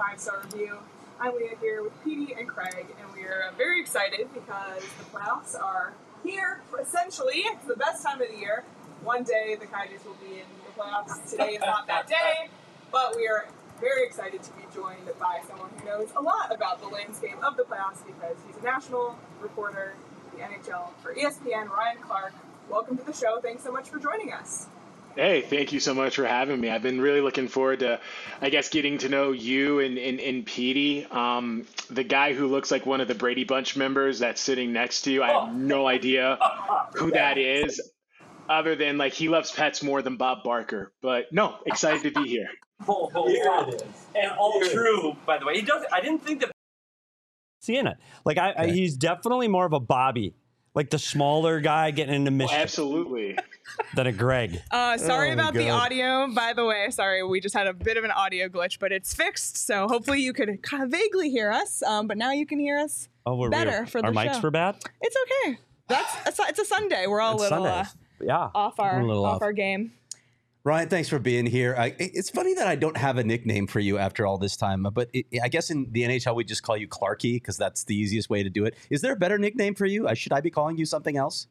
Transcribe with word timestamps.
Five 0.00 0.18
star 0.18 0.40
review. 0.50 0.78
I'm 1.20 1.36
Leah 1.36 1.58
here 1.60 1.82
with 1.82 1.92
Petey 2.02 2.32
and 2.32 2.48
Craig, 2.48 2.86
and 2.88 3.14
we 3.14 3.24
are 3.24 3.52
very 3.58 3.82
excited 3.82 4.32
because 4.32 4.80
the 4.80 5.04
playoffs 5.12 5.60
are 5.60 5.92
here. 6.24 6.62
Essentially, 6.80 7.40
it's 7.44 7.66
the 7.66 7.76
best 7.76 8.02
time 8.02 8.22
of 8.22 8.28
the 8.28 8.38
year. 8.38 8.64
One 9.04 9.24
day 9.24 9.58
the 9.60 9.66
Coyotes 9.66 10.02
will 10.06 10.14
be 10.14 10.38
in 10.38 10.46
the 10.64 10.80
playoffs. 10.80 11.30
Today 11.30 11.56
is 11.56 11.60
not 11.60 11.86
that 11.88 12.06
day, 12.06 12.48
but 12.90 13.14
we 13.14 13.28
are 13.28 13.46
very 13.78 14.06
excited 14.06 14.42
to 14.42 14.50
be 14.52 14.62
joined 14.74 15.04
by 15.20 15.42
someone 15.46 15.68
who 15.76 15.84
knows 15.84 16.08
a 16.16 16.22
lot 16.22 16.50
about 16.50 16.80
the 16.80 16.88
landscape 16.88 17.36
of 17.44 17.58
the 17.58 17.64
playoffs 17.64 18.02
because 18.06 18.38
he's 18.46 18.56
a 18.56 18.64
national 18.64 19.18
reporter, 19.38 19.96
the 20.34 20.42
NHL 20.42 20.92
for 21.02 21.14
ESPN. 21.14 21.68
Ryan 21.68 21.98
Clark, 22.00 22.32
welcome 22.70 22.96
to 22.96 23.04
the 23.04 23.12
show. 23.12 23.38
Thanks 23.42 23.62
so 23.62 23.70
much 23.70 23.90
for 23.90 23.98
joining 23.98 24.32
us. 24.32 24.66
Hey, 25.16 25.42
thank 25.42 25.72
you 25.72 25.80
so 25.80 25.92
much 25.92 26.16
for 26.16 26.24
having 26.24 26.60
me. 26.60 26.70
I've 26.70 26.82
been 26.82 27.00
really 27.00 27.20
looking 27.20 27.48
forward 27.48 27.80
to, 27.80 28.00
I 28.40 28.48
guess, 28.48 28.68
getting 28.68 28.98
to 28.98 29.08
know 29.08 29.32
you 29.32 29.80
and, 29.80 29.98
and, 29.98 30.20
and 30.20 30.46
Petey. 30.46 31.04
Um, 31.06 31.66
the 31.90 32.04
guy 32.04 32.32
who 32.32 32.46
looks 32.46 32.70
like 32.70 32.86
one 32.86 33.00
of 33.00 33.08
the 33.08 33.14
Brady 33.14 33.44
Bunch 33.44 33.76
members 33.76 34.20
that's 34.20 34.40
sitting 34.40 34.72
next 34.72 35.02
to 35.02 35.12
you. 35.12 35.22
I 35.22 35.32
have 35.32 35.54
no 35.54 35.86
idea 35.88 36.38
who 36.94 37.10
that 37.10 37.38
is, 37.38 37.80
other 38.48 38.76
than 38.76 38.98
like 38.98 39.12
he 39.12 39.28
loves 39.28 39.50
pets 39.50 39.82
more 39.82 40.00
than 40.00 40.16
Bob 40.16 40.44
Barker. 40.44 40.92
But 41.02 41.32
no, 41.32 41.56
excited 41.66 42.02
to 42.14 42.22
be 42.22 42.28
here. 42.28 42.48
Oh, 42.88 43.10
oh, 43.14 43.28
Here 43.28 43.44
wow. 43.46 43.66
it 43.68 43.74
is. 43.74 43.82
And 44.14 44.32
all 44.38 44.58
Here 44.58 44.72
true, 44.72 45.14
by 45.26 45.36
the 45.36 45.44
way. 45.44 45.54
He 45.56 45.60
does. 45.60 45.84
I 45.92 46.00
didn't 46.00 46.24
think 46.24 46.40
that. 46.40 46.50
seeing 47.60 47.86
it. 47.86 47.98
Like 48.24 48.38
I, 48.38 48.54
I, 48.56 48.66
he's 48.68 48.96
definitely 48.96 49.48
more 49.48 49.66
of 49.66 49.74
a 49.74 49.80
Bobby, 49.80 50.34
like 50.74 50.90
the 50.90 50.98
smaller 50.98 51.60
guy 51.60 51.90
getting 51.90 52.14
into 52.14 52.30
Oh, 52.30 52.34
mischief 52.34 52.58
absolutely. 52.58 53.36
than 53.94 54.06
a 54.06 54.12
Greg. 54.12 54.60
Uh, 54.70 54.96
sorry 54.98 55.30
Oh, 55.30 55.34
about 55.34 55.54
the 55.54 55.68
audio, 55.70 56.28
by 56.34 56.52
the 56.52 56.64
way. 56.64 56.88
Sorry, 56.90 57.22
we 57.24 57.40
just 57.40 57.54
had 57.56 57.66
a 57.66 57.72
bit 57.74 57.96
of 57.96 58.04
an 58.04 58.10
audio 58.12 58.48
glitch, 58.48 58.78
but 58.78 58.92
it's 58.92 59.12
fixed. 59.14 59.56
So 59.66 59.88
hopefully 59.88 60.20
you 60.20 60.32
could 60.32 60.62
kind 60.62 60.82
of 60.82 60.90
vaguely 60.90 61.30
hear 61.30 61.50
us. 61.50 61.82
Um, 61.82 62.06
but 62.06 62.16
now 62.18 62.30
you 62.32 62.46
can 62.46 62.58
hear 62.60 62.78
us 62.78 63.08
Oh, 63.26 63.36
we're 63.36 63.50
better 63.50 63.70
weird. 63.70 63.90
for 63.90 64.00
the 64.00 64.08
Our 64.08 64.12
mics 64.12 64.34
show. 64.36 64.40
were 64.42 64.50
bad. 64.50 64.76
It's 65.00 65.16
okay. 65.44 65.58
That's 65.88 66.26
it's 66.28 66.38
a, 66.38 66.42
it's 66.48 66.58
a 66.60 66.64
Sunday. 66.64 67.06
We're 67.06 67.20
all 67.20 67.32
a 67.40 67.42
It's 67.42 67.50
little 67.50 67.66
uh, 67.66 67.84
yeah, 68.20 68.48
off 68.54 68.78
our 68.78 68.96
We're 68.96 69.00
a 69.02 69.06
little 69.06 69.24
off 69.24 69.36
off. 69.36 69.42
our 69.42 69.52
game. 69.52 69.92
Ryan, 70.62 70.88
thanks 70.90 71.08
for 71.08 71.18
being 71.18 71.46
here. 71.46 71.74
I, 71.78 71.94
it's 71.98 72.28
funny 72.28 72.52
that 72.54 72.66
I 72.66 72.76
don't 72.76 72.96
have 72.96 73.16
a 73.16 73.24
nickname 73.24 73.66
for 73.66 73.80
you 73.80 73.96
after 73.96 74.26
all 74.26 74.36
this 74.36 74.58
time, 74.58 74.86
but 74.92 75.08
it, 75.14 75.26
I 75.42 75.48
guess 75.48 75.70
in 75.70 75.90
the 75.90 76.02
NHL 76.02 76.34
we 76.34 76.44
just 76.44 76.62
call 76.62 76.76
you 76.76 76.86
Clarky 76.86 77.36
because 77.36 77.56
that's 77.56 77.84
the 77.84 77.96
easiest 77.96 78.28
way 78.28 78.42
to 78.42 78.50
do 78.50 78.66
it. 78.66 78.74
Is 78.90 79.00
there 79.00 79.12
a 79.12 79.16
better 79.16 79.38
nickname 79.38 79.74
for 79.74 79.86
you? 79.86 80.06
Uh, 80.06 80.12
Should 80.12 80.32
I 80.32 80.42
be 80.42 80.50
calling 80.50 80.76
you 80.76 80.84
something 80.84 81.16
else? 81.16 81.46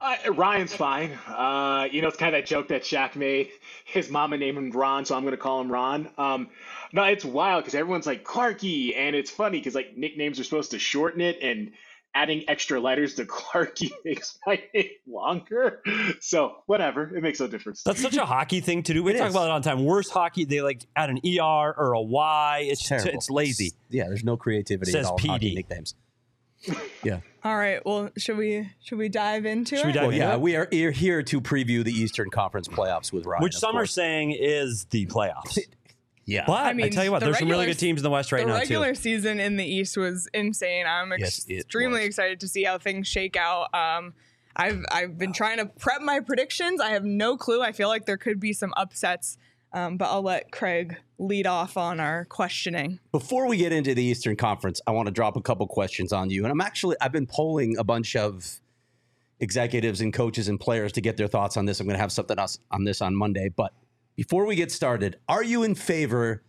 Uh, 0.00 0.16
Ryan's 0.32 0.74
fine. 0.74 1.18
Uh, 1.26 1.88
you 1.90 2.00
know, 2.02 2.08
it's 2.08 2.16
kind 2.16 2.34
of 2.34 2.40
that 2.40 2.46
joke 2.46 2.68
that 2.68 2.82
Shaq 2.82 3.16
made. 3.16 3.50
His 3.84 4.10
mama 4.10 4.38
named 4.38 4.56
him 4.56 4.70
Ron, 4.70 5.04
so 5.04 5.14
I'm 5.14 5.22
going 5.22 5.32
to 5.32 5.36
call 5.36 5.60
him 5.60 5.70
Ron. 5.70 6.08
Um, 6.16 6.48
no, 6.92 7.02
it's 7.02 7.24
wild 7.24 7.64
because 7.64 7.74
everyone's 7.74 8.06
like 8.06 8.24
Clarky, 8.24 8.96
and 8.96 9.14
it's 9.14 9.30
funny 9.30 9.58
because 9.58 9.74
like 9.74 9.96
nicknames 9.96 10.38
are 10.38 10.44
supposed 10.44 10.70
to 10.70 10.78
shorten 10.78 11.20
it, 11.20 11.38
and 11.42 11.72
adding 12.14 12.44
extra 12.48 12.80
letters 12.80 13.14
to 13.14 13.24
Clarky 13.26 13.90
makes 14.04 14.38
my 14.46 14.62
name 14.74 14.86
longer. 15.06 15.80
So 16.20 16.56
whatever, 16.66 17.14
it 17.16 17.22
makes 17.22 17.38
no 17.40 17.46
difference. 17.46 17.82
That's 17.82 18.02
such 18.02 18.16
a 18.16 18.26
hockey 18.26 18.60
thing 18.60 18.82
to 18.84 18.94
do. 18.94 19.02
We 19.02 19.14
It 19.14 19.18
talk 19.18 19.28
is. 19.28 19.34
about 19.34 19.44
it 19.46 19.50
all 19.50 19.60
the 19.60 19.68
time. 19.68 19.84
Worst 19.84 20.10
hockey, 20.10 20.44
they 20.44 20.60
like 20.60 20.82
add 20.96 21.10
an 21.10 21.18
ER 21.24 21.74
or 21.76 21.92
a 21.92 22.00
Y. 22.02 22.64
It's 22.68 22.86
Terrible. 22.88 23.10
it's 23.10 23.30
lazy. 23.30 23.72
Yeah, 23.90 24.08
there's 24.08 24.24
no 24.24 24.36
creativity 24.36 24.90
Says 24.92 25.06
at 25.06 25.10
all 25.12 25.18
in 25.22 25.28
hockey 25.30 25.52
PD. 25.52 25.54
nicknames. 25.56 25.94
Yeah. 27.02 27.20
All 27.42 27.56
right. 27.56 27.80
Well, 27.86 28.10
should 28.18 28.36
we 28.36 28.68
should 28.82 28.98
we 28.98 29.08
dive 29.08 29.46
into 29.46 29.76
Should 29.76 29.86
we 29.86 29.90
it? 29.92 29.94
dive 29.94 30.02
Well, 30.02 30.10
into 30.10 30.18
yeah, 30.26 30.34
it? 30.34 30.40
we 30.42 30.56
are 30.56 30.68
here 30.70 30.90
here 30.90 31.22
to 31.22 31.40
preview 31.40 31.82
the 31.82 31.92
Eastern 31.92 32.28
Conference 32.28 32.68
playoffs 32.68 33.10
with 33.14 33.24
Ryan. 33.24 33.42
Which 33.42 33.54
of 33.54 33.60
some 33.60 33.76
are 33.76 33.86
saying 33.86 34.32
is 34.38 34.84
the 34.90 35.06
playoffs. 35.06 35.58
Yeah. 36.30 36.44
But 36.46 36.64
I, 36.66 36.72
mean, 36.72 36.90
tell 36.90 37.04
you 37.04 37.10
what, 37.10 37.18
the 37.20 37.26
there's 37.26 37.38
some 37.38 37.48
really 37.48 37.66
good 37.66 37.78
teams 37.78 37.98
in 38.00 38.04
the 38.04 38.10
West 38.10 38.30
right 38.30 38.40
the 38.40 38.46
now 38.46 38.54
The 38.54 38.60
regular 38.60 38.94
too. 38.94 39.00
season 39.00 39.40
in 39.40 39.56
the 39.56 39.64
East 39.64 39.96
was 39.96 40.28
insane. 40.32 40.86
I'm 40.86 41.12
ex- 41.12 41.46
Yes, 41.48 41.60
extremely 41.60 42.00
was. 42.00 42.06
excited 42.06 42.40
to 42.40 42.48
see 42.48 42.64
how 42.64 42.78
things 42.78 43.08
shake 43.08 43.36
out. 43.36 43.74
Um, 43.74 44.14
I've 44.54 44.84
I've 44.90 45.18
been 45.18 45.32
trying 45.32 45.58
to 45.58 45.66
prep 45.66 46.02
my 46.02 46.20
predictions. 46.20 46.80
I 46.80 46.90
have 46.90 47.04
no 47.04 47.36
clue. 47.36 47.62
I 47.62 47.72
feel 47.72 47.88
like 47.88 48.06
there 48.06 48.16
could 48.16 48.38
be 48.40 48.52
some 48.52 48.72
upsets, 48.76 49.38
um, 49.72 49.96
but 49.96 50.06
I'll 50.06 50.22
let 50.22 50.50
Craig 50.52 50.96
lead 51.18 51.46
off 51.46 51.76
on 51.76 52.00
our 52.00 52.24
questioning. 52.26 52.98
Before 53.12 53.46
we 53.46 53.56
get 53.56 53.72
into 53.72 53.94
the 53.94 54.02
Eastern 54.02 54.36
Conference, 54.36 54.80
I 54.86 54.92
want 54.92 55.06
to 55.06 55.12
drop 55.12 55.36
a 55.36 55.40
couple 55.40 55.66
questions 55.66 56.12
on 56.12 56.30
you. 56.30 56.44
And 56.44 56.52
I'm 56.52 56.60
actually 56.60 56.96
I've 57.00 57.12
been 57.12 57.26
polling 57.26 57.76
a 57.78 57.84
bunch 57.84 58.16
of 58.16 58.60
executives 59.38 60.00
and 60.00 60.12
coaches 60.12 60.48
and 60.48 60.60
players 60.60 60.92
to 60.92 61.00
get 61.00 61.16
their 61.16 61.28
thoughts 61.28 61.56
on 61.56 61.64
this. 61.64 61.80
I'm 61.80 61.86
going 61.86 61.94
to 61.96 62.00
have 62.00 62.12
something 62.12 62.38
else 62.38 62.58
on 62.70 62.84
this 62.84 63.00
on 63.00 63.14
Monday. 63.16 63.48
But 63.48 63.72
before 64.16 64.46
we 64.46 64.54
get 64.54 64.70
started, 64.70 65.18
are 65.28 65.42
you 65.42 65.62
in 65.62 65.74
favor 65.74 66.42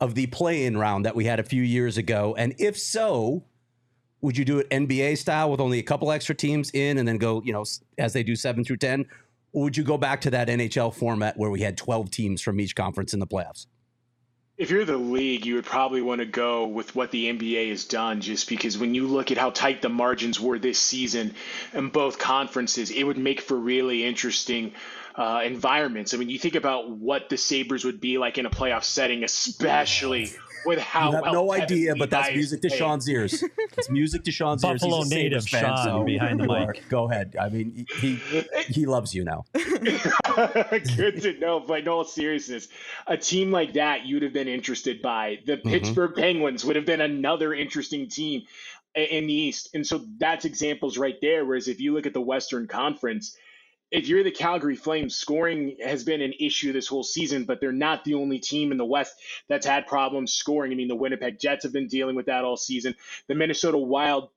of 0.00 0.14
the 0.14 0.26
play-in 0.26 0.76
round 0.76 1.04
that 1.04 1.16
we 1.16 1.24
had 1.24 1.40
a 1.40 1.42
few 1.42 1.62
years 1.62 1.98
ago? 1.98 2.34
And 2.38 2.54
if 2.58 2.78
so, 2.78 3.44
would 4.20 4.36
you 4.36 4.44
do 4.44 4.58
it 4.58 4.70
NBA 4.70 5.18
style 5.18 5.50
with 5.50 5.60
only 5.60 5.78
a 5.78 5.82
couple 5.82 6.10
extra 6.10 6.34
teams 6.34 6.70
in 6.70 6.98
and 6.98 7.06
then 7.06 7.18
go, 7.18 7.42
you 7.44 7.52
know, 7.52 7.64
as 7.98 8.12
they 8.12 8.22
do 8.22 8.36
7 8.36 8.64
through 8.64 8.78
10? 8.78 9.06
Or 9.52 9.64
would 9.64 9.76
you 9.76 9.84
go 9.84 9.96
back 9.98 10.20
to 10.22 10.30
that 10.30 10.48
NHL 10.48 10.94
format 10.94 11.36
where 11.36 11.50
we 11.50 11.60
had 11.60 11.76
12 11.76 12.10
teams 12.10 12.40
from 12.40 12.60
each 12.60 12.74
conference 12.74 13.14
in 13.14 13.20
the 13.20 13.26
playoffs? 13.26 13.66
If 14.56 14.70
you're 14.70 14.84
the 14.84 14.96
league, 14.96 15.46
you 15.46 15.54
would 15.54 15.64
probably 15.64 16.02
want 16.02 16.18
to 16.18 16.26
go 16.26 16.66
with 16.66 16.96
what 16.96 17.12
the 17.12 17.30
NBA 17.30 17.68
has 17.68 17.84
done, 17.84 18.20
just 18.20 18.48
because 18.48 18.76
when 18.76 18.92
you 18.92 19.06
look 19.06 19.30
at 19.30 19.38
how 19.38 19.50
tight 19.50 19.82
the 19.82 19.88
margins 19.88 20.40
were 20.40 20.58
this 20.58 20.80
season 20.80 21.36
in 21.72 21.90
both 21.90 22.18
conferences, 22.18 22.90
it 22.90 23.04
would 23.04 23.18
make 23.18 23.40
for 23.40 23.56
really 23.56 24.04
interesting 24.04 24.72
uh, 25.14 25.42
environments. 25.44 26.14
I 26.14 26.16
mean, 26.16 26.28
you 26.28 26.38
think 26.38 26.54
about 26.54 26.90
what 26.90 27.28
the 27.28 27.36
Sabres 27.36 27.84
would 27.84 28.00
be 28.00 28.18
like 28.18 28.38
in 28.38 28.46
a 28.46 28.50
playoff 28.50 28.84
setting, 28.84 29.24
especially 29.24 30.30
with 30.64 30.78
how 30.78 31.08
You 31.08 31.16
have 31.16 31.22
well 31.22 31.32
no 31.32 31.52
idea, 31.52 31.94
but 31.96 32.10
that's 32.10 32.34
music 32.34 32.62
to. 32.62 32.68
Sean's 32.68 33.08
ears. 33.08 33.42
It's 33.76 33.90
music 33.90 34.24
to 34.24 34.32
Sean's 34.32 34.64
ears. 34.64 34.80
Buffalo 34.80 35.02
He's 35.02 35.12
a 35.12 35.14
native 35.14 35.44
fan, 35.46 35.64
Sean 35.64 35.84
so 35.84 36.04
behind 36.04 36.40
the 36.40 36.46
mic. 36.46 36.88
Go 36.88 37.10
ahead. 37.10 37.36
I 37.40 37.48
mean, 37.48 37.86
he 38.00 38.20
he 38.68 38.86
loves 38.86 39.14
you 39.14 39.24
now. 39.24 39.44
Good 39.52 41.22
to 41.22 41.38
know. 41.38 41.60
But 41.60 41.80
in 41.80 41.88
all 41.88 42.04
seriousness, 42.04 42.68
a 43.06 43.16
team 43.16 43.50
like 43.50 43.74
that 43.74 44.06
you'd 44.06 44.22
have 44.22 44.32
been 44.32 44.48
interested 44.48 45.00
by. 45.02 45.38
The 45.46 45.58
Pittsburgh 45.58 46.14
Penguins 46.14 46.64
would 46.64 46.76
have 46.76 46.86
been 46.86 47.00
another 47.00 47.54
interesting 47.54 48.08
team 48.08 48.42
in 48.94 49.26
the 49.26 49.32
East. 49.32 49.70
And 49.74 49.86
so 49.86 50.04
that's 50.18 50.44
examples 50.44 50.98
right 50.98 51.16
there. 51.20 51.44
Whereas 51.44 51.68
if 51.68 51.80
you 51.80 51.94
look 51.94 52.06
at 52.06 52.14
the 52.14 52.20
Western 52.20 52.66
Conference, 52.66 53.36
if 53.90 54.08
you're 54.08 54.22
the 54.22 54.30
Calgary 54.30 54.76
Flames, 54.76 55.16
scoring 55.16 55.76
has 55.82 56.04
been 56.04 56.20
an 56.20 56.34
issue 56.38 56.72
this 56.72 56.86
whole 56.86 57.04
season, 57.04 57.44
but 57.44 57.60
they're 57.60 57.72
not 57.72 58.04
the 58.04 58.14
only 58.14 58.38
team 58.38 58.70
in 58.72 58.78
the 58.78 58.84
West 58.84 59.14
that's 59.48 59.66
had 59.66 59.86
problems 59.86 60.32
scoring. 60.32 60.72
I 60.72 60.74
mean, 60.74 60.88
the 60.88 60.96
Winnipeg 60.96 61.38
Jets 61.38 61.64
have 61.64 61.72
been 61.72 61.88
dealing 61.88 62.14
with 62.14 62.26
that 62.26 62.44
all 62.44 62.56
season. 62.56 62.94
The 63.28 63.34
Minnesota 63.34 63.78
Wild 63.78 64.30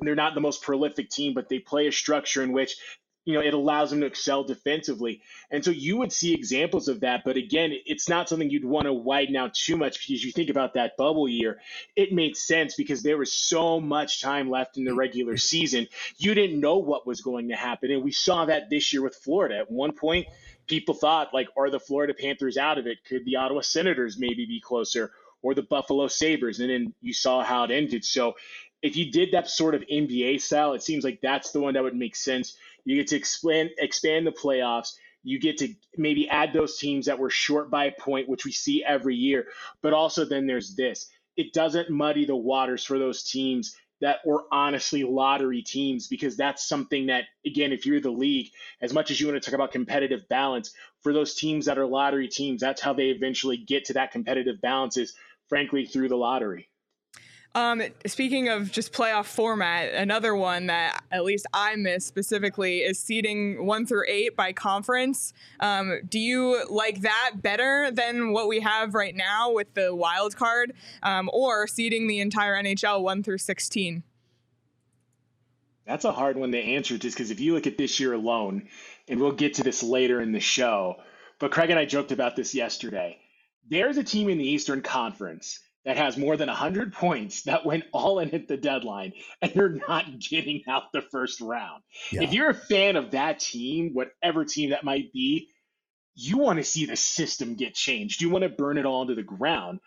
they're 0.00 0.14
not 0.14 0.34
the 0.34 0.40
most 0.40 0.62
prolific 0.62 1.10
team, 1.10 1.34
but 1.34 1.48
they 1.48 1.58
play 1.58 1.86
a 1.86 1.92
structure 1.92 2.42
in 2.42 2.52
which 2.52 2.76
you 3.24 3.34
know, 3.34 3.40
it 3.40 3.54
allows 3.54 3.90
them 3.90 4.00
to 4.00 4.06
excel 4.06 4.42
defensively. 4.42 5.22
And 5.50 5.64
so 5.64 5.70
you 5.70 5.96
would 5.98 6.12
see 6.12 6.34
examples 6.34 6.88
of 6.88 7.00
that. 7.00 7.22
But 7.24 7.36
again, 7.36 7.72
it's 7.86 8.08
not 8.08 8.28
something 8.28 8.50
you'd 8.50 8.64
want 8.64 8.86
to 8.86 8.92
widen 8.92 9.36
out 9.36 9.54
too 9.54 9.76
much 9.76 10.00
because 10.00 10.24
you 10.24 10.32
think 10.32 10.50
about 10.50 10.74
that 10.74 10.96
bubble 10.96 11.28
year. 11.28 11.60
It 11.94 12.12
made 12.12 12.36
sense 12.36 12.74
because 12.74 13.02
there 13.02 13.18
was 13.18 13.32
so 13.32 13.80
much 13.80 14.20
time 14.20 14.50
left 14.50 14.76
in 14.76 14.84
the 14.84 14.94
regular 14.94 15.36
season. 15.36 15.86
You 16.16 16.34
didn't 16.34 16.60
know 16.60 16.78
what 16.78 17.06
was 17.06 17.20
going 17.20 17.48
to 17.50 17.56
happen. 17.56 17.92
And 17.92 18.02
we 18.02 18.12
saw 18.12 18.46
that 18.46 18.70
this 18.70 18.92
year 18.92 19.02
with 19.02 19.14
Florida. 19.14 19.58
At 19.58 19.70
one 19.70 19.92
point, 19.92 20.26
people 20.66 20.94
thought, 20.94 21.32
like, 21.32 21.48
are 21.56 21.70
the 21.70 21.80
Florida 21.80 22.14
Panthers 22.14 22.56
out 22.56 22.78
of 22.78 22.86
it? 22.88 23.04
Could 23.08 23.24
the 23.24 23.36
Ottawa 23.36 23.60
Senators 23.60 24.18
maybe 24.18 24.46
be 24.46 24.60
closer? 24.60 25.12
Or 25.42 25.54
the 25.54 25.62
Buffalo 25.62 26.06
Sabres. 26.06 26.60
And 26.60 26.70
then 26.70 26.94
you 27.00 27.12
saw 27.12 27.42
how 27.42 27.64
it 27.64 27.70
ended. 27.72 28.04
So 28.04 28.34
if 28.82 28.96
you 28.96 29.10
did 29.10 29.32
that 29.32 29.48
sort 29.48 29.74
of 29.74 29.82
NBA 29.82 30.40
style, 30.40 30.72
it 30.74 30.82
seems 30.82 31.04
like 31.04 31.20
that's 31.22 31.52
the 31.52 31.60
one 31.60 31.74
that 31.74 31.82
would 31.82 31.96
make 31.96 32.16
sense 32.16 32.56
you 32.84 32.96
get 32.96 33.08
to 33.08 33.16
expand 33.16 33.70
expand 33.78 34.26
the 34.26 34.32
playoffs. 34.32 34.94
You 35.22 35.38
get 35.38 35.58
to 35.58 35.72
maybe 35.96 36.28
add 36.28 36.52
those 36.52 36.78
teams 36.78 37.06
that 37.06 37.18
were 37.18 37.30
short 37.30 37.70
by 37.70 37.84
a 37.84 37.92
point, 37.92 38.28
which 38.28 38.44
we 38.44 38.50
see 38.50 38.84
every 38.84 39.14
year. 39.14 39.46
But 39.80 39.92
also, 39.92 40.24
then 40.24 40.46
there's 40.46 40.74
this 40.74 41.08
it 41.36 41.52
doesn't 41.52 41.90
muddy 41.90 42.24
the 42.26 42.36
waters 42.36 42.84
for 42.84 42.98
those 42.98 43.22
teams 43.22 43.76
that 44.00 44.18
were 44.26 44.44
honestly 44.50 45.04
lottery 45.04 45.62
teams 45.62 46.08
because 46.08 46.36
that's 46.36 46.66
something 46.68 47.06
that 47.06 47.24
again 47.46 47.72
if 47.72 47.86
you're 47.86 48.00
the 48.00 48.10
league 48.10 48.50
as 48.80 48.92
much 48.92 49.10
as 49.10 49.20
you 49.20 49.28
want 49.28 49.40
to 49.40 49.50
talk 49.50 49.54
about 49.54 49.70
competitive 49.70 50.28
balance 50.28 50.74
for 51.02 51.12
those 51.12 51.34
teams 51.34 51.66
that 51.66 51.78
are 51.78 51.86
lottery 51.86 52.26
teams 52.26 52.60
that's 52.60 52.82
how 52.82 52.92
they 52.92 53.06
eventually 53.06 53.56
get 53.56 53.84
to 53.84 53.92
that 53.92 54.10
competitive 54.10 54.60
balance 54.60 54.96
is 54.96 55.14
frankly 55.48 55.86
through 55.86 56.08
the 56.08 56.16
lottery 56.16 56.68
um, 57.54 57.82
speaking 58.06 58.48
of 58.48 58.70
just 58.70 58.92
playoff 58.92 59.26
format, 59.26 59.92
another 59.92 60.34
one 60.34 60.66
that 60.66 61.02
at 61.10 61.24
least 61.24 61.46
I 61.52 61.76
miss 61.76 62.06
specifically 62.06 62.78
is 62.78 62.98
seeding 62.98 63.66
one 63.66 63.86
through 63.86 64.04
eight 64.08 64.34
by 64.36 64.52
conference. 64.52 65.34
Um, 65.60 66.00
do 66.08 66.18
you 66.18 66.64
like 66.70 67.02
that 67.02 67.32
better 67.36 67.90
than 67.90 68.32
what 68.32 68.48
we 68.48 68.60
have 68.60 68.94
right 68.94 69.14
now 69.14 69.52
with 69.52 69.74
the 69.74 69.94
wild 69.94 70.34
card, 70.36 70.72
um, 71.02 71.28
or 71.32 71.66
seeding 71.66 72.06
the 72.06 72.20
entire 72.20 72.54
NHL 72.62 73.02
one 73.02 73.22
through 73.22 73.38
sixteen? 73.38 74.02
That's 75.86 76.04
a 76.04 76.12
hard 76.12 76.36
one 76.36 76.52
to 76.52 76.58
answer, 76.58 76.96
just 76.96 77.16
because 77.16 77.30
if 77.30 77.40
you 77.40 77.54
look 77.54 77.66
at 77.66 77.76
this 77.76 78.00
year 78.00 78.14
alone, 78.14 78.68
and 79.08 79.20
we'll 79.20 79.32
get 79.32 79.54
to 79.54 79.62
this 79.62 79.82
later 79.82 80.20
in 80.20 80.32
the 80.32 80.40
show, 80.40 80.96
but 81.38 81.50
Craig 81.50 81.70
and 81.70 81.78
I 81.78 81.84
joked 81.84 82.12
about 82.12 82.36
this 82.36 82.54
yesterday. 82.54 83.18
There's 83.68 83.96
a 83.96 84.04
team 84.04 84.28
in 84.28 84.38
the 84.38 84.48
Eastern 84.48 84.80
Conference 84.80 85.60
that 85.84 85.96
has 85.96 86.16
more 86.16 86.36
than 86.36 86.48
100 86.48 86.92
points 86.92 87.42
that 87.42 87.66
went 87.66 87.84
all 87.92 88.20
in 88.20 88.34
at 88.34 88.46
the 88.46 88.56
deadline 88.56 89.12
and 89.40 89.52
they're 89.52 89.80
not 89.88 90.06
getting 90.20 90.62
out 90.68 90.92
the 90.92 91.02
first 91.02 91.40
round. 91.40 91.82
Yeah. 92.10 92.22
If 92.22 92.32
you're 92.32 92.50
a 92.50 92.54
fan 92.54 92.96
of 92.96 93.10
that 93.12 93.40
team, 93.40 93.90
whatever 93.92 94.44
team 94.44 94.70
that 94.70 94.84
might 94.84 95.12
be, 95.12 95.48
you 96.14 96.38
want 96.38 96.58
to 96.58 96.64
see 96.64 96.86
the 96.86 96.96
system 96.96 97.54
get 97.54 97.74
changed. 97.74 98.20
You 98.20 98.30
want 98.30 98.42
to 98.42 98.50
burn 98.50 98.78
it 98.78 98.86
all 98.86 99.06
to 99.06 99.14
the 99.14 99.22
ground. 99.22 99.80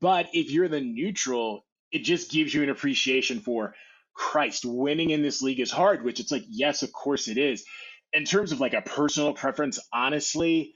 But 0.00 0.28
if 0.32 0.50
you're 0.50 0.68
the 0.68 0.80
neutral, 0.80 1.64
it 1.90 2.04
just 2.04 2.30
gives 2.30 2.52
you 2.52 2.62
an 2.62 2.70
appreciation 2.70 3.40
for 3.40 3.74
Christ, 4.14 4.64
winning 4.64 5.10
in 5.10 5.22
this 5.22 5.42
league 5.42 5.60
is 5.60 5.70
hard, 5.70 6.04
which 6.04 6.20
it's 6.20 6.30
like, 6.30 6.44
yes, 6.48 6.82
of 6.82 6.92
course 6.92 7.28
it 7.28 7.38
is. 7.38 7.64
In 8.12 8.24
terms 8.24 8.52
of 8.52 8.60
like 8.60 8.74
a 8.74 8.82
personal 8.82 9.32
preference, 9.32 9.78
honestly, 9.92 10.74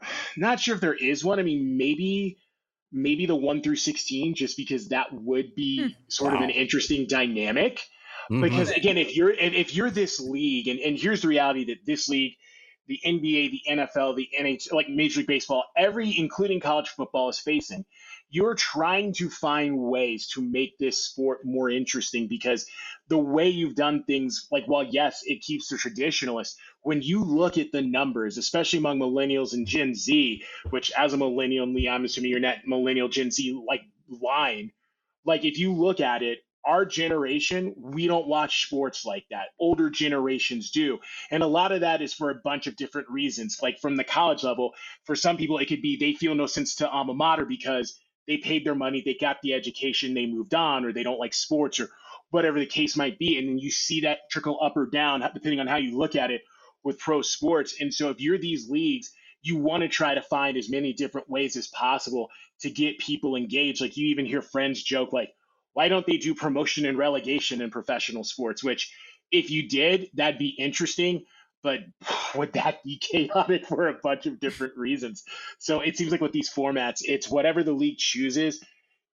not 0.36 0.60
sure 0.60 0.76
if 0.76 0.80
there 0.80 0.94
is 0.94 1.24
one. 1.24 1.40
I 1.40 1.42
mean, 1.42 1.76
maybe 1.76 2.38
maybe 2.92 3.26
the 3.26 3.36
one 3.36 3.62
through 3.62 3.76
16, 3.76 4.34
just 4.34 4.56
because 4.56 4.88
that 4.88 5.12
would 5.12 5.54
be 5.54 5.82
hmm. 5.82 5.88
sort 6.08 6.32
wow. 6.32 6.38
of 6.38 6.44
an 6.44 6.50
interesting 6.50 7.06
dynamic. 7.06 7.80
Mm-hmm. 8.30 8.42
Because 8.42 8.70
again, 8.70 8.96
if 8.96 9.16
you're 9.16 9.30
if 9.30 9.74
you're 9.74 9.90
this 9.90 10.20
league, 10.20 10.68
and, 10.68 10.78
and 10.78 10.98
here's 10.98 11.22
the 11.22 11.28
reality 11.28 11.64
that 11.66 11.78
this 11.84 12.08
league, 12.08 12.34
the 12.86 13.00
NBA, 13.04 13.50
the 13.50 13.60
NFL, 13.70 14.16
the 14.16 14.28
NHL, 14.38 14.72
like 14.72 14.88
Major 14.88 15.18
League 15.20 15.26
Baseball, 15.26 15.64
every 15.76 16.16
including 16.16 16.60
college 16.60 16.88
football 16.88 17.28
is 17.28 17.40
facing 17.40 17.84
you're 18.30 18.54
trying 18.54 19.12
to 19.14 19.28
find 19.28 19.76
ways 19.76 20.28
to 20.28 20.40
make 20.40 20.78
this 20.78 21.04
sport 21.04 21.44
more 21.44 21.68
interesting 21.68 22.28
because 22.28 22.66
the 23.08 23.18
way 23.18 23.48
you've 23.48 23.74
done 23.74 24.04
things, 24.04 24.46
like, 24.52 24.64
well, 24.68 24.84
yes, 24.84 25.22
it 25.26 25.42
keeps 25.42 25.68
the 25.68 25.76
traditionalists. 25.76 26.56
When 26.82 27.02
you 27.02 27.24
look 27.24 27.58
at 27.58 27.72
the 27.72 27.82
numbers, 27.82 28.38
especially 28.38 28.78
among 28.78 29.00
millennials 29.00 29.52
and 29.52 29.66
Gen 29.66 29.94
Z, 29.94 30.44
which 30.70 30.92
as 30.96 31.12
a 31.12 31.16
millennial, 31.16 31.66
Lee, 31.66 31.88
I'm 31.88 32.04
assuming 32.04 32.30
you're 32.30 32.40
not 32.40 32.58
millennial 32.66 33.08
Gen 33.08 33.32
Z 33.32 33.60
like 33.66 33.82
line. 34.08 34.70
Like, 35.24 35.44
if 35.44 35.58
you 35.58 35.74
look 35.74 36.00
at 36.00 36.22
it, 36.22 36.38
our 36.64 36.84
generation, 36.84 37.74
we 37.76 38.06
don't 38.06 38.28
watch 38.28 38.66
sports 38.66 39.04
like 39.04 39.24
that. 39.30 39.46
Older 39.58 39.90
generations 39.90 40.70
do. 40.70 40.98
And 41.30 41.42
a 41.42 41.46
lot 41.46 41.72
of 41.72 41.80
that 41.80 42.02
is 42.02 42.12
for 42.12 42.30
a 42.30 42.40
bunch 42.44 42.66
of 42.66 42.76
different 42.76 43.08
reasons. 43.08 43.58
Like 43.62 43.80
from 43.80 43.96
the 43.96 44.04
college 44.04 44.44
level, 44.44 44.72
for 45.04 45.16
some 45.16 45.36
people, 45.36 45.58
it 45.58 45.66
could 45.66 45.82
be 45.82 45.96
they 45.96 46.12
feel 46.12 46.34
no 46.34 46.46
sense 46.46 46.76
to 46.76 46.88
alma 46.88 47.14
mater 47.14 47.46
because 47.46 47.98
they 48.30 48.36
paid 48.36 48.64
their 48.64 48.76
money, 48.76 49.02
they 49.04 49.14
got 49.20 49.42
the 49.42 49.54
education, 49.54 50.14
they 50.14 50.24
moved 50.24 50.54
on, 50.54 50.84
or 50.84 50.92
they 50.92 51.02
don't 51.02 51.18
like 51.18 51.34
sports, 51.34 51.80
or 51.80 51.90
whatever 52.30 52.60
the 52.60 52.66
case 52.66 52.96
might 52.96 53.18
be. 53.18 53.36
And 53.36 53.48
then 53.48 53.58
you 53.58 53.72
see 53.72 54.02
that 54.02 54.30
trickle 54.30 54.60
up 54.62 54.76
or 54.76 54.86
down, 54.86 55.28
depending 55.34 55.58
on 55.58 55.66
how 55.66 55.78
you 55.78 55.98
look 55.98 56.14
at 56.14 56.30
it 56.30 56.42
with 56.84 57.00
pro 57.00 57.22
sports. 57.22 57.74
And 57.80 57.92
so 57.92 58.08
if 58.10 58.20
you're 58.20 58.38
these 58.38 58.70
leagues, 58.70 59.10
you 59.42 59.56
want 59.56 59.82
to 59.82 59.88
try 59.88 60.14
to 60.14 60.22
find 60.22 60.56
as 60.56 60.70
many 60.70 60.92
different 60.92 61.28
ways 61.28 61.56
as 61.56 61.66
possible 61.66 62.28
to 62.60 62.70
get 62.70 63.00
people 63.00 63.34
engaged. 63.34 63.80
Like 63.80 63.96
you 63.96 64.06
even 64.06 64.26
hear 64.26 64.42
friends 64.42 64.80
joke, 64.80 65.12
like, 65.12 65.30
why 65.72 65.88
don't 65.88 66.06
they 66.06 66.16
do 66.16 66.32
promotion 66.32 66.86
and 66.86 66.96
relegation 66.96 67.60
in 67.60 67.70
professional 67.70 68.22
sports? 68.22 68.62
Which, 68.62 68.94
if 69.32 69.50
you 69.50 69.68
did, 69.68 70.08
that'd 70.14 70.38
be 70.38 70.54
interesting 70.56 71.24
but 71.62 71.80
would 72.34 72.52
that 72.54 72.82
be 72.84 72.98
chaotic 72.98 73.66
for 73.66 73.88
a 73.88 73.94
bunch 73.94 74.26
of 74.26 74.40
different 74.40 74.76
reasons? 74.76 75.24
So 75.58 75.80
it 75.80 75.96
seems 75.96 76.12
like 76.12 76.20
with 76.20 76.32
these 76.32 76.50
formats, 76.50 77.02
it's 77.04 77.28
whatever 77.28 77.62
the 77.62 77.72
league 77.72 77.98
chooses. 77.98 78.64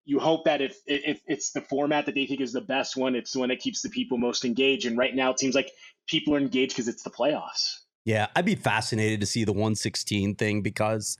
You 0.05 0.19
hope 0.19 0.45
that 0.45 0.61
if, 0.61 0.77
if 0.85 1.19
it's 1.25 1.51
the 1.51 1.61
format 1.61 2.05
that 2.05 2.15
they 2.15 2.27
think 2.27 2.41
is 2.41 2.53
the 2.53 2.61
best 2.61 2.95
one, 2.95 3.15
it's 3.15 3.31
the 3.31 3.39
one 3.39 3.49
that 3.49 3.59
keeps 3.59 3.81
the 3.81 3.89
people 3.89 4.17
most 4.17 4.45
engaged. 4.45 4.85
And 4.85 4.97
right 4.97 5.15
now, 5.15 5.31
it 5.31 5.39
seems 5.39 5.55
like 5.55 5.71
people 6.07 6.35
are 6.35 6.39
engaged 6.39 6.73
because 6.73 6.87
it's 6.87 7.03
the 7.03 7.09
playoffs. 7.09 7.79
Yeah, 8.03 8.27
I'd 8.35 8.45
be 8.45 8.55
fascinated 8.55 9.19
to 9.21 9.25
see 9.25 9.43
the 9.43 9.51
116 9.51 10.35
thing 10.35 10.61
because 10.61 11.17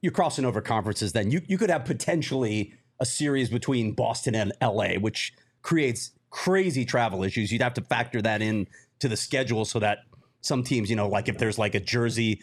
you're 0.00 0.12
crossing 0.12 0.46
over 0.46 0.62
conferences. 0.62 1.12
Then 1.12 1.30
you 1.30 1.42
you 1.46 1.58
could 1.58 1.68
have 1.68 1.84
potentially 1.84 2.72
a 3.00 3.04
series 3.04 3.50
between 3.50 3.92
Boston 3.92 4.34
and 4.34 4.52
LA, 4.62 4.94
which 4.94 5.34
creates 5.60 6.12
crazy 6.30 6.86
travel 6.86 7.22
issues. 7.22 7.52
You'd 7.52 7.60
have 7.62 7.74
to 7.74 7.82
factor 7.82 8.22
that 8.22 8.40
in 8.40 8.66
to 9.00 9.08
the 9.08 9.16
schedule 9.16 9.66
so 9.66 9.78
that 9.80 9.98
some 10.46 10.62
teams, 10.62 10.88
you 10.88 10.96
know, 10.96 11.08
like 11.08 11.28
if 11.28 11.38
there's 11.38 11.58
like 11.58 11.74
a 11.74 11.80
Jersey 11.80 12.40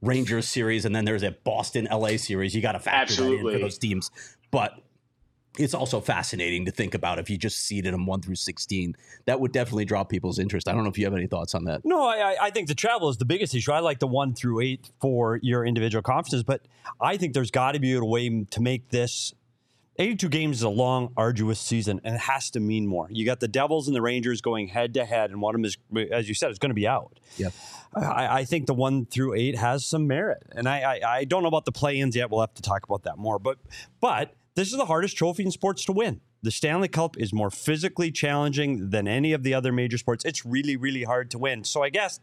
Rangers 0.00 0.48
series 0.48 0.84
and 0.84 0.94
then 0.94 1.04
there's 1.04 1.22
a 1.22 1.32
Boston 1.32 1.88
LA 1.90 2.16
series, 2.16 2.54
you 2.54 2.62
got 2.62 2.72
to 2.72 2.80
factor 2.80 3.12
Absolutely. 3.12 3.36
that 3.36 3.48
in 3.48 3.54
for 3.54 3.64
those 3.66 3.78
teams. 3.78 4.10
But 4.50 4.74
it's 5.58 5.74
also 5.74 6.00
fascinating 6.00 6.64
to 6.64 6.70
think 6.70 6.94
about 6.94 7.18
if 7.18 7.28
you 7.28 7.36
just 7.36 7.58
seeded 7.58 7.92
them 7.92 8.06
one 8.06 8.22
through 8.22 8.36
16. 8.36 8.94
That 9.26 9.40
would 9.40 9.52
definitely 9.52 9.84
draw 9.84 10.04
people's 10.04 10.38
interest. 10.38 10.68
I 10.68 10.72
don't 10.72 10.84
know 10.84 10.90
if 10.90 10.96
you 10.96 11.04
have 11.04 11.14
any 11.14 11.26
thoughts 11.26 11.54
on 11.54 11.64
that. 11.64 11.84
No, 11.84 12.06
I, 12.06 12.36
I 12.40 12.50
think 12.50 12.68
the 12.68 12.74
travel 12.74 13.08
is 13.08 13.16
the 13.16 13.24
biggest 13.24 13.54
issue. 13.54 13.72
I 13.72 13.80
like 13.80 13.98
the 13.98 14.06
one 14.06 14.32
through 14.32 14.60
eight 14.60 14.90
for 15.00 15.40
your 15.42 15.66
individual 15.66 16.02
conferences, 16.02 16.44
but 16.44 16.62
I 17.00 17.16
think 17.16 17.34
there's 17.34 17.50
got 17.50 17.72
to 17.72 17.80
be 17.80 17.94
a 17.94 18.04
way 18.04 18.44
to 18.44 18.60
make 18.62 18.90
this 18.90 19.34
82 20.00 20.28
games 20.30 20.56
is 20.56 20.62
a 20.62 20.70
long, 20.70 21.12
arduous 21.14 21.60
season, 21.60 22.00
and 22.04 22.14
it 22.14 22.20
has 22.22 22.50
to 22.52 22.60
mean 22.60 22.86
more. 22.86 23.06
You 23.10 23.26
got 23.26 23.38
the 23.38 23.48
Devils 23.48 23.86
and 23.86 23.94
the 23.94 24.00
Rangers 24.00 24.40
going 24.40 24.68
head 24.68 24.94
to 24.94 25.04
head, 25.04 25.30
and 25.30 25.42
one 25.42 25.54
of 25.54 25.60
them 25.60 25.66
is, 25.66 25.76
as 26.10 26.26
you 26.26 26.34
said, 26.34 26.50
is 26.50 26.58
going 26.58 26.70
to 26.70 26.74
be 26.74 26.88
out. 26.88 27.20
Yep. 27.36 27.52
I, 27.94 28.38
I, 28.38 28.44
think 28.44 28.66
the 28.66 28.72
one 28.72 29.04
through 29.04 29.34
eight 29.34 29.56
has 29.56 29.84
some 29.84 30.06
merit, 30.06 30.42
and 30.52 30.66
I, 30.66 30.80
I, 30.80 31.16
I 31.18 31.24
don't 31.24 31.42
know 31.42 31.48
about 31.48 31.66
the 31.66 31.72
play-ins 31.72 32.16
yet. 32.16 32.30
We'll 32.30 32.40
have 32.40 32.54
to 32.54 32.62
talk 32.62 32.84
about 32.84 33.02
that 33.02 33.18
more. 33.18 33.38
But 33.38 33.58
but 34.00 34.34
this 34.54 34.70
is 34.70 34.78
the 34.78 34.86
hardest 34.86 35.18
trophy 35.18 35.44
in 35.44 35.50
sports 35.50 35.84
to 35.84 35.92
win 35.92 36.20
the 36.42 36.50
Stanley 36.50 36.88
Cup 36.88 37.18
is 37.18 37.32
more 37.32 37.50
physically 37.50 38.10
challenging 38.10 38.90
than 38.90 39.06
any 39.06 39.32
of 39.32 39.42
the 39.42 39.54
other 39.54 39.72
major 39.72 39.98
sports. 39.98 40.24
It's 40.24 40.46
really, 40.46 40.76
really 40.76 41.02
hard 41.02 41.30
to 41.32 41.38
win. 41.38 41.64
So 41.64 41.82
I 41.82 41.90
guess 41.90 42.20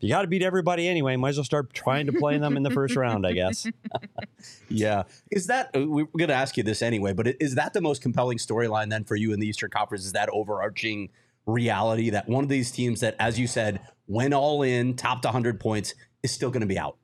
you 0.00 0.08
got 0.08 0.22
to 0.22 0.28
beat 0.28 0.42
everybody 0.42 0.88
anyway. 0.88 1.16
Might 1.16 1.30
as 1.30 1.36
well 1.38 1.44
start 1.44 1.72
trying 1.72 2.06
to 2.06 2.12
play 2.12 2.38
them 2.38 2.56
in 2.56 2.62
the 2.62 2.70
first 2.70 2.96
round, 2.96 3.26
I 3.26 3.32
guess. 3.32 3.66
yeah. 4.68 5.04
Is 5.30 5.46
that, 5.46 5.70
uh, 5.74 5.86
we're 5.86 6.04
going 6.04 6.28
to 6.28 6.34
ask 6.34 6.56
you 6.56 6.62
this 6.62 6.82
anyway, 6.82 7.12
but 7.12 7.28
is 7.40 7.54
that 7.54 7.72
the 7.72 7.80
most 7.80 8.02
compelling 8.02 8.38
storyline 8.38 8.90
then 8.90 9.04
for 9.04 9.16
you 9.16 9.32
in 9.32 9.40
the 9.40 9.46
Eastern 9.46 9.70
Conference? 9.70 10.04
Is 10.04 10.12
that 10.12 10.28
overarching 10.30 11.08
reality 11.46 12.10
that 12.10 12.28
one 12.28 12.44
of 12.44 12.50
these 12.50 12.70
teams 12.70 13.00
that, 13.00 13.16
as 13.18 13.38
you 13.38 13.46
said, 13.46 13.80
went 14.06 14.34
all 14.34 14.62
in, 14.62 14.94
topped 14.94 15.24
100 15.24 15.60
points, 15.60 15.94
is 16.22 16.32
still 16.32 16.50
going 16.50 16.60
to 16.60 16.66
be 16.66 16.78
out? 16.78 16.96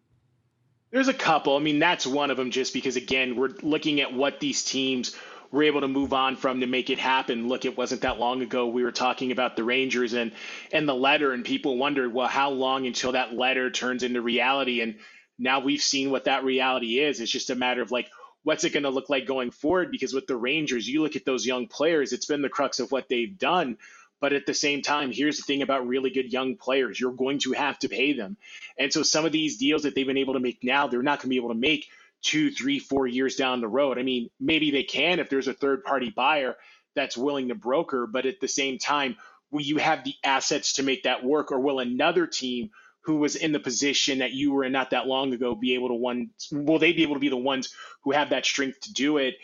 There's 0.91 1.09
a 1.09 1.15
couple. 1.15 1.57
I 1.57 1.61
mean, 1.61 1.79
that's 1.79 2.07
one 2.07 2.31
of 2.31 2.37
them 2.37 2.51
just 2.51 2.75
because, 2.75 2.97
again, 2.97 3.37
we're 3.37 3.55
looking 3.63 4.01
at 4.01 4.13
what 4.13 4.41
these 4.41 4.65
teams 4.65 5.17
were 5.51 5.65
able 5.65 5.81
to 5.81 5.89
move 5.89 6.13
on 6.13 6.37
from 6.37 6.61
to 6.61 6.67
make 6.67 6.91
it 6.91 6.99
happen. 6.99 7.49
Look, 7.49 7.65
it 7.65 7.77
wasn't 7.77 8.03
that 8.03 8.19
long 8.19 8.43
ago 8.43 8.69
we 8.69 8.85
were 8.85 8.93
talking 8.93 9.33
about 9.33 9.57
the 9.57 9.65
Rangers 9.65 10.13
and 10.13 10.33
and 10.73 10.89
the 10.89 10.95
letter, 10.95 11.33
and 11.33 11.45
people 11.45 11.77
wondered, 11.77 12.13
well, 12.13 12.29
how 12.29 12.51
long 12.51 12.87
until 12.87 13.13
that 13.13 13.35
letter 13.35 13.71
turns 13.71 14.03
into 14.03 14.23
reality? 14.23 14.81
And 14.81 14.97
now 15.39 15.61
we've 15.61 15.83
seen 15.83 16.11
what 16.11 16.25
that 16.25 16.45
reality 16.45 17.01
is. 17.01 17.21
It's 17.21 17.33
just 17.33 17.51
a 17.51 17.55
matter 17.55 17.83
of 17.83 17.91
like, 17.91 18.09
what's 18.45 18.65
it 18.65 18.73
going 18.73 18.85
to 18.85 18.91
look 18.91 19.11
like 19.11 19.27
going 19.27 19.51
forward? 19.51 19.91
Because 19.91 20.13
with 20.13 20.27
the 20.27 20.37
Rangers, 20.37 20.89
you 20.89 21.03
look 21.03 21.17
at 21.17 21.25
those 21.25 21.47
young 21.47 21.67
players, 21.67 22.13
it's 22.13 22.27
been 22.27 22.43
the 22.43 22.49
crux 22.49 22.79
of 22.79 22.93
what 22.93 23.09
they've 23.09 23.37
done. 23.39 23.77
But 24.21 24.35
at 24.35 24.45
the 24.45 24.53
same 24.55 24.83
time, 24.83 25.13
here's 25.13 25.39
the 25.39 25.45
thing 25.45 25.63
about 25.63 25.87
really 25.87 26.11
good 26.11 26.31
young 26.31 26.57
players 26.57 27.01
you're 27.01 27.13
going 27.13 27.39
to 27.41 27.53
have 27.53 27.79
to 27.79 27.89
pay 27.89 28.13
them. 28.13 28.37
And 28.79 28.93
so 28.93 29.03
some 29.03 29.25
of 29.25 29.33
these 29.33 29.57
deals 29.57 29.83
that 29.83 29.95
they've 29.95 30.07
been 30.07 30.19
able 30.19 30.35
to 30.35 30.41
make 30.41 30.63
now, 30.63 30.87
they're 30.87 31.03
not 31.03 31.19
going 31.19 31.25
to 31.25 31.29
be 31.31 31.37
able 31.37 31.49
to 31.49 31.55
make 31.55 31.89
two, 32.23 32.51
three, 32.51 32.79
four 32.79 33.07
years 33.07 33.37
down 33.37 33.61
the 33.61 33.69
road. 33.69 33.99
I 33.99 34.03
mean, 34.03 34.29
maybe 34.39 34.71
they 34.71 34.83
can 34.83 35.21
if 35.21 35.29
there's 35.29 35.49
a 35.49 35.55
third 35.55 35.85
party 35.85 36.13
buyer 36.15 36.57
that's 36.95 37.17
willing 37.17 37.49
to 37.49 37.55
broker, 37.55 38.07
but 38.07 38.27
at 38.27 38.41
the 38.41 38.49
same 38.49 38.79
time, 38.79 39.17
will 39.51 39.63
you 39.63 39.79
have 39.79 40.05
the 40.05 40.15
assets 40.25 40.75
to 40.75 40.83
make 40.83 41.05
that 41.05 41.25
work, 41.25 41.53
or 41.53 41.61
will 41.61 41.79
another 41.79 42.27
team 42.27 42.71
who 43.03 43.17
was 43.17 43.37
in 43.37 43.53
the 43.53 43.61
position 43.61 44.19
that 44.19 44.33
you 44.33 44.53
were 44.53 44.65
in 44.65 44.73
not 44.73 44.91
that 44.91 45.07
long 45.07 45.33
ago 45.33 45.55
be 45.55 45.75
able 45.75 45.89
to 45.89 45.95
one 45.95 46.31
will 46.53 46.79
they 46.79 46.93
be 46.93 47.03
able 47.03 47.15
to 47.15 47.21
be 47.21 47.31
the 47.31 47.37
ones 47.37 47.75
who 48.05 48.13
have 48.13 48.31
that 48.31 48.45
strength 48.45 48.81
to 48.83 48.93
do 48.93 49.17
it? 49.19 49.35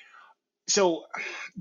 So 0.68 1.04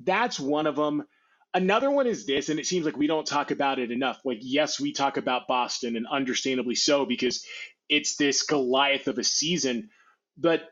that's 0.03 0.39
one 0.39 0.67
of 0.67 0.75
them 0.75 1.05
another 1.53 1.89
one 1.89 2.05
is 2.05 2.25
this 2.25 2.49
and 2.49 2.59
it 2.59 2.65
seems 2.65 2.85
like 2.85 2.97
we 2.97 3.07
don't 3.07 3.25
talk 3.25 3.51
about 3.51 3.79
it 3.79 3.91
enough. 3.91 4.19
Like 4.25 4.39
yes 4.41 4.79
we 4.79 4.91
talk 4.91 5.17
about 5.17 5.47
boston 5.47 5.95
and 5.95 6.05
understandably 6.05 6.75
so 6.75 7.05
because 7.05 7.45
it's 7.87 8.17
this 8.17 8.43
goliath 8.43 9.07
of 9.07 9.17
a 9.17 9.23
season 9.23 9.89
but 10.37 10.63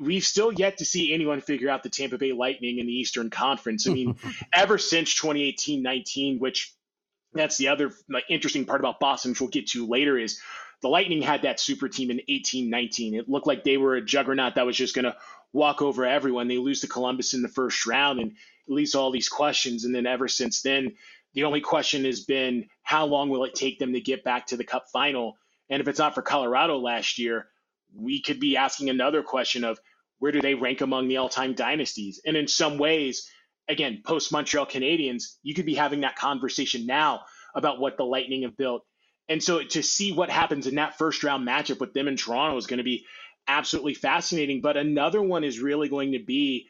we've 0.00 0.24
still 0.24 0.52
yet 0.52 0.78
to 0.78 0.84
see 0.84 1.12
anyone 1.12 1.40
figure 1.40 1.68
out 1.68 1.82
the 1.82 1.88
tampa 1.88 2.18
bay 2.18 2.32
lightning 2.32 2.78
in 2.78 2.86
the 2.86 2.92
eastern 2.92 3.30
conference 3.30 3.88
i 3.88 3.92
mean 3.92 4.16
ever 4.54 4.78
since 4.78 5.14
2018-19 5.20 6.40
which 6.40 6.74
that's 7.32 7.56
the 7.58 7.68
other 7.68 7.92
like, 8.08 8.24
interesting 8.28 8.64
part 8.64 8.80
about 8.80 8.98
boston 8.98 9.30
which 9.32 9.40
we'll 9.40 9.50
get 9.50 9.68
to 9.68 9.86
later 9.86 10.18
is 10.18 10.40
the 10.80 10.88
Lightning 10.88 11.22
had 11.22 11.42
that 11.42 11.60
super 11.60 11.88
team 11.88 12.10
in 12.10 12.20
18 12.28 12.70
19. 12.70 13.14
It 13.14 13.28
looked 13.28 13.46
like 13.46 13.64
they 13.64 13.76
were 13.76 13.96
a 13.96 14.04
juggernaut 14.04 14.54
that 14.54 14.66
was 14.66 14.76
just 14.76 14.94
going 14.94 15.04
to 15.04 15.16
walk 15.52 15.82
over 15.82 16.06
everyone. 16.06 16.48
They 16.48 16.58
lose 16.58 16.80
to 16.80 16.88
Columbus 16.88 17.34
in 17.34 17.42
the 17.42 17.48
first 17.48 17.86
round 17.86 18.20
and 18.20 18.30
at 18.30 18.74
least 18.74 18.94
all 18.94 19.10
these 19.10 19.28
questions. 19.28 19.84
And 19.84 19.94
then 19.94 20.06
ever 20.06 20.28
since 20.28 20.62
then, 20.62 20.94
the 21.34 21.44
only 21.44 21.60
question 21.60 22.04
has 22.04 22.20
been 22.20 22.68
how 22.82 23.06
long 23.06 23.28
will 23.28 23.44
it 23.44 23.54
take 23.54 23.78
them 23.78 23.92
to 23.92 24.00
get 24.00 24.24
back 24.24 24.46
to 24.48 24.56
the 24.56 24.64
cup 24.64 24.86
final? 24.92 25.36
And 25.68 25.80
if 25.80 25.88
it's 25.88 25.98
not 25.98 26.14
for 26.14 26.22
Colorado 26.22 26.78
last 26.78 27.18
year, 27.18 27.48
we 27.94 28.20
could 28.22 28.40
be 28.40 28.56
asking 28.56 28.88
another 28.88 29.22
question 29.22 29.64
of 29.64 29.78
where 30.20 30.32
do 30.32 30.40
they 30.40 30.54
rank 30.54 30.80
among 30.80 31.08
the 31.08 31.18
all 31.18 31.28
time 31.28 31.54
dynasties? 31.54 32.20
And 32.24 32.36
in 32.36 32.46
some 32.46 32.78
ways, 32.78 33.28
again, 33.68 34.02
post 34.06 34.32
Montreal 34.32 34.66
Canadiens, 34.66 35.36
you 35.42 35.54
could 35.54 35.66
be 35.66 35.74
having 35.74 36.02
that 36.02 36.16
conversation 36.16 36.86
now 36.86 37.22
about 37.54 37.80
what 37.80 37.96
the 37.96 38.04
Lightning 38.04 38.42
have 38.42 38.56
built 38.56 38.84
and 39.30 39.40
so 39.40 39.62
to 39.62 39.82
see 39.82 40.12
what 40.12 40.28
happens 40.28 40.66
in 40.66 40.74
that 40.74 40.98
first 40.98 41.22
round 41.22 41.46
matchup 41.46 41.78
with 41.78 41.94
them 41.94 42.08
in 42.08 42.16
Toronto 42.16 42.56
is 42.58 42.66
going 42.66 42.78
to 42.78 42.84
be 42.84 43.06
absolutely 43.46 43.94
fascinating. 43.94 44.60
But 44.60 44.76
another 44.76 45.22
one 45.22 45.44
is 45.44 45.60
really 45.60 45.88
going 45.88 46.12
to 46.12 46.18
be 46.18 46.66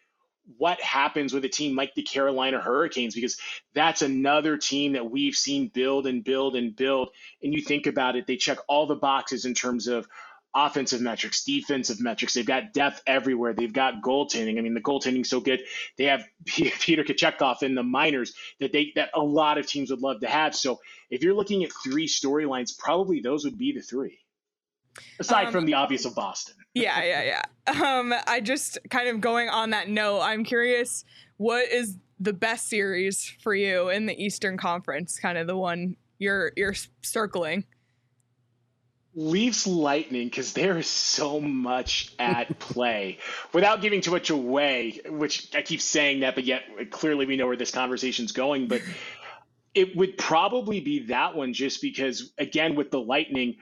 what 0.59 0.78
happens 0.80 1.33
with 1.33 1.45
a 1.47 1.49
team 1.49 1.75
like 1.75 1.95
the 1.95 2.02
Carolina 2.02 2.61
Hurricanes, 2.61 3.14
because 3.14 3.38
that's 3.75 4.02
another 4.02 4.59
team 4.59 4.92
that 4.92 5.11
we've 5.11 5.35
seen 5.35 5.69
build 5.69 6.07
and 6.07 6.23
build 6.23 6.54
and 6.54 6.76
build. 6.76 7.09
And 7.42 7.54
you 7.54 7.62
think 7.62 7.87
about 7.87 8.16
it, 8.16 8.26
they 8.26 8.37
check 8.37 8.59
all 8.69 8.87
the 8.87 8.95
boxes 8.95 9.47
in 9.47 9.54
terms 9.54 9.87
of 9.87 10.07
offensive 10.54 11.00
metrics, 11.00 11.45
defensive 11.45 12.00
metrics. 12.00 12.35
They've 12.35 12.47
got 12.47 12.73
depth 12.73 13.02
everywhere. 13.07 13.52
They've 13.52 13.73
got 13.73 14.02
goaltending. 14.02 14.59
I 14.59 14.62
mean, 14.62 14.75
the 14.75 14.80
goaltending's 14.80 15.30
so 15.30 15.40
good. 15.40 15.61
They 15.97 16.04
have 16.04 16.25
Peter 16.47 17.04
Kochetkov 17.04 17.62
in 17.62 17.75
the 17.75 17.83
minors 17.83 18.35
that 18.59 18.73
they 18.73 18.92
that 18.97 19.11
a 19.14 19.21
lot 19.21 19.59
of 19.59 19.66
teams 19.66 19.90
would 19.90 20.00
love 20.00 20.21
to 20.21 20.28
have. 20.28 20.54
So 20.54 20.80
if 21.11 21.23
you're 21.23 21.35
looking 21.35 21.64
at 21.64 21.71
three 21.85 22.09
storylines, 22.09 22.76
probably 22.76 23.21
those 23.21 23.45
would 23.45 23.59
be 23.59 23.73
the 23.73 23.83
three. 23.83 24.19
Aside 25.21 25.47
um, 25.47 25.52
from 25.52 25.66
the 25.66 25.75
obvious 25.75 26.04
of 26.04 26.14
Boston. 26.14 26.57
yeah, 26.75 27.02
yeah, 27.02 27.23
yeah. 27.69 27.99
Um, 27.99 28.12
I 28.26 28.40
just 28.40 28.78
kind 28.90 29.09
of 29.09 29.21
going 29.21 29.49
on 29.49 29.71
that 29.71 29.88
note, 29.88 30.21
I'm 30.21 30.45
curious 30.45 31.04
what 31.37 31.69
is 31.69 31.97
the 32.19 32.33
best 32.33 32.69
series 32.69 33.25
for 33.40 33.54
you 33.54 33.88
in 33.88 34.07
the 34.07 34.23
Eastern 34.23 34.57
Conference, 34.57 35.19
kind 35.19 35.38
of 35.38 35.47
the 35.47 35.57
one 35.57 35.97
you're 36.19 36.52
you're 36.57 36.75
circling. 37.02 37.64
Leafs 39.14 39.67
Lightning 39.67 40.29
because 40.29 40.52
there 40.52 40.79
is 40.79 40.87
so 40.87 41.40
much 41.40 42.12
at 42.19 42.59
play. 42.59 43.19
Without 43.52 43.83
giving 43.83 44.00
too 44.00 44.12
much 44.12 44.31
away, 44.31 45.00
which 45.07 45.55
I 45.55 45.62
keep 45.62 45.81
saying 45.81 46.21
that, 46.21 46.35
but 46.35 46.45
yet 46.45 46.62
clearly 46.90 47.26
we 47.26 47.37
know 47.37 47.47
where 47.47 47.57
this 47.57 47.73
conversation's 47.73 48.33
going. 48.33 48.69
But 48.69 48.83
it 49.75 49.97
would 49.97 50.17
probably 50.17 50.81
be 50.81 51.07
that 51.07 51.35
one 51.35 51.52
just 51.52 51.83
because, 51.83 52.33
again, 52.38 52.76
with 52.76 52.90
the 52.90 53.00
Lightning, 53.00 53.57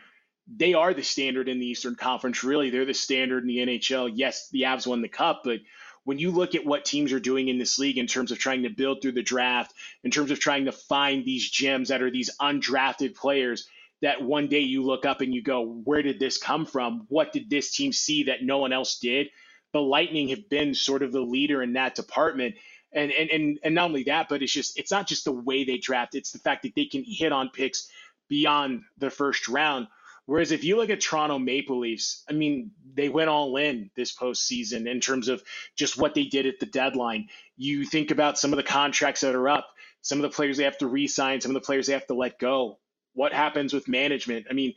they 0.47 0.75
are 0.75 0.95
the 0.95 1.03
standard 1.03 1.49
in 1.49 1.61
the 1.61 1.67
Eastern 1.67 1.95
Conference. 1.95 2.45
Really, 2.45 2.71
they're 2.71 2.85
the 2.85 2.95
standard 2.95 3.43
in 3.43 3.49
the 3.49 3.59
NHL. 3.59 4.11
Yes, 4.15 4.49
the 4.51 4.63
Avs 4.63 4.87
won 4.87 5.03
the 5.03 5.09
cup, 5.09 5.43
but 5.45 5.61
when 6.05 6.19
you 6.19 6.31
look 6.31 6.55
at 6.55 6.65
what 6.65 6.87
teams 6.87 7.13
are 7.13 7.21
doing 7.21 7.49
in 7.49 7.59
this 7.59 7.79
league 7.79 7.99
in 7.99 8.07
terms 8.07 8.33
of 8.33 8.39
trying 8.39 8.63
to 8.63 8.71
build 8.71 9.03
through 9.03 9.13
the 9.13 9.23
draft, 9.23 9.75
in 10.03 10.11
terms 10.11 10.31
of 10.31 10.41
trying 10.41 10.65
to 10.65 10.73
find 10.73 11.25
these 11.25 11.51
gems 11.51 11.89
that 11.89 12.01
are 12.01 12.11
these 12.11 12.31
undrafted 12.41 13.15
players 13.15 13.69
that 14.03 14.23
one 14.23 14.49
day 14.49 14.61
you 14.61 14.83
look 14.85 15.05
up 15.05 15.21
and 15.21 15.35
you 15.35 15.43
go, 15.43 15.65
where 15.85 16.03
did 16.03 16.21
this 16.21 16.39
come 16.39 16.67
from? 16.67 17.07
What 17.09 17.33
did 17.33 17.51
this 17.51 17.73
team 17.75 17.93
see 17.93 18.25
that 18.25 18.43
no 18.43 18.59
one 18.59 18.73
else 18.73 18.99
did? 18.99 19.29
The 19.73 19.81
Lightning 19.81 20.29
have 20.29 20.49
been 20.49 20.75
sort 20.75 21.03
of 21.03 21.13
the 21.13 21.21
leader 21.21 21.63
in 21.63 21.75
that 21.75 21.95
department. 21.95 22.55
And, 22.93 23.13
and 23.13 23.29
and 23.29 23.59
and 23.63 23.75
not 23.75 23.87
only 23.87 24.05
that, 24.05 24.31
but 24.31 24.43
it's 24.43 24.53
just 24.53 24.79
it's 24.79 24.91
not 24.91 25.07
just 25.07 25.25
the 25.25 25.33
way 25.33 25.65
they 25.65 25.77
draft, 25.77 26.15
it's 26.15 26.31
the 26.31 26.39
fact 26.39 26.63
that 26.63 26.75
they 26.75 26.87
can 26.87 27.05
hit 27.07 27.33
on 27.33 27.51
picks 27.51 27.91
beyond 28.31 28.83
the 28.97 29.11
first 29.11 29.47
round. 29.47 29.89
Whereas 30.25 30.53
if 30.53 30.65
you 30.65 30.77
look 30.77 30.89
at 30.89 31.01
Toronto 31.01 31.39
Maple 31.39 31.81
Leafs, 31.81 32.25
I 32.29 32.33
mean, 32.33 32.71
they 32.95 33.11
went 33.11 33.29
all 33.29 33.57
in 33.59 33.91
this 33.97 34.15
postseason 34.15 34.87
in 34.87 35.01
terms 35.01 35.29
of 35.29 35.43
just 35.77 35.99
what 35.99 36.15
they 36.15 36.25
did 36.25 36.47
at 36.47 36.61
the 36.61 36.67
deadline. 36.67 37.29
You 37.57 37.85
think 37.85 38.11
about 38.11 38.39
some 38.39 38.53
of 38.53 38.59
the 38.59 38.63
contracts 38.63 39.21
that 39.23 39.35
are 39.35 39.49
up, 39.49 39.69
some 40.01 40.19
of 40.19 40.23
the 40.23 40.35
players 40.35 40.57
they 40.57 40.65
have 40.65 40.79
to 40.79 40.87
re-sign, 40.87 41.41
some 41.41 41.51
of 41.51 41.55
the 41.55 41.67
players 41.67 41.87
they 41.87 41.95
have 41.95 42.07
to 42.07 42.15
let 42.15 42.39
go 42.39 42.79
what 43.19 43.33
happens 43.33 43.75
with 43.75 43.89
management? 43.89 44.47
I 44.49 44.53
mean, 44.53 44.75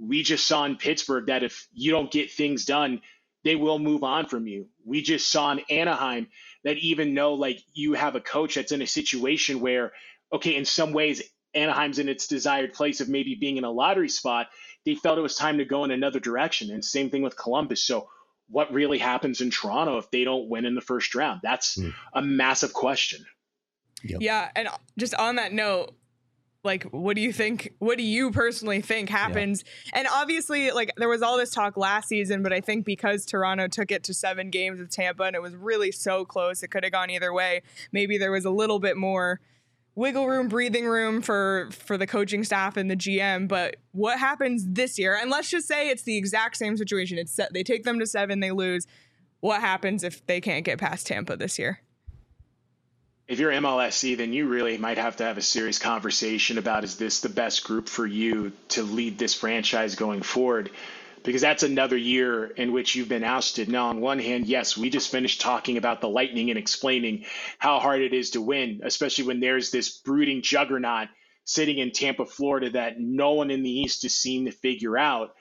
we 0.00 0.22
just 0.22 0.48
saw 0.48 0.64
in 0.64 0.76
Pittsburgh 0.76 1.26
that 1.26 1.42
if 1.42 1.68
you 1.74 1.90
don't 1.90 2.10
get 2.10 2.30
things 2.30 2.64
done, 2.64 3.02
they 3.44 3.54
will 3.54 3.78
move 3.78 4.02
on 4.02 4.26
from 4.26 4.46
you. 4.46 4.68
We 4.86 5.02
just 5.02 5.30
saw 5.30 5.52
in 5.52 5.60
Anaheim 5.68 6.28
that 6.64 6.78
even 6.78 7.14
though 7.14 7.34
like 7.34 7.60
you 7.74 7.92
have 7.92 8.16
a 8.16 8.20
coach 8.20 8.54
that's 8.54 8.72
in 8.72 8.80
a 8.80 8.86
situation 8.86 9.60
where, 9.60 9.92
okay, 10.32 10.56
in 10.56 10.64
some 10.64 10.94
ways 10.94 11.22
Anaheim's 11.54 11.98
in 11.98 12.08
its 12.08 12.28
desired 12.28 12.72
place 12.72 13.02
of 13.02 13.10
maybe 13.10 13.34
being 13.34 13.58
in 13.58 13.64
a 13.64 13.70
lottery 13.70 14.08
spot, 14.08 14.46
they 14.86 14.94
felt 14.94 15.18
it 15.18 15.22
was 15.22 15.36
time 15.36 15.58
to 15.58 15.66
go 15.66 15.84
in 15.84 15.90
another 15.90 16.18
direction. 16.18 16.70
And 16.70 16.82
same 16.82 17.10
thing 17.10 17.20
with 17.20 17.36
Columbus. 17.36 17.84
So 17.84 18.08
what 18.48 18.72
really 18.72 18.98
happens 18.98 19.42
in 19.42 19.50
Toronto 19.50 19.98
if 19.98 20.10
they 20.10 20.24
don't 20.24 20.48
win 20.48 20.64
in 20.64 20.74
the 20.74 20.80
first 20.80 21.14
round? 21.14 21.40
That's 21.42 21.76
mm. 21.76 21.92
a 22.14 22.22
massive 22.22 22.72
question. 22.72 23.26
Yep. 24.02 24.22
Yeah, 24.22 24.50
and 24.56 24.68
just 24.98 25.14
on 25.14 25.36
that 25.36 25.52
note, 25.52 25.94
like 26.64 26.84
what 26.84 27.16
do 27.16 27.22
you 27.22 27.32
think 27.32 27.74
what 27.78 27.98
do 27.98 28.04
you 28.04 28.30
personally 28.30 28.80
think 28.80 29.08
happens? 29.08 29.64
Yeah. 29.86 30.00
and 30.00 30.08
obviously 30.12 30.70
like 30.70 30.92
there 30.96 31.08
was 31.08 31.22
all 31.22 31.36
this 31.36 31.50
talk 31.50 31.76
last 31.76 32.08
season 32.08 32.42
but 32.42 32.52
i 32.52 32.60
think 32.60 32.84
because 32.84 33.26
toronto 33.26 33.68
took 33.68 33.90
it 33.90 34.04
to 34.04 34.14
seven 34.14 34.50
games 34.50 34.78
with 34.78 34.90
tampa 34.90 35.24
and 35.24 35.34
it 35.34 35.42
was 35.42 35.54
really 35.54 35.90
so 35.90 36.24
close 36.24 36.62
it 36.62 36.68
could 36.68 36.84
have 36.84 36.92
gone 36.92 37.10
either 37.10 37.32
way. 37.32 37.62
Maybe 37.90 38.18
there 38.18 38.30
was 38.30 38.44
a 38.44 38.50
little 38.50 38.78
bit 38.78 38.96
more 38.96 39.40
wiggle 39.94 40.26
room 40.26 40.48
breathing 40.48 40.86
room 40.86 41.20
for 41.20 41.68
for 41.72 41.98
the 41.98 42.06
coaching 42.06 42.44
staff 42.44 42.78
and 42.78 42.90
the 42.90 42.96
gm 42.96 43.46
but 43.46 43.76
what 43.92 44.18
happens 44.18 44.64
this 44.66 44.98
year? 44.98 45.14
And 45.20 45.30
let's 45.30 45.50
just 45.50 45.68
say 45.68 45.90
it's 45.90 46.04
the 46.04 46.16
exact 46.16 46.56
same 46.56 46.76
situation. 46.76 47.18
It's 47.18 47.32
set 47.32 47.52
they 47.52 47.62
take 47.62 47.84
them 47.84 47.98
to 47.98 48.06
seven 48.06 48.40
they 48.40 48.52
lose. 48.52 48.86
What 49.40 49.60
happens 49.60 50.04
if 50.04 50.24
they 50.26 50.40
can't 50.40 50.64
get 50.64 50.78
past 50.78 51.06
tampa 51.06 51.36
this 51.36 51.58
year 51.58 51.81
if 53.32 53.40
you're 53.40 53.50
MLSE, 53.50 54.18
then 54.18 54.34
you 54.34 54.46
really 54.46 54.76
might 54.76 54.98
have 54.98 55.16
to 55.16 55.24
have 55.24 55.38
a 55.38 55.42
serious 55.42 55.78
conversation 55.78 56.58
about 56.58 56.84
is 56.84 56.98
this 56.98 57.20
the 57.20 57.30
best 57.30 57.64
group 57.64 57.88
for 57.88 58.06
you 58.06 58.52
to 58.68 58.82
lead 58.82 59.16
this 59.16 59.32
franchise 59.32 59.94
going 59.94 60.20
forward? 60.20 60.68
Because 61.22 61.40
that's 61.40 61.62
another 61.62 61.96
year 61.96 62.44
in 62.44 62.72
which 62.72 62.94
you've 62.94 63.08
been 63.08 63.24
ousted. 63.24 63.70
Now, 63.70 63.86
on 63.86 64.02
one 64.02 64.18
hand, 64.18 64.44
yes, 64.44 64.76
we 64.76 64.90
just 64.90 65.10
finished 65.10 65.40
talking 65.40 65.78
about 65.78 66.02
the 66.02 66.10
Lightning 66.10 66.50
and 66.50 66.58
explaining 66.58 67.24
how 67.56 67.78
hard 67.78 68.02
it 68.02 68.12
is 68.12 68.32
to 68.32 68.42
win, 68.42 68.82
especially 68.84 69.24
when 69.24 69.40
there's 69.40 69.70
this 69.70 69.96
brooding 70.00 70.42
juggernaut 70.42 71.08
sitting 71.46 71.78
in 71.78 71.90
Tampa, 71.90 72.26
Florida, 72.26 72.68
that 72.68 73.00
no 73.00 73.32
one 73.32 73.50
in 73.50 73.62
the 73.62 73.80
East 73.80 74.02
has 74.02 74.12
seen 74.12 74.44
to 74.44 74.52
figure 74.52 74.98
out. 74.98 75.34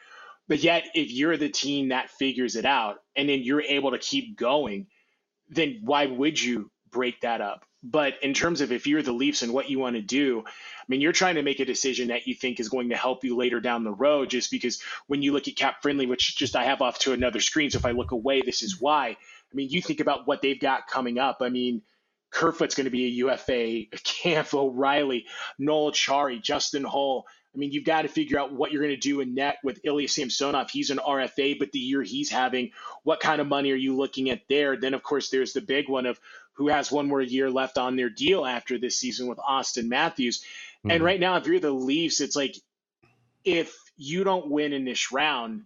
But 0.48 0.64
yet, 0.64 0.86
if 0.96 1.12
you're 1.12 1.36
the 1.36 1.50
team 1.50 1.90
that 1.90 2.10
figures 2.10 2.56
it 2.56 2.66
out 2.66 3.00
and 3.18 3.28
then 3.28 3.42
you're 3.42 3.62
able 3.62 3.92
to 3.92 4.00
keep 4.00 4.38
going, 4.38 4.88
then 5.50 5.82
why 5.84 6.06
would 6.06 6.42
you 6.42 6.72
break 6.90 7.20
that 7.20 7.42
up? 7.42 7.66
But 7.84 8.16
in 8.22 8.34
terms 8.34 8.62
of 8.62 8.72
if 8.72 8.86
you're 8.86 9.02
the 9.02 9.12
Leafs 9.12 9.42
and 9.42 9.54
what 9.54 9.70
you 9.70 9.80
want 9.80 9.96
to 9.96 10.02
do, 10.02 10.44
I 10.46 10.84
mean, 10.88 11.02
you're 11.02 11.12
trying 11.12 11.36
to 11.36 11.42
make 11.42 11.60
a 11.60 11.66
decision 11.66 12.10
that 12.10 12.28
you 12.28 12.36
think 12.36 12.60
is 12.60 12.70
going 12.70 12.90
to 12.90 12.96
help 12.96 13.24
you 13.24 13.36
later 13.36 13.60
down 13.60 13.84
the 13.84 13.92
road, 13.92 14.30
just 14.30 14.52
because 14.52 14.82
when 15.08 15.24
you 15.24 15.34
look 15.34 15.48
at 15.48 15.56
cap 15.56 15.82
friendly, 15.82 16.06
which 16.06 16.38
just 16.38 16.56
I 16.56 16.66
have 16.66 16.82
off 16.82 17.00
to 17.00 17.14
another 17.14 17.40
screen. 17.40 17.72
So 17.72 17.80
if 17.80 17.86
I 17.86 17.92
look 17.92 18.12
away, 18.12 18.42
this 18.42 18.62
is 18.62 18.80
why. 18.80 19.08
I 19.08 19.56
mean, 19.56 19.70
you 19.70 19.82
think 19.82 20.00
about 20.00 20.28
what 20.28 20.42
they've 20.42 20.60
got 20.60 20.88
coming 20.88 21.18
up. 21.18 21.38
I 21.42 21.50
mean, 21.50 21.82
Kerfoot's 22.30 22.76
going 22.76 22.86
to 22.86 22.92
be 22.92 23.06
a 23.06 23.10
UFA, 23.10 23.86
Kampf 24.04 24.54
O'Reilly, 24.54 25.26
Noel 25.58 25.92
Acciari, 25.92 26.42
Justin 26.42 26.84
Holl. 26.84 27.26
I 27.54 27.58
mean, 27.58 27.72
you've 27.72 27.86
got 27.86 28.04
to 28.04 28.08
figure 28.08 28.40
out 28.40 28.54
what 28.54 28.72
you're 28.72 28.82
going 28.82 28.96
to 28.96 29.00
do 29.00 29.20
in 29.20 29.36
net 29.36 29.58
with 29.64 29.82
Ilya 29.84 30.08
Samsonov. 30.08 30.70
He's 30.70 30.90
an 30.90 31.00
RFA, 31.00 31.60
but 31.60 31.72
the 31.74 31.80
year 31.80 32.02
he's 32.02 32.30
having, 32.30 32.72
what 33.04 33.20
kind 33.20 33.42
of 33.42 33.48
money 33.48 33.72
are 33.72 33.76
you 33.76 33.96
looking 33.96 34.30
at 34.30 34.42
there? 34.48 34.78
Then, 34.78 34.94
of 34.94 35.04
course, 35.04 35.30
there's 35.30 35.52
the 35.52 35.62
big 35.62 35.90
one 35.90 36.06
of 36.06 36.20
who 36.54 36.70
has 36.70 36.92
one 36.92 37.08
more 37.08 37.22
year 37.22 37.50
left 37.50 37.78
on 37.78 37.96
their 37.96 38.10
deal 38.10 38.46
after 38.46 38.78
this 38.78 38.98
season 38.98 39.28
with 39.28 39.38
Auston 39.38 39.88
Matthews. 39.88 40.40
Mm-hmm. 40.40 40.92
And 40.92 41.04
right 41.04 41.20
now, 41.20 41.36
if 41.38 41.46
you're 41.46 41.60
the 41.60 41.72
Leafs, 41.72 42.22
it's 42.22 42.36
like 42.36 42.56
if 43.44 43.76
you 43.98 44.24
don't 44.24 44.50
win 44.50 44.72
in 44.72 44.86
this 44.86 45.12
round, 45.12 45.64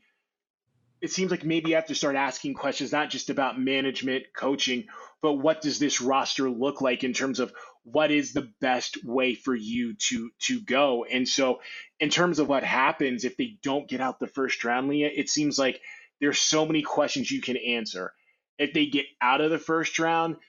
it 1.01 1.11
seems 1.11 1.29
like 1.29 1.43
maybe 1.43 1.69
you 1.69 1.75
have 1.75 1.87
to 1.87 1.95
start 1.95 2.15
asking 2.15 2.55
questions, 2.55 2.91
not 2.91 3.09
just 3.09 3.29
about 3.29 3.59
management, 3.59 4.25
coaching, 4.35 4.87
but 5.25 5.39
what 5.39 5.59
does 5.59 5.79
this 5.79 6.01
roster 6.01 6.51
look 6.51 6.81
like 6.81 7.03
in 7.03 7.11
terms 7.11 7.39
of 7.39 7.51
what 7.81 8.11
is 8.11 8.31
the 8.31 8.51
best 8.61 9.03
way 9.03 9.33
for 9.33 9.55
you 9.55 9.95
to 9.95 10.29
to 10.41 10.61
go? 10.61 11.03
And 11.03 11.27
so, 11.27 11.61
in 11.99 12.11
terms 12.11 12.37
of 12.37 12.47
what 12.47 12.63
happens 12.63 13.25
if 13.25 13.35
they 13.35 13.57
don't 13.63 13.89
get 13.89 14.01
out 14.01 14.19
the 14.19 14.27
first 14.27 14.63
round, 14.63 14.87
Leah, 14.87 15.09
it 15.11 15.27
seems 15.27 15.57
like 15.57 15.81
there's 16.21 16.37
so 16.37 16.63
many 16.63 16.83
questions 16.83 17.31
you 17.31 17.41
can 17.41 17.57
answer. 17.57 18.13
If 18.59 18.73
they 18.73 18.85
get 18.85 19.07
out 19.19 19.41
of 19.41 19.49
the 19.49 19.57
first 19.57 19.97
round, 19.97 20.35
of 20.35 20.39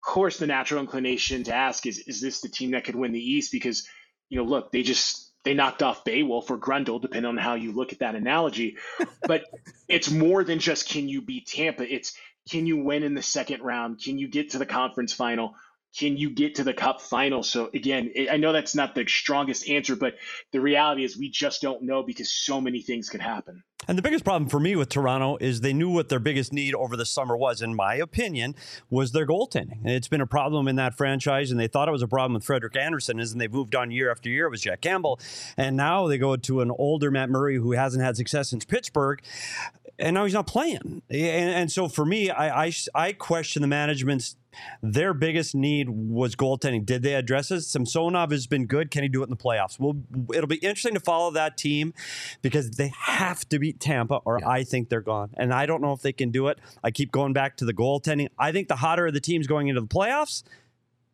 course, 0.00 0.38
the 0.38 0.46
natural 0.46 0.80
inclination 0.80 1.42
to 1.44 1.52
ask 1.52 1.84
is, 1.84 1.98
is 1.98 2.20
this 2.20 2.40
the 2.40 2.48
team 2.48 2.70
that 2.70 2.84
could 2.84 2.94
win 2.94 3.10
the 3.10 3.18
East? 3.18 3.50
Because, 3.50 3.88
you 4.28 4.38
know, 4.38 4.44
look, 4.44 4.70
they 4.70 4.84
just 4.84 5.32
they 5.42 5.54
knocked 5.54 5.82
off 5.82 6.04
Beowulf 6.04 6.52
or 6.52 6.56
Grendel, 6.56 7.00
depending 7.00 7.28
on 7.28 7.36
how 7.36 7.54
you 7.54 7.72
look 7.72 7.92
at 7.92 7.98
that 7.98 8.14
analogy. 8.14 8.76
But 9.26 9.44
it's 9.88 10.10
more 10.10 10.44
than 10.44 10.60
just 10.60 10.88
can 10.88 11.08
you 11.08 11.20
beat 11.20 11.46
Tampa. 11.46 11.82
It's 11.92 12.16
can 12.48 12.66
you 12.66 12.78
win 12.78 13.02
in 13.02 13.14
the 13.14 13.22
second 13.22 13.62
round? 13.62 14.00
Can 14.02 14.18
you 14.18 14.28
get 14.28 14.50
to 14.50 14.58
the 14.58 14.66
conference 14.66 15.12
final? 15.12 15.54
Can 15.98 16.16
you 16.16 16.30
get 16.30 16.56
to 16.56 16.64
the 16.64 16.72
cup 16.72 17.00
final? 17.00 17.42
So 17.42 17.68
again, 17.74 18.12
I 18.30 18.36
know 18.36 18.52
that's 18.52 18.74
not 18.74 18.94
the 18.94 19.06
strongest 19.06 19.68
answer, 19.68 19.96
but 19.96 20.14
the 20.52 20.60
reality 20.60 21.04
is 21.04 21.18
we 21.18 21.30
just 21.30 21.60
don't 21.62 21.82
know 21.82 22.02
because 22.02 22.32
so 22.32 22.60
many 22.60 22.80
things 22.80 23.08
could 23.08 23.20
happen. 23.20 23.64
And 23.88 23.96
the 23.96 24.02
biggest 24.02 24.24
problem 24.24 24.48
for 24.48 24.60
me 24.60 24.76
with 24.76 24.88
Toronto 24.88 25.36
is 25.40 25.62
they 25.62 25.72
knew 25.72 25.90
what 25.90 26.10
their 26.10 26.18
biggest 26.18 26.52
need 26.52 26.74
over 26.74 26.96
the 26.96 27.06
summer 27.06 27.36
was, 27.36 27.62
in 27.62 27.74
my 27.74 27.94
opinion, 27.94 28.54
was 28.90 29.12
their 29.12 29.26
goaltending. 29.26 29.80
And 29.82 29.90
it's 29.90 30.06
been 30.06 30.20
a 30.20 30.26
problem 30.26 30.68
in 30.68 30.76
that 30.76 30.96
franchise, 30.96 31.50
and 31.50 31.58
they 31.58 31.66
thought 31.66 31.88
it 31.88 31.92
was 31.92 32.02
a 32.02 32.08
problem 32.08 32.34
with 32.34 32.44
Frederik 32.44 32.76
Andersen, 32.76 33.18
and 33.18 33.40
they've 33.40 33.52
moved 33.52 33.74
on 33.74 33.90
year 33.90 34.10
after 34.10 34.28
year. 34.28 34.46
It 34.46 34.50
was 34.50 34.60
Jack 34.60 34.82
Campbell. 34.82 35.18
And 35.56 35.76
now 35.76 36.06
they 36.06 36.18
go 36.18 36.36
to 36.36 36.60
an 36.60 36.70
older 36.70 37.10
Matt 37.10 37.30
Murray 37.30 37.56
who 37.56 37.72
hasn't 37.72 38.04
had 38.04 38.16
success 38.16 38.50
since 38.50 38.64
Pittsburgh 38.64 39.22
and 40.00 40.14
now 40.14 40.24
he's 40.24 40.34
not 40.34 40.46
playing. 40.46 41.02
And, 41.10 41.50
and 41.50 41.72
so 41.72 41.86
for 41.86 42.04
me, 42.04 42.30
I, 42.30 42.66
I, 42.66 42.72
I 42.94 43.12
question 43.12 43.62
the 43.62 43.68
management's 43.68 44.36
their 44.82 45.14
biggest 45.14 45.54
need 45.54 45.88
was 45.88 46.34
goaltending. 46.34 46.84
Did 46.84 47.02
they 47.02 47.14
address 47.14 47.50
it? 47.50 47.62
Samsonov 47.62 48.32
has 48.32 48.46
been 48.46 48.66
good. 48.66 48.90
Can 48.90 49.02
he 49.02 49.08
do 49.08 49.20
it 49.20 49.24
in 49.24 49.30
the 49.30 49.36
playoffs? 49.36 49.78
Well, 49.78 49.96
it'll 50.34 50.48
be 50.48 50.56
interesting 50.56 50.94
to 50.94 51.00
follow 51.00 51.30
that 51.32 51.56
team 51.56 51.94
because 52.42 52.70
they 52.72 52.92
have 52.98 53.48
to 53.50 53.58
beat 53.70 53.80
Tampa, 53.80 54.16
or 54.24 54.38
yeah. 54.40 54.48
I 54.48 54.64
think 54.64 54.88
they're 54.88 55.00
gone. 55.00 55.30
And 55.36 55.52
I 55.52 55.66
don't 55.66 55.80
know 55.80 55.92
if 55.92 56.02
they 56.02 56.12
can 56.12 56.30
do 56.30 56.48
it. 56.48 56.58
I 56.82 56.90
keep 56.90 57.12
going 57.12 57.32
back 57.32 57.56
to 57.58 57.64
the 57.64 57.74
goaltending. 57.74 58.28
I 58.38 58.52
think 58.52 58.68
the 58.68 58.76
hotter 58.76 59.06
of 59.06 59.14
the 59.14 59.20
teams 59.20 59.46
going 59.46 59.68
into 59.68 59.80
the 59.80 59.86
playoffs 59.86 60.42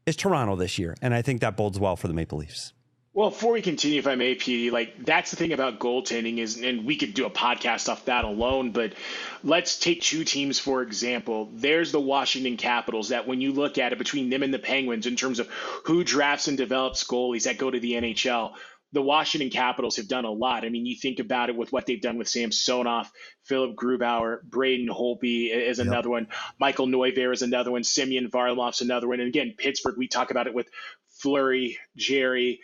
is 0.06 0.16
Toronto 0.16 0.56
this 0.56 0.78
year, 0.78 0.96
and 1.02 1.12
I 1.12 1.22
think 1.22 1.40
that 1.40 1.56
bodes 1.56 1.78
well 1.78 1.96
for 1.96 2.08
the 2.08 2.14
Maple 2.14 2.38
Leafs. 2.38 2.72
Well, 3.12 3.30
before 3.30 3.52
we 3.52 3.62
continue, 3.62 3.98
if 3.98 4.06
I 4.06 4.14
may, 4.14 4.36
PD, 4.36 4.70
like 4.70 5.06
that's 5.06 5.30
the 5.30 5.38
thing 5.38 5.54
about 5.54 5.78
goaltending 5.78 6.36
is, 6.36 6.60
and 6.60 6.84
we 6.84 6.96
could 6.96 7.14
do 7.14 7.24
a 7.24 7.30
podcast 7.30 7.88
off 7.88 8.04
that 8.04 8.26
alone, 8.26 8.72
but 8.72 8.92
let's 9.42 9.78
take 9.78 10.02
two 10.02 10.22
teams 10.22 10.58
for 10.58 10.82
example. 10.82 11.48
There's 11.54 11.92
the 11.92 12.00
Washington 12.00 12.58
Capitals 12.58 13.08
that 13.08 13.26
when 13.26 13.40
you 13.40 13.52
look 13.52 13.78
at 13.78 13.94
it 13.94 13.98
between 13.98 14.28
them 14.28 14.42
and 14.42 14.52
the 14.52 14.58
Penguins 14.58 15.06
in 15.06 15.16
terms 15.16 15.38
of 15.38 15.48
who 15.84 16.04
drafts 16.04 16.48
and 16.48 16.58
develops 16.58 17.04
goalies 17.04 17.44
that 17.44 17.56
go 17.56 17.70
to 17.70 17.80
the 17.80 17.92
NHL, 17.92 18.52
the 18.96 19.02
Washington 19.02 19.50
Capitals 19.50 19.96
have 19.96 20.08
done 20.08 20.24
a 20.24 20.30
lot. 20.30 20.64
I 20.64 20.70
mean, 20.70 20.86
you 20.86 20.96
think 20.96 21.18
about 21.18 21.50
it 21.50 21.56
with 21.56 21.70
what 21.70 21.84
they've 21.84 22.00
done 22.00 22.16
with 22.16 22.28
Samsonov, 22.28 23.12
Philip 23.44 23.76
Grubauer, 23.76 24.42
Braden 24.42 24.88
Holtby 24.88 25.54
is 25.54 25.80
another 25.80 26.08
yep. 26.08 26.12
one, 26.12 26.28
Michael 26.58 26.86
Neuvirth 26.86 27.34
is 27.34 27.42
another 27.42 27.70
one, 27.70 27.84
Semyon 27.84 28.30
Varlamov's 28.30 28.80
another 28.80 29.06
one, 29.06 29.20
and 29.20 29.28
again, 29.28 29.54
Pittsburgh. 29.56 29.98
We 29.98 30.08
talk 30.08 30.30
about 30.30 30.46
it 30.46 30.54
with 30.54 30.70
Fleury, 31.10 31.78
Jarry, 31.94 32.60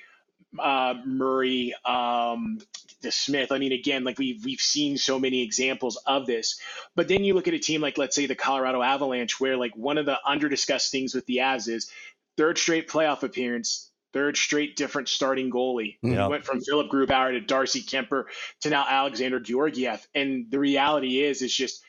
uh, 0.58 0.94
Murray, 1.04 1.74
um, 1.84 2.58
DeSmith. 3.02 3.52
I 3.52 3.58
mean, 3.58 3.72
again, 3.72 4.02
like 4.02 4.18
we've 4.18 4.42
we've 4.42 4.58
seen 4.58 4.96
so 4.96 5.18
many 5.18 5.42
examples 5.42 6.00
of 6.06 6.26
this. 6.26 6.58
But 6.96 7.08
then 7.08 7.24
you 7.24 7.34
look 7.34 7.46
at 7.46 7.52
a 7.52 7.58
team 7.58 7.82
like, 7.82 7.98
let's 7.98 8.16
say, 8.16 8.24
the 8.24 8.34
Colorado 8.34 8.80
Avalanche, 8.80 9.38
where 9.38 9.58
like 9.58 9.76
one 9.76 9.98
of 9.98 10.06
the 10.06 10.18
under 10.26 10.48
discussed 10.48 10.90
things 10.90 11.14
with 11.14 11.26
the 11.26 11.38
Avs 11.38 11.68
is 11.68 11.90
third 12.38 12.56
straight 12.56 12.88
playoff 12.88 13.22
appearance, 13.22 13.91
third 14.12 14.36
straight 14.36 14.76
different 14.76 15.08
starting 15.08 15.50
goalie. 15.50 15.96
Yeah. 16.02 16.26
Went 16.28 16.44
from 16.44 16.60
Philip 16.60 16.90
Grubauer 16.90 17.32
to 17.32 17.40
Darcy 17.40 17.82
Kuemper 17.82 18.24
to 18.60 18.70
now 18.70 18.84
Alexander 18.88 19.40
Georgiev. 19.40 20.06
And 20.14 20.50
the 20.50 20.58
reality 20.58 21.22
is, 21.22 21.42
is 21.42 21.54
just 21.54 21.82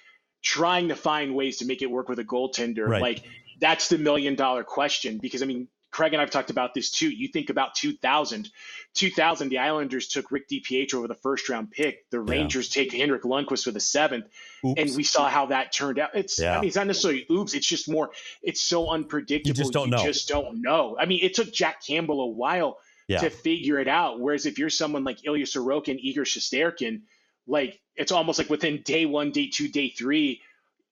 trying 0.43 0.89
to 0.89 0.95
find 0.95 1.35
ways 1.35 1.57
to 1.57 1.65
make 1.65 1.81
it 1.81 1.89
work 1.89 2.09
with 2.09 2.19
a 2.19 2.23
goaltender. 2.23 2.87
Right. 2.87 3.01
Like 3.01 3.23
that's 3.59 3.87
the 3.87 3.97
million 3.97 4.35
dollar 4.35 4.63
question 4.63 5.19
because 5.21 5.41
I 5.41 5.45
mean 5.45 5.67
Craig 5.93 6.11
and 6.11 6.21
I've 6.21 6.31
talked 6.31 6.49
about 6.49 6.73
this 6.73 6.89
too. 6.89 7.09
You 7.09 7.27
think 7.27 7.49
about 7.49 7.75
2000. 7.75 8.49
2000, 8.95 9.49
the 9.49 9.59
Islanders 9.59 10.07
took 10.07 10.31
Rick 10.31 10.49
DiPietro 10.49 11.01
with 11.01 11.11
a 11.11 11.15
first 11.15 11.47
round 11.49 11.71
pick. 11.71 12.09
The 12.09 12.19
Rangers 12.19 12.75
yeah. 12.75 12.83
take 12.83 12.93
Henrik 12.93 13.23
Lundqvist 13.23 13.65
with 13.65 13.77
a 13.77 13.79
seventh. 13.79 14.25
Oops. 14.65 14.81
And 14.81 14.95
we 14.95 15.03
saw 15.03 15.29
how 15.29 15.47
that 15.47 15.71
turned 15.71 15.99
out. 15.99 16.09
It's, 16.15 16.39
yeah. 16.39 16.57
I 16.57 16.61
mean, 16.61 16.67
it's 16.67 16.75
not 16.75 16.87
necessarily 16.87 17.25
oops. 17.31 17.53
It's 17.53 17.67
just 17.67 17.89
more, 17.89 18.11
it's 18.41 18.61
so 18.61 18.89
unpredictable. 18.89 19.49
You 19.49 19.53
just 19.53 19.71
don't 19.71 19.85
you 19.85 19.91
know. 19.91 20.03
just 20.03 20.27
don't 20.27 20.61
know. 20.61 20.97
I 20.99 21.05
mean, 21.05 21.19
it 21.23 21.35
took 21.35 21.53
Jack 21.53 21.85
Campbell 21.85 22.21
a 22.21 22.27
while 22.27 22.79
yeah. 23.07 23.19
to 23.19 23.29
figure 23.29 23.79
it 23.79 23.87
out. 23.87 24.19
Whereas 24.19 24.45
if 24.47 24.57
you're 24.57 24.71
someone 24.71 25.03
like 25.03 25.25
Ilya 25.25 25.45
Sorokin, 25.45 25.99
Igor 25.99 26.23
Shesterkin, 26.23 27.01
like 27.47 27.79
it's 27.95 28.11
almost 28.11 28.39
like 28.39 28.49
within 28.49 28.81
day 28.81 29.05
one, 29.05 29.31
day 29.31 29.47
two, 29.47 29.67
day 29.67 29.89
three, 29.89 30.41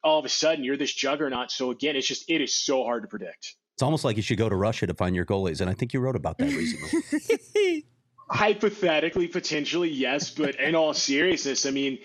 all 0.03 0.19
of 0.19 0.25
a 0.25 0.29
sudden 0.29 0.63
you're 0.63 0.77
this 0.77 0.93
juggernaut. 0.93 1.51
So 1.51 1.71
again, 1.71 1.95
it's 1.95 2.07
just, 2.07 2.29
it 2.29 2.41
is 2.41 2.53
so 2.53 2.83
hard 2.83 3.03
to 3.03 3.07
predict. 3.07 3.55
It's 3.81 3.83
almost 3.83 4.05
like 4.05 4.15
you 4.15 4.21
should 4.21 4.37
go 4.37 4.47
to 4.47 4.55
Russia 4.55 4.85
to 4.85 4.93
find 4.93 5.15
your 5.15 5.25
goalies, 5.25 5.59
and 5.59 5.67
I 5.67 5.73
think 5.73 5.91
you 5.91 6.01
wrote 6.01 6.15
about 6.15 6.37
that 6.37 6.53
recently. 6.53 7.83
Hypothetically, 8.29 9.27
potentially, 9.27 9.89
yes, 9.89 10.29
but 10.29 10.53
in 10.59 10.75
all 10.75 10.93
seriousness, 10.93 11.65
I 11.65 11.71
mean, 11.71 11.97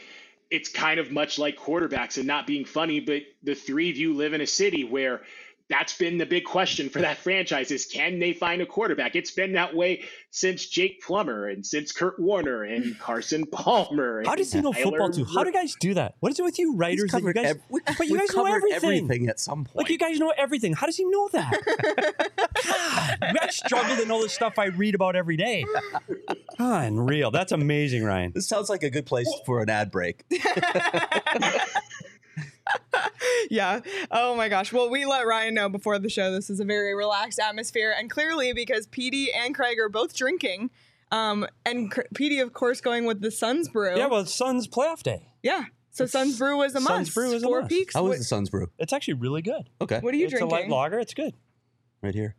it's 0.50 0.70
kind 0.70 0.98
of 0.98 1.12
much 1.12 1.38
like 1.38 1.58
quarterbacks 1.58 2.16
and 2.16 2.26
not 2.26 2.46
being 2.46 2.64
funny, 2.64 3.00
but 3.00 3.24
the 3.42 3.54
three 3.54 3.90
of 3.90 3.98
you 3.98 4.14
live 4.14 4.32
in 4.32 4.40
a 4.40 4.46
city 4.46 4.84
where 4.84 5.20
that's 5.68 5.96
been 5.96 6.16
the 6.18 6.26
big 6.26 6.44
question 6.44 6.88
for 6.88 7.00
that 7.00 7.16
franchise 7.16 7.70
is 7.70 7.86
can 7.86 8.18
they 8.18 8.32
find 8.32 8.62
a 8.62 8.66
quarterback? 8.66 9.16
It's 9.16 9.32
been 9.32 9.52
that 9.54 9.74
way 9.74 10.04
since 10.30 10.66
Jake 10.66 11.02
Plummer 11.02 11.48
and 11.48 11.66
since 11.66 11.90
Kurt 11.92 12.20
Warner 12.20 12.62
and 12.62 12.98
Carson 13.00 13.46
Palmer. 13.46 14.22
How 14.24 14.36
does 14.36 14.52
he 14.52 14.60
know 14.60 14.72
Tyler 14.72 14.84
football 14.84 15.10
too? 15.10 15.24
How 15.24 15.42
do 15.42 15.50
guys 15.52 15.74
do 15.80 15.94
that? 15.94 16.14
What 16.20 16.30
is 16.32 16.38
it 16.38 16.42
with 16.44 16.58
you 16.58 16.76
writers? 16.76 17.10
That 17.10 17.22
you 17.22 17.32
guys, 17.32 17.46
ev- 17.46 17.60
but 17.98 18.06
you 18.06 18.18
guys 18.18 18.34
know 18.34 18.46
everything. 18.46 18.76
everything. 18.76 19.28
at 19.28 19.40
some 19.40 19.64
point. 19.64 19.76
Like 19.76 19.88
you 19.88 19.98
guys 19.98 20.18
know 20.18 20.32
everything. 20.36 20.72
How 20.72 20.86
does 20.86 20.96
he 20.96 21.04
know 21.04 21.28
that? 21.32 22.26
God, 22.64 23.36
I 23.40 23.48
struggle 23.50 23.96
to 23.96 24.06
know 24.06 24.22
the 24.22 24.28
stuff 24.28 24.58
I 24.58 24.66
read 24.66 24.94
about 24.94 25.16
every 25.16 25.36
day. 25.36 25.64
Unreal. 26.58 27.30
That's 27.30 27.52
amazing, 27.52 28.04
Ryan. 28.04 28.32
This 28.34 28.48
sounds 28.48 28.68
like 28.70 28.82
a 28.82 28.90
good 28.90 29.06
place 29.06 29.28
for 29.44 29.62
an 29.62 29.68
ad 29.68 29.90
break 29.90 30.24
yeah. 33.50 33.80
Oh 34.10 34.34
my 34.36 34.48
gosh. 34.48 34.72
Well, 34.72 34.90
we 34.90 35.06
let 35.06 35.26
Ryan 35.26 35.54
know 35.54 35.68
before 35.68 35.98
the 35.98 36.08
show 36.08 36.32
this 36.32 36.50
is 36.50 36.60
a 36.60 36.64
very 36.64 36.94
relaxed 36.94 37.38
atmosphere, 37.38 37.94
and 37.96 38.10
clearly 38.10 38.52
because 38.52 38.86
PD 38.86 39.26
and 39.34 39.54
Craig 39.54 39.78
are 39.78 39.88
both 39.88 40.14
drinking, 40.14 40.70
um, 41.10 41.46
and 41.64 41.90
PD 42.14 42.42
of 42.42 42.52
course 42.52 42.80
going 42.80 43.04
with 43.04 43.20
the 43.20 43.30
Suns 43.30 43.68
brew. 43.68 43.96
Yeah, 43.96 44.06
well, 44.06 44.20
it's 44.20 44.34
Suns 44.34 44.68
playoff 44.68 45.02
day. 45.02 45.28
Yeah. 45.42 45.64
So 45.90 46.04
it's, 46.04 46.12
Suns 46.12 46.38
brew 46.38 46.60
is 46.62 46.74
a 46.74 46.80
must. 46.80 46.88
Suns. 46.88 47.14
Brew 47.14 47.32
is 47.32 47.42
Four 47.42 47.58
a 47.58 47.62
must. 47.62 47.70
Peaks. 47.70 47.94
How 47.94 48.06
is 48.08 48.18
the 48.18 48.24
Suns 48.24 48.50
brew? 48.50 48.68
It's 48.78 48.92
actually 48.92 49.14
really 49.14 49.40
good. 49.40 49.70
Okay. 49.80 50.00
What 50.00 50.12
are 50.12 50.16
you 50.16 50.24
it's 50.24 50.32
drinking? 50.32 50.48
It's 50.48 50.66
a 50.66 50.68
light 50.68 50.70
lager. 50.70 50.98
It's 50.98 51.14
good. 51.14 51.34
Right 52.02 52.14
here. 52.14 52.36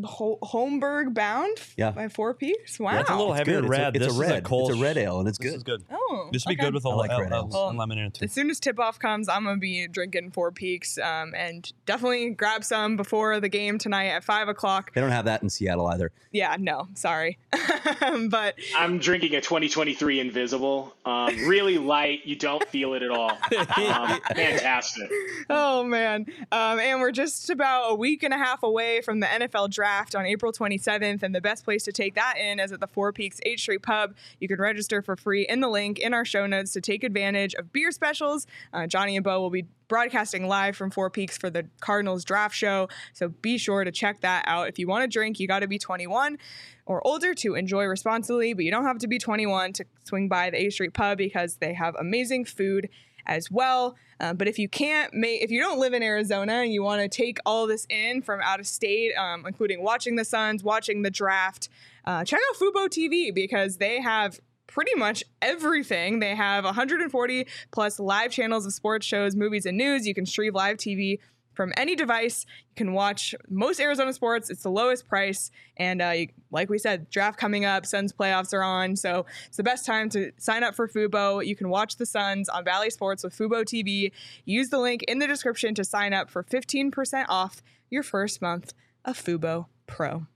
Holmberg 0.00 1.12
Bound 1.12 1.58
yeah. 1.76 1.90
by 1.90 2.08
Four 2.08 2.32
Peaks. 2.32 2.80
Wow, 2.80 2.92
yeah, 2.92 3.00
it's 3.00 3.10
a 3.10 3.16
little 3.16 3.34
heavier 3.34 3.58
it's 3.58 3.68
red. 3.68 3.94
It's, 3.94 4.06
this 4.06 4.16
a, 4.16 4.20
red. 4.20 4.38
A 4.38 4.40
cold, 4.40 4.70
it's 4.70 4.78
a 4.78 4.82
red 4.82 4.96
ale, 4.96 5.20
and 5.20 5.28
it's 5.28 5.36
this 5.36 5.50
good. 5.50 5.56
Is 5.56 5.62
good. 5.62 5.84
Oh, 5.90 6.28
this 6.32 6.46
would 6.46 6.52
okay. 6.52 6.62
be 6.62 6.64
good 6.64 6.74
with 6.74 6.84
a 6.86 6.88
like 6.88 7.10
l- 7.10 7.20
red 7.20 7.32
ale 7.32 7.48
well, 7.52 7.74
lemon 7.74 7.98
in 7.98 8.06
it 8.06 8.14
too. 8.14 8.24
As 8.24 8.32
soon 8.32 8.48
as 8.48 8.58
tip 8.58 8.80
off 8.80 8.98
comes, 8.98 9.28
I'm 9.28 9.44
gonna 9.44 9.58
be 9.58 9.86
drinking 9.88 10.30
Four 10.30 10.50
Peaks, 10.50 10.98
um, 10.98 11.34
and 11.36 11.70
definitely 11.84 12.30
grab 12.30 12.64
some 12.64 12.96
before 12.96 13.38
the 13.38 13.50
game 13.50 13.76
tonight 13.76 14.06
at 14.06 14.24
five 14.24 14.48
o'clock. 14.48 14.94
They 14.94 15.02
don't 15.02 15.10
have 15.10 15.26
that 15.26 15.42
in 15.42 15.50
Seattle 15.50 15.86
either. 15.88 16.10
Yeah, 16.30 16.56
no, 16.58 16.88
sorry, 16.94 17.38
but 18.30 18.54
I'm 18.78 18.98
drinking 18.98 19.34
a 19.34 19.42
2023 19.42 20.20
Invisible. 20.20 20.94
Um, 21.04 21.36
really 21.46 21.76
light. 21.76 22.20
You 22.24 22.36
don't 22.36 22.66
feel 22.68 22.94
it 22.94 23.02
at 23.02 23.10
all. 23.10 23.32
Um, 23.72 24.20
fantastic. 24.34 25.10
Oh 25.50 25.82
man, 25.82 26.26
um, 26.52 26.78
and 26.78 27.00
we're 27.00 27.10
just 27.10 27.50
about 27.50 27.92
a 27.92 27.94
week 27.94 28.22
and 28.22 28.32
a 28.32 28.38
half 28.38 28.62
away 28.62 29.00
from 29.00 29.20
the 29.20 29.26
NFL 29.26 29.70
draft 29.70 29.81
draft 29.82 30.14
on 30.14 30.24
April 30.24 30.52
27th, 30.52 31.24
and 31.24 31.34
the 31.34 31.40
best 31.40 31.64
place 31.64 31.82
to 31.82 31.90
take 31.90 32.14
that 32.14 32.36
in 32.38 32.60
is 32.60 32.70
at 32.70 32.78
the 32.78 32.86
Four 32.86 33.12
Peaks 33.12 33.40
8th 33.44 33.58
Street 33.58 33.82
Pub. 33.82 34.14
You 34.38 34.46
can 34.46 34.60
register 34.60 35.02
for 35.02 35.16
free 35.16 35.44
in 35.48 35.58
the 35.58 35.68
link 35.68 35.98
in 35.98 36.14
our 36.14 36.24
show 36.24 36.46
notes 36.46 36.70
to 36.74 36.80
take 36.80 37.02
advantage 37.02 37.52
of 37.54 37.72
beer 37.72 37.90
specials. 37.90 38.46
Uh, 38.72 38.86
Johnny 38.86 39.16
and 39.16 39.24
Bo 39.24 39.40
will 39.40 39.50
be 39.50 39.66
broadcasting 39.88 40.46
live 40.46 40.76
from 40.76 40.92
Four 40.92 41.10
Peaks 41.10 41.36
for 41.36 41.50
the 41.50 41.66
Cardinals 41.80 42.24
draft 42.24 42.54
show, 42.54 42.88
so 43.12 43.30
be 43.30 43.58
sure 43.58 43.82
to 43.82 43.90
check 43.90 44.20
that 44.20 44.44
out. 44.46 44.68
If 44.68 44.78
you 44.78 44.86
want 44.86 45.02
to 45.02 45.08
drink, 45.08 45.40
you 45.40 45.48
got 45.48 45.60
to 45.60 45.66
be 45.66 45.80
21 45.80 46.38
or 46.86 47.04
older 47.04 47.34
to 47.34 47.56
enjoy 47.56 47.86
responsibly, 47.86 48.54
but 48.54 48.64
you 48.64 48.70
don't 48.70 48.84
have 48.84 48.98
to 48.98 49.08
be 49.08 49.18
21 49.18 49.72
to 49.72 49.84
swing 50.04 50.28
by 50.28 50.50
the 50.50 50.58
8th 50.58 50.72
Street 50.74 50.94
Pub 50.94 51.18
because 51.18 51.56
they 51.56 51.74
have 51.74 51.96
amazing 51.96 52.44
food 52.44 52.88
as 53.26 53.50
well. 53.50 53.96
Um, 54.22 54.36
but 54.36 54.46
if 54.46 54.58
you 54.58 54.68
can't 54.68 55.12
make, 55.12 55.42
if 55.42 55.50
you 55.50 55.60
don't 55.60 55.80
live 55.80 55.92
in 55.92 56.02
Arizona 56.02 56.54
and 56.62 56.72
you 56.72 56.82
want 56.82 57.02
to 57.02 57.08
take 57.08 57.38
all 57.44 57.66
this 57.66 57.86
in 57.90 58.22
from 58.22 58.40
out 58.40 58.60
of 58.60 58.66
state, 58.68 59.12
um, 59.16 59.44
including 59.46 59.82
watching 59.82 60.14
the 60.14 60.24
Suns, 60.24 60.62
watching 60.62 61.02
the 61.02 61.10
draft, 61.10 61.68
uh, 62.04 62.24
check 62.24 62.40
out 62.50 62.56
Fubo 62.56 62.86
TV 62.86 63.34
because 63.34 63.78
they 63.78 64.00
have 64.00 64.38
pretty 64.68 64.94
much 64.94 65.24
everything. 65.42 66.20
They 66.20 66.36
have 66.36 66.64
140 66.64 67.46
plus 67.72 67.98
live 67.98 68.30
channels 68.30 68.64
of 68.64 68.72
sports 68.72 69.04
shows, 69.04 69.34
movies, 69.34 69.66
and 69.66 69.76
news. 69.76 70.06
You 70.06 70.14
can 70.14 70.24
stream 70.24 70.54
live 70.54 70.76
TV 70.76 71.18
from 71.54 71.72
any 71.76 71.94
device. 71.94 72.46
You 72.70 72.74
can 72.76 72.92
watch 72.92 73.34
most 73.48 73.80
Arizona 73.80 74.12
sports. 74.12 74.50
It's 74.50 74.62
the 74.62 74.70
lowest 74.70 75.06
price. 75.06 75.50
And 75.76 76.02
uh, 76.02 76.10
you, 76.10 76.28
like 76.50 76.70
we 76.70 76.78
said, 76.78 77.10
draft 77.10 77.38
coming 77.38 77.64
up, 77.64 77.86
Suns 77.86 78.12
playoffs 78.12 78.52
are 78.52 78.62
on. 78.62 78.96
So 78.96 79.26
it's 79.46 79.56
the 79.56 79.62
best 79.62 79.86
time 79.86 80.08
to 80.10 80.32
sign 80.38 80.62
up 80.62 80.74
for 80.74 80.88
Fubo. 80.88 81.44
You 81.44 81.56
can 81.56 81.68
watch 81.68 81.96
the 81.96 82.06
Suns 82.06 82.48
on 82.48 82.64
Valley 82.64 82.90
Sports 82.90 83.24
with 83.24 83.36
Fubo 83.36 83.62
TV. 83.62 84.12
Use 84.44 84.70
the 84.70 84.78
link 84.78 85.02
in 85.04 85.18
the 85.18 85.26
description 85.26 85.74
to 85.74 85.84
sign 85.84 86.12
up 86.12 86.30
for 86.30 86.42
15% 86.42 87.26
off 87.28 87.62
your 87.90 88.02
first 88.02 88.40
month 88.40 88.74
of 89.04 89.16
Fubo 89.16 89.66
Pro. 89.86 90.26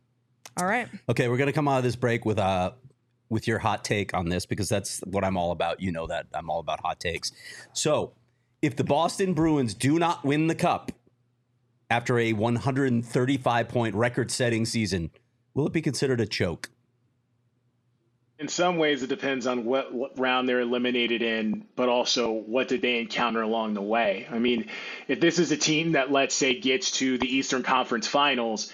All 0.58 0.66
right. 0.66 0.88
Okay, 1.08 1.28
we're 1.28 1.36
gonna 1.36 1.52
come 1.52 1.68
out 1.68 1.78
of 1.78 1.84
this 1.84 1.96
break 1.96 2.24
with 2.24 2.38
uh 2.38 2.72
with 3.28 3.46
your 3.46 3.58
hot 3.58 3.84
take 3.84 4.14
on 4.14 4.28
this 4.28 4.46
because 4.46 4.68
that's 4.68 5.00
what 5.00 5.24
I'm 5.24 5.36
all 5.36 5.50
about. 5.50 5.80
You 5.80 5.92
know 5.92 6.06
that 6.06 6.26
I'm 6.32 6.48
all 6.48 6.60
about 6.60 6.80
hot 6.80 7.00
takes. 7.00 7.32
So, 7.72 8.12
if 8.62 8.76
the 8.76 8.84
Boston 8.84 9.34
Bruins 9.34 9.74
do 9.74 9.98
not 9.98 10.24
win 10.24 10.46
the 10.46 10.54
cup 10.54 10.92
after 11.90 12.18
a 12.18 12.32
135 12.32 13.68
point 13.68 13.94
record 13.94 14.30
setting 14.30 14.64
season, 14.64 15.10
will 15.54 15.66
it 15.66 15.72
be 15.72 15.82
considered 15.82 16.20
a 16.20 16.26
choke? 16.26 16.70
In 18.38 18.48
some 18.48 18.76
ways, 18.76 19.02
it 19.02 19.06
depends 19.08 19.46
on 19.46 19.64
what, 19.64 20.18
round 20.18 20.46
they're 20.46 20.60
eliminated 20.60 21.22
in, 21.22 21.64
but 21.74 21.88
also 21.88 22.30
what 22.32 22.68
did 22.68 22.82
they 22.82 22.98
encounter 22.98 23.40
along 23.40 23.72
the 23.72 23.82
way. 23.82 24.26
I 24.30 24.38
mean, 24.38 24.68
if 25.08 25.20
this 25.20 25.38
is 25.38 25.52
a 25.52 25.56
team 25.56 25.92
that, 25.92 26.12
let's 26.12 26.34
say, 26.34 26.60
gets 26.60 26.90
to 26.98 27.16
the 27.16 27.34
Eastern 27.34 27.62
Conference 27.62 28.06
Finals 28.06 28.70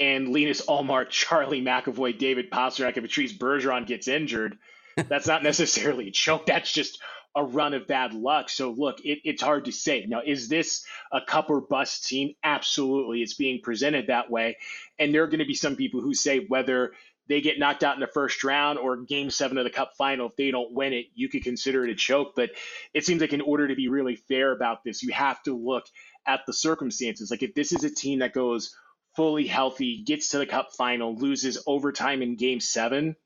and 0.00 0.32
Linus 0.32 0.60
Ullmark, 0.66 1.10
Charlie 1.10 1.62
McAvoy, 1.62 2.18
David 2.18 2.50
Pastrnak, 2.50 2.96
and 2.96 3.04
Patrice 3.04 3.32
Bergeron 3.32 3.86
gets 3.86 4.08
injured, 4.08 4.58
that's 4.96 5.28
not 5.28 5.44
necessarily 5.44 6.08
a 6.08 6.10
choke. 6.10 6.46
That's 6.46 6.72
just 6.72 7.00
a 7.36 7.44
run 7.44 7.74
of 7.74 7.86
bad 7.86 8.14
luck. 8.14 8.48
So 8.48 8.70
look, 8.70 9.00
it, 9.04 9.20
it's 9.24 9.42
hard 9.42 9.66
to 9.66 9.72
say. 9.72 10.06
Now, 10.08 10.22
is 10.24 10.48
this 10.48 10.84
a 11.12 11.20
cup 11.20 11.50
or 11.50 11.60
bust 11.60 12.08
team? 12.08 12.34
Absolutely, 12.42 13.22
it's 13.22 13.34
being 13.34 13.60
presented 13.62 14.06
that 14.08 14.30
way, 14.30 14.56
and 14.98 15.14
there 15.14 15.22
are 15.22 15.28
going 15.28 15.40
to 15.40 15.44
be 15.44 15.54
some 15.54 15.76
people 15.76 16.00
who 16.00 16.14
say 16.14 16.46
whether 16.48 16.92
they 17.28 17.40
get 17.40 17.58
knocked 17.58 17.82
out 17.82 17.94
in 17.94 18.00
the 18.00 18.06
first 18.06 18.44
round 18.44 18.78
or 18.78 18.96
game 18.96 19.30
seven 19.30 19.58
of 19.58 19.64
the 19.64 19.70
cup 19.70 19.92
final, 19.98 20.28
if 20.28 20.36
they 20.36 20.50
don't 20.50 20.72
win 20.72 20.92
it, 20.92 21.06
you 21.14 21.28
could 21.28 21.42
consider 21.42 21.84
it 21.84 21.90
a 21.90 21.94
choke. 21.94 22.34
But 22.36 22.50
it 22.94 23.04
seems 23.04 23.20
like 23.20 23.32
in 23.32 23.40
order 23.40 23.68
to 23.68 23.74
be 23.74 23.88
really 23.88 24.16
fair 24.16 24.52
about 24.52 24.84
this, 24.84 25.02
you 25.02 25.12
have 25.12 25.42
to 25.42 25.56
look 25.56 25.86
at 26.26 26.46
the 26.46 26.52
circumstances. 26.52 27.30
Like 27.30 27.42
if 27.42 27.54
this 27.54 27.72
is 27.72 27.84
a 27.84 27.94
team 27.94 28.20
that 28.20 28.32
goes 28.32 28.74
fully 29.16 29.46
healthy, 29.46 30.02
gets 30.04 30.30
to 30.30 30.38
the 30.38 30.46
cup 30.46 30.68
final, 30.76 31.16
loses 31.16 31.62
overtime 31.66 32.22
in 32.22 32.36
game 32.36 32.60
seven, 32.60 33.16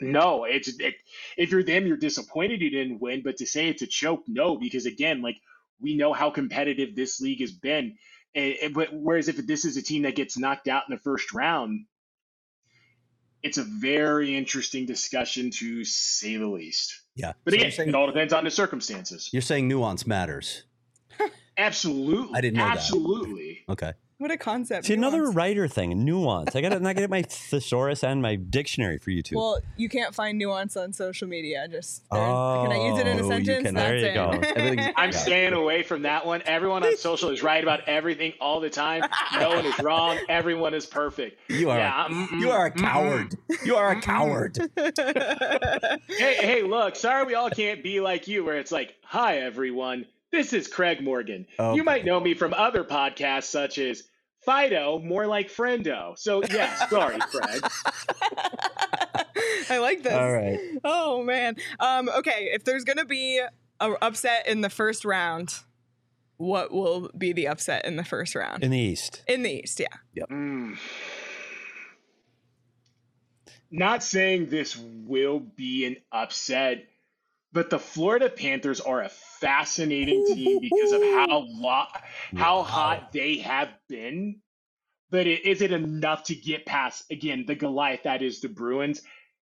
no, 0.00 0.44
it's 0.44 0.68
it, 0.80 0.94
if 1.36 1.50
you're 1.50 1.62
them, 1.62 1.86
you're 1.86 1.96
disappointed 1.96 2.60
you 2.60 2.70
didn't 2.70 3.00
win. 3.00 3.22
But 3.22 3.36
to 3.38 3.46
say 3.46 3.68
it's 3.68 3.82
a 3.82 3.86
choke, 3.86 4.24
no, 4.26 4.56
because 4.56 4.86
again, 4.86 5.22
like 5.22 5.36
we 5.80 5.96
know 5.96 6.12
how 6.12 6.30
competitive 6.30 6.94
this 6.94 7.20
league 7.20 7.40
has 7.40 7.52
been. 7.52 7.96
And, 8.34 8.54
and, 8.62 8.74
but 8.74 8.88
whereas 8.92 9.28
if 9.28 9.36
this 9.46 9.64
is 9.64 9.76
a 9.76 9.82
team 9.82 10.02
that 10.02 10.14
gets 10.16 10.36
knocked 10.38 10.68
out 10.68 10.84
in 10.88 10.94
the 10.94 11.00
first 11.00 11.32
round, 11.32 11.86
it's 13.42 13.58
a 13.58 13.62
very 13.64 14.36
interesting 14.36 14.86
discussion 14.86 15.50
to 15.50 15.84
say 15.84 16.36
the 16.36 16.46
least. 16.46 17.00
Yeah, 17.14 17.32
But 17.44 17.52
So 17.54 17.58
again, 17.58 17.72
saying, 17.72 17.88
it 17.88 17.94
all 17.94 18.06
depends 18.06 18.32
on 18.32 18.44
the 18.44 18.50
circumstances. 18.50 19.30
you're 19.32 19.42
saying 19.42 19.68
nuance 19.68 20.06
matters. 20.06 20.64
Absolutely, 21.56 22.36
I 22.36 22.40
didn't 22.40 22.58
know 22.58 22.64
that. 22.64 22.76
absolutely. 22.76 23.64
Okay. 23.68 23.92
What 24.18 24.32
a 24.32 24.36
concept. 24.36 24.86
See 24.86 24.94
another 24.94 25.30
writer 25.30 25.68
thing, 25.68 26.04
nuance. 26.04 26.56
I 26.56 26.60
got 26.60 26.70
to 26.70 26.94
get 26.94 27.08
my 27.08 27.22
thesaurus 27.28 28.02
and 28.02 28.20
my 28.20 28.34
dictionary 28.34 28.98
for 28.98 29.10
you 29.10 29.22
two. 29.22 29.36
Well, 29.36 29.60
you 29.76 29.88
can't 29.88 30.12
find 30.12 30.36
nuance 30.36 30.76
on 30.76 30.92
social 30.92 31.28
media. 31.28 31.68
Just 31.68 32.02
there. 32.10 32.20
can 32.20 32.72
I 32.72 32.88
use 32.88 32.98
it 32.98 33.06
in 33.06 33.18
a 33.20 33.22
Oh, 33.22 33.36
you 33.36 33.44
sentence? 33.44 33.62
can- 33.64 33.74
That's 33.74 34.02
there 34.02 34.14
you 34.14 34.66
it. 34.72 34.76
go. 34.76 34.92
I'm 34.96 35.12
staying 35.12 35.52
away 35.52 35.84
from 35.84 36.02
that 36.02 36.26
one. 36.26 36.42
Everyone 36.46 36.82
on 36.84 36.96
social 36.96 37.30
is 37.30 37.44
right 37.44 37.62
about 37.62 37.82
everything 37.86 38.32
all 38.40 38.58
the 38.58 38.70
time. 38.70 39.04
No 39.38 39.50
one 39.50 39.64
is 39.64 39.78
wrong. 39.78 40.18
Everyone 40.28 40.74
is 40.74 40.84
perfect. 40.84 41.38
You 41.48 41.70
are 41.70 41.78
Yeah, 41.78 42.06
mm, 42.08 42.10
mm, 42.10 42.24
a, 42.24 42.26
mm-mm, 42.26 42.40
you 42.40 42.50
are 42.50 42.66
a 42.66 42.70
mm-mm. 42.72 42.80
coward. 42.80 43.34
You 43.64 43.76
are 43.76 43.90
a 43.92 44.00
coward. 44.00 44.58
Hey, 46.08 46.34
hey, 46.40 46.62
look, 46.64 46.96
sorry 46.96 47.24
we 47.24 47.34
all 47.34 47.50
can't 47.50 47.84
be 47.84 48.00
like 48.00 48.26
you, 48.26 48.44
where 48.44 48.56
it's 48.58 48.72
like, 48.72 48.96
hi, 49.04 49.38
everyone. 49.38 50.06
This 50.30 50.52
is 50.52 50.68
Craig 50.68 51.02
Morgan. 51.02 51.46
Okay. 51.58 51.76
You 51.76 51.84
might 51.84 52.04
know 52.04 52.20
me 52.20 52.34
from 52.34 52.52
other 52.52 52.84
podcasts 52.84 53.44
such 53.44 53.78
as 53.78 54.02
Fido, 54.44 54.98
more 54.98 55.26
like 55.26 55.50
Friendo. 55.50 56.18
So, 56.18 56.42
yeah, 56.44 56.74
sorry, 56.88 57.18
Craig. 57.18 57.62
I 59.70 59.78
like 59.78 60.02
this. 60.02 60.12
All 60.12 60.32
right. 60.32 60.58
Oh 60.84 61.22
man. 61.22 61.56
Um. 61.80 62.08
Okay. 62.08 62.50
If 62.52 62.64
there's 62.64 62.84
gonna 62.84 63.04
be 63.04 63.42
a 63.80 63.90
upset 64.02 64.46
in 64.46 64.62
the 64.62 64.70
first 64.70 65.04
round, 65.04 65.54
what 66.38 66.72
will 66.72 67.10
be 67.16 67.32
the 67.32 67.48
upset 67.48 67.84
in 67.84 67.96
the 67.96 68.04
first 68.04 68.34
round? 68.34 68.64
In 68.64 68.70
the 68.70 68.78
East. 68.78 69.22
In 69.26 69.42
the 69.42 69.50
East, 69.50 69.80
yeah. 69.80 70.24
Mm. 70.30 70.78
Not 73.70 74.02
saying 74.02 74.46
this 74.46 74.76
will 74.76 75.40
be 75.40 75.84
an 75.84 75.96
upset, 76.10 76.86
but 77.52 77.68
the 77.68 77.78
Florida 77.78 78.30
Panthers 78.30 78.80
are 78.80 79.02
a 79.02 79.10
fascinating 79.40 80.26
team 80.26 80.60
because 80.60 80.92
of 80.92 81.02
how 81.02 81.46
lo- 81.48 81.86
how 82.36 82.62
hot 82.62 83.12
they 83.12 83.38
have 83.38 83.70
been. 83.88 84.40
But 85.10 85.26
it, 85.26 85.46
is 85.46 85.62
it 85.62 85.72
enough 85.72 86.24
to 86.24 86.34
get 86.34 86.66
past 86.66 87.10
again 87.10 87.44
the 87.46 87.54
Goliath 87.54 88.02
that 88.04 88.22
is 88.22 88.40
the 88.40 88.48
Bruins? 88.48 89.02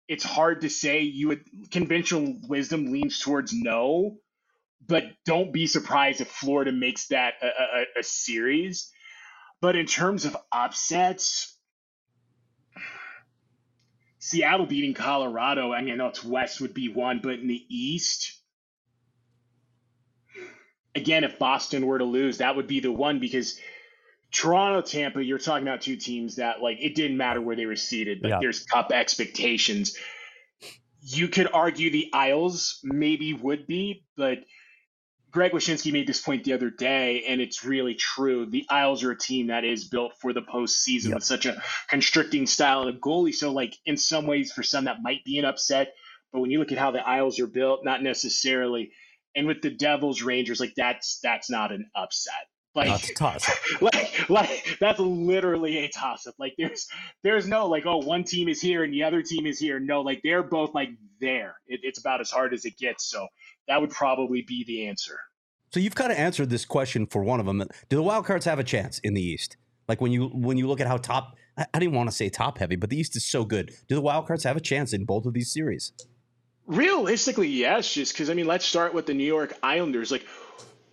It's 0.08 0.24
hard 0.24 0.62
to 0.62 0.70
say. 0.70 1.02
You 1.02 1.30
would 1.30 1.44
conventional 1.72 2.40
wisdom 2.48 2.92
leans 2.92 3.20
towards 3.20 3.54
no, 3.54 4.18
but 4.86 5.04
don't 5.26 5.54
be 5.54 5.68
surprised 5.68 6.22
if 6.22 6.28
Florida 6.28 6.72
makes 6.72 7.08
that 7.08 7.36
a, 7.42 7.48
a, 7.48 8.00
a 8.00 8.04
series. 8.04 8.92
But 9.62 9.76
in 9.76 9.86
terms 9.86 10.26
of 10.26 10.38
upsets, 10.52 11.58
Seattle 14.20 14.66
beating 14.66 14.94
Colorado, 14.94 15.74
I 15.74 15.82
mean, 15.82 15.94
I 15.94 15.96
know 15.98 16.08
it's 16.08 16.24
West 16.24 16.62
would 16.62 16.74
be 16.74 16.90
one, 16.90 17.20
but 17.22 17.40
in 17.40 17.48
the 17.48 17.66
East, 17.70 18.39
again, 21.00 21.24
if 21.24 21.40
Boston 21.40 21.86
were 21.86 21.98
to 21.98 22.06
lose, 22.06 22.40
that 22.40 22.56
would 22.56 22.68
be 22.68 22.80
the 22.80 22.92
one 22.92 23.20
because 23.20 23.60
Toronto, 24.32 24.82
Tampa, 24.82 25.24
you're 25.24 25.40
talking 25.40 25.68
about 25.68 25.82
two 25.82 25.96
teams 25.96 26.36
that, 26.36 26.62
like, 26.62 26.78
it 26.80 26.96
didn't 26.96 27.18
matter 27.18 27.42
where 27.42 27.56
they 27.56 27.66
were 27.66 27.76
seated, 27.76 28.22
but 28.22 28.30
Yeah. 28.30 28.40
there's 28.40 28.64
cup 28.66 28.92
expectations. 28.92 29.98
You 31.02 31.28
could 31.30 31.50
argue 31.52 31.90
the 31.90 32.10
Isles 32.14 32.80
maybe 32.84 33.34
would 33.34 33.66
be, 33.66 34.04
but 34.16 34.40
Greg 35.32 35.52
Wyshynski 35.52 35.92
made 35.92 36.08
this 36.08 36.22
point 36.22 36.44
the 36.44 36.54
other 36.54 36.70
day, 36.70 37.24
and 37.28 37.40
it's 37.40 37.64
really 37.64 37.96
true. 37.96 38.46
The 38.46 38.66
Isles 38.70 39.04
are 39.04 39.12
a 39.12 39.18
team 39.18 39.48
that 39.48 39.64
is 39.64 39.88
built 39.88 40.14
for 40.20 40.34
the 40.34 40.42
postseason 40.42 41.14
with 41.14 41.24
such 41.24 41.46
a 41.46 41.62
constricting 41.88 42.48
style 42.48 42.88
a 42.88 42.94
goalie. 42.94 43.34
So, 43.34 43.52
like, 43.52 43.76
in 43.86 43.98
some 43.98 44.26
ways, 44.28 44.52
for 44.52 44.64
some, 44.64 44.86
that 44.86 45.02
might 45.02 45.24
be 45.24 45.38
an 45.40 45.46
upset. 45.46 45.94
But 46.32 46.42
when 46.42 46.52
you 46.52 46.60
look 46.60 46.72
at 46.72 46.78
how 46.78 46.92
the 46.92 47.08
Isles 47.08 47.40
are 47.40 47.48
built, 47.48 47.86
not 47.86 48.04
necessarily. 48.04 48.92
And 49.36 49.48
with 49.48 49.62
the 49.62 49.70
Devils, 49.70 50.22
Rangers, 50.22 50.60
like 50.60 50.74
that's 50.76 51.20
that's 51.22 51.50
not 51.50 51.72
an 51.72 51.90
upset. 51.96 52.48
Like, 52.76 52.88
That's 52.88 53.14
tough. 53.14 53.82
like, 53.82 54.30
like 54.30 54.78
that's 54.80 55.00
literally 55.00 55.80
a 55.80 55.90
toss 55.90 56.28
up. 56.28 56.36
Like, 56.38 56.54
there's 56.58 56.88
there's 57.24 57.48
no 57.48 57.68
like, 57.68 57.86
oh, 57.86 57.98
one 57.98 58.24
team 58.24 58.48
is 58.48 58.62
here 58.62 58.84
and 58.84 58.94
the 58.94 59.04
other 59.04 59.24
team 59.24 59.48
is 59.48 59.60
here. 59.60 59.80
No, 59.80 60.02
like 60.02 60.22
they're 60.24 60.44
both 60.44 60.74
like 60.76 60.90
there. 61.20 61.56
It, 61.68 61.80
it's 61.84 62.00
about 62.00 62.22
as 62.22 62.30
hard 62.30 62.54
as 62.54 62.66
it 62.66 62.78
gets. 62.78 63.10
So 63.10 63.28
that 63.68 63.82
would 63.82 63.90
probably 63.90 64.44
be 64.44 64.64
the 64.66 64.88
answer. 64.88 65.20
So 65.72 65.80
you've 65.80 65.96
kind 65.96 66.12
of 66.12 66.18
answered 66.18 66.50
this 66.50 66.66
question 66.66 67.06
for 67.08 67.24
one 67.24 67.40
of 67.40 67.46
them. 67.46 67.64
Do 67.90 67.98
the 67.98 68.04
Wildcards 68.04 68.46
have 68.46 68.60
a 68.60 68.64
chance 68.64 69.00
in 69.00 69.14
the 69.14 69.22
East? 69.22 69.58
Like 69.88 70.00
when 70.00 70.12
you 70.12 70.28
when 70.28 70.58
you 70.58 70.68
look 70.68 70.80
at 70.80 70.88
how 70.88 70.98
top, 70.98 71.36
I, 71.58 71.66
I 71.74 71.80
didn't 71.80 71.96
want 71.96 72.10
to 72.10 72.16
say 72.16 72.30
top 72.30 72.60
heavy, 72.60 72.76
but 72.76 72.92
the 72.92 73.00
East 73.00 73.16
is 73.16 73.26
so 73.26 73.46
good. 73.46 73.74
Do 73.88 73.96
the 73.96 74.02
Wildcards 74.02 74.44
have 74.44 74.58
a 74.58 74.62
chance 74.62 74.94
in 74.94 75.06
both 75.06 75.26
of 75.26 75.34
these 75.34 75.52
series? 75.52 75.92
Realistically, 76.70 77.48
yes. 77.48 77.92
Just 77.92 78.14
because 78.14 78.30
I 78.30 78.36
mean, 78.36 78.46
let's 78.46 78.64
start 78.64 78.94
with 78.94 79.08
the 79.08 79.16
New 79.16 79.26
York 79.26 79.58
Islanders. 79.64 80.12
Like, 80.12 80.24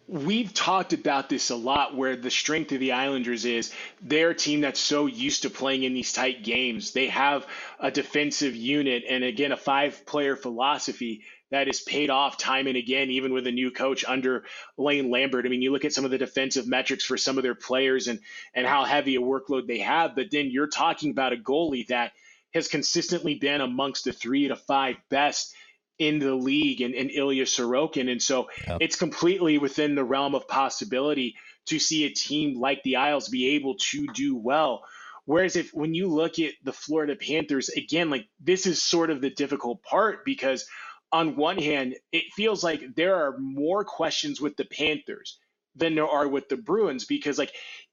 we've 0.09 0.55
talked 0.55 0.95
about 0.95 1.29
this 1.29 1.51
a 1.51 1.55
lot 1.55 1.95
where 1.95 2.17
the 2.17 2.31
strength 2.31 2.73
of 2.73 2.81
the 2.81 2.93
Islanders 2.93 3.45
is 3.45 3.75
they're 4.01 4.31
a 4.31 4.35
team 4.35 4.63
that's 4.63 4.81
so 4.81 5.05
used 5.05 5.43
to 5.43 5.51
playing 5.51 5.83
in 5.83 5.93
these 5.93 6.15
tight 6.15 6.43
games. 6.43 6.93
They 6.93 7.09
have 7.09 7.47
a 7.79 7.91
defensive 7.91 8.57
unit 8.57 9.05
and 9.07 9.23
again 9.23 9.53
a 9.53 9.57
five 9.59 10.07
player 10.07 10.35
philosophy 10.35 11.25
that 11.51 11.69
is 11.69 11.83
paid 11.83 12.09
off 12.09 12.39
time 12.39 12.69
and 12.69 12.79
again, 12.79 13.11
even 13.11 13.35
with 13.35 13.47
a 13.47 13.53
new 13.53 13.71
coach 13.71 14.03
under 14.09 14.45
Lane 14.79 15.11
Lambert. 15.11 15.45
I 15.45 15.51
mean, 15.51 15.61
you 15.61 15.73
look 15.73 15.85
at 15.85 15.93
some 15.93 16.07
of 16.07 16.11
the 16.11 16.17
defensive 16.17 16.67
metrics 16.67 17.05
for 17.05 17.19
some 17.19 17.37
of 17.37 17.43
their 17.43 17.55
players 17.55 18.09
and 18.09 18.21
and 18.55 18.67
how 18.67 18.85
heavy 18.85 19.17
a 19.17 19.21
workload 19.21 19.67
they 19.67 19.81
have, 19.81 20.17
but 20.17 20.31
then 20.31 20.51
you're 20.51 20.69
talking 20.69 21.11
about 21.11 21.35
a 21.35 21.37
goalie 21.37 21.87
that 21.89 22.13
has 22.55 22.69
consistently 22.69 23.35
been 23.35 23.61
amongst 23.61 24.05
the 24.05 24.13
three 24.13 24.49
to 24.49 24.57
five 24.57 24.97
best 25.11 25.55
in 25.99 26.19
the 26.19 26.35
league 26.35 26.81
and, 26.81 26.95
and 26.95 27.11
Ilya 27.11 27.45
Sorokin. 27.45 28.11
And 28.11 28.23
so 28.23 28.49
yep. 28.67 28.79
it's 28.81 28.97
completely 28.97 29.59
within 29.59 29.95
the 29.95 30.05
realm 30.05 30.35
of 30.35 30.47
possibility 30.49 31.37
to 31.67 31.79
see 31.79 32.05
a 32.05 32.11
team 32.11 32.61
like 32.61 32.83
the 32.83 32.97
Isles 32.97 33.29
be 33.29 33.57
able 33.57 33.77
to 33.93 34.07
do 34.15 34.37
well. 34.37 34.85
Whereas 35.25 35.57
if 35.57 35.71
when 35.75 35.95
you 35.95 36.09
look 36.09 36.39
at 36.39 36.53
the 36.63 36.73
Florida 36.73 37.17
Panthers, 37.17 37.69
again, 37.71 38.11
like 38.11 38.29
this 38.41 38.67
is 38.67 38.83
sort 38.83 39.11
of 39.11 39.21
the 39.21 39.31
difficult 39.31 39.83
part 39.83 40.25
because 40.25 40.67
on 41.11 41.37
one 41.37 41.59
hand, 41.59 41.97
it 42.13 42.33
feels 42.35 42.63
like 42.63 42.95
there 42.95 43.17
are 43.17 43.39
more 43.39 43.85
questions 43.85 44.41
with 44.41 44.57
the 44.57 44.65
Panthers 44.65 45.39
than 45.75 45.95
there 45.95 46.09
are 46.09 46.29
with 46.29 46.49
the 46.49 46.57
Bruins 46.57 47.05
because 47.05 47.39
like 47.39 47.53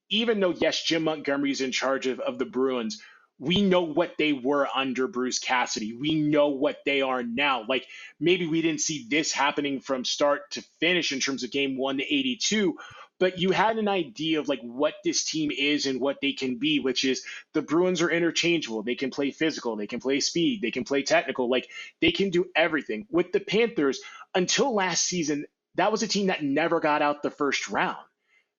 even 0.10 0.40
though 0.40 0.54
yes, 0.54 0.84
Jim 0.84 1.04
Montgomery's 1.04 1.62
in 1.62 1.72
charge 1.72 2.06
of, 2.06 2.20
of 2.20 2.38
the 2.38 2.46
Bruins, 2.46 3.02
we 3.44 3.62
know 3.62 3.82
what 3.82 4.14
they 4.18 4.32
were 4.32 4.70
under 4.74 5.06
Bruce 5.08 5.38
Cassidy. 5.38 5.94
We 5.94 6.16
know 6.16 6.48
what 6.48 6.78
they 6.86 7.02
are 7.02 7.24
now. 7.24 7.66
Like 7.68 7.86
maybe 8.18 8.48
we 8.48 8.62
didn't 8.62 8.80
see 8.80 9.06
this 9.10 9.34
happening 9.34 9.82
from 9.82 10.06
start 10.06 10.52
to 10.52 10.62
finish 10.80 11.12
in 11.12 11.20
terms 11.20 11.44
of 11.44 11.52
game 11.52 11.78
one 11.78 11.98
to 11.98 12.04
82, 12.04 12.78
but 13.20 13.40
you 13.40 13.52
had 13.52 13.78
an 13.78 13.90
idea 13.90 14.40
of 14.40 14.48
like 14.48 14.62
what 14.62 14.94
this 15.04 15.26
team 15.26 15.52
is 15.52 15.86
and 15.86 16.00
what 16.00 16.22
they 16.22 16.32
can 16.32 16.56
be, 16.56 16.80
which 16.80 17.04
is 17.04 17.26
the 17.52 17.62
Bruins 17.62 18.02
are 18.02 18.10
interchangeable. 18.10 18.82
They 18.82 18.96
can 18.96 19.12
play 19.12 19.32
physical, 19.32 19.76
they 19.76 19.88
can 19.88 20.00
play 20.00 20.22
speed, 20.22 20.62
they 20.62 20.72
can 20.72 20.86
play 20.86 21.04
technical. 21.04 21.50
Like 21.50 21.68
they 22.00 22.12
can 22.12 22.30
do 22.30 22.46
everything. 22.56 23.08
With 23.12 23.34
the 23.34 23.42
Panthers, 23.42 24.00
until 24.34 24.74
last 24.74 25.04
season, 25.04 25.46
that 25.76 25.92
was 25.92 26.02
a 26.02 26.08
team 26.08 26.28
that 26.28 26.44
never 26.44 26.80
got 26.80 27.02
out 27.02 27.24
the 27.24 27.30
first 27.30 27.68
round. 27.68 27.98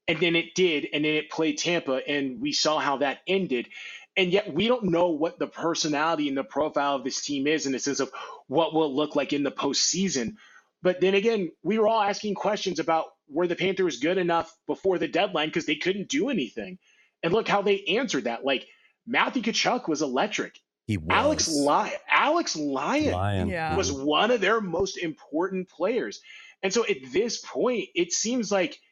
And 0.07 0.21
then 0.21 0.37
it 0.37 0.55
did, 0.55 0.87
and 0.93 1.03
then 1.03 1.15
it 1.15 1.31
played 1.31 1.57
Tampa, 1.57 2.07
and 2.07 2.39
we 2.39 2.53
saw 2.53 2.79
how 2.79 2.99
that 2.99 3.21
ended 3.27 3.69
and 4.17 4.33
yet 4.33 4.53
we 4.53 4.69
don't 4.69 4.85
know 4.85 5.09
what 5.09 5.39
the 5.39 5.47
personality 5.47 6.29
and 6.29 6.37
the 6.37 6.45
profile 6.45 6.97
of 6.97 7.05
this 7.05 7.21
team 7.21 7.47
is 7.47 7.67
in 7.67 7.73
the 7.73 7.79
sense 7.79 8.01
of 8.01 8.11
what 8.47 8.73
will 8.73 8.87
it 8.87 8.95
look 8.95 9.17
like 9.17 9.33
in 9.33 9.43
the 9.43 9.51
postseason. 9.51 10.37
But 10.83 11.01
then 11.01 11.15
again, 11.15 11.51
we 11.63 11.79
were 11.79 11.89
all 11.89 12.03
asking 12.03 12.35
questions 12.35 12.79
about 12.79 13.07
were 13.29 13.47
the 13.47 13.57
Panthers 13.57 13.99
good 13.99 14.19
enough 14.19 14.55
before 14.67 14.99
the 14.99 15.09
deadline 15.09 15.49
because 15.49 15.67
they 15.67 15.77
couldn't 15.77 16.09
do 16.09 16.29
anything. 16.29 16.79
And 17.23 17.33
look 17.33 17.49
how 17.49 17.63
they 17.63 17.85
answered 17.85 18.25
that. 18.25 18.45
Like 18.45 18.67
Matthew 19.07 19.43
Tkachuk 19.43 19.89
was 19.89 20.03
electric. 20.03 20.61
He 20.87 20.99
was. 20.99 21.09
Alex 21.11 21.49
Lyon, 21.49 21.93
Alex 22.11 22.57
Lyon, 22.57 23.13
Lyon. 23.13 23.49
Yeah. 23.49 23.77
was 23.77 23.91
one 23.91 24.31
of 24.31 24.41
their 24.41 24.61
most 24.61 24.99
important 24.99 25.69
players. 25.71 26.21
And 26.63 26.73
so 26.73 26.85
at 26.85 26.99
this 27.13 27.41
point, 27.41 27.89
it 27.95 28.13
seems 28.13 28.53
like– 28.53 28.79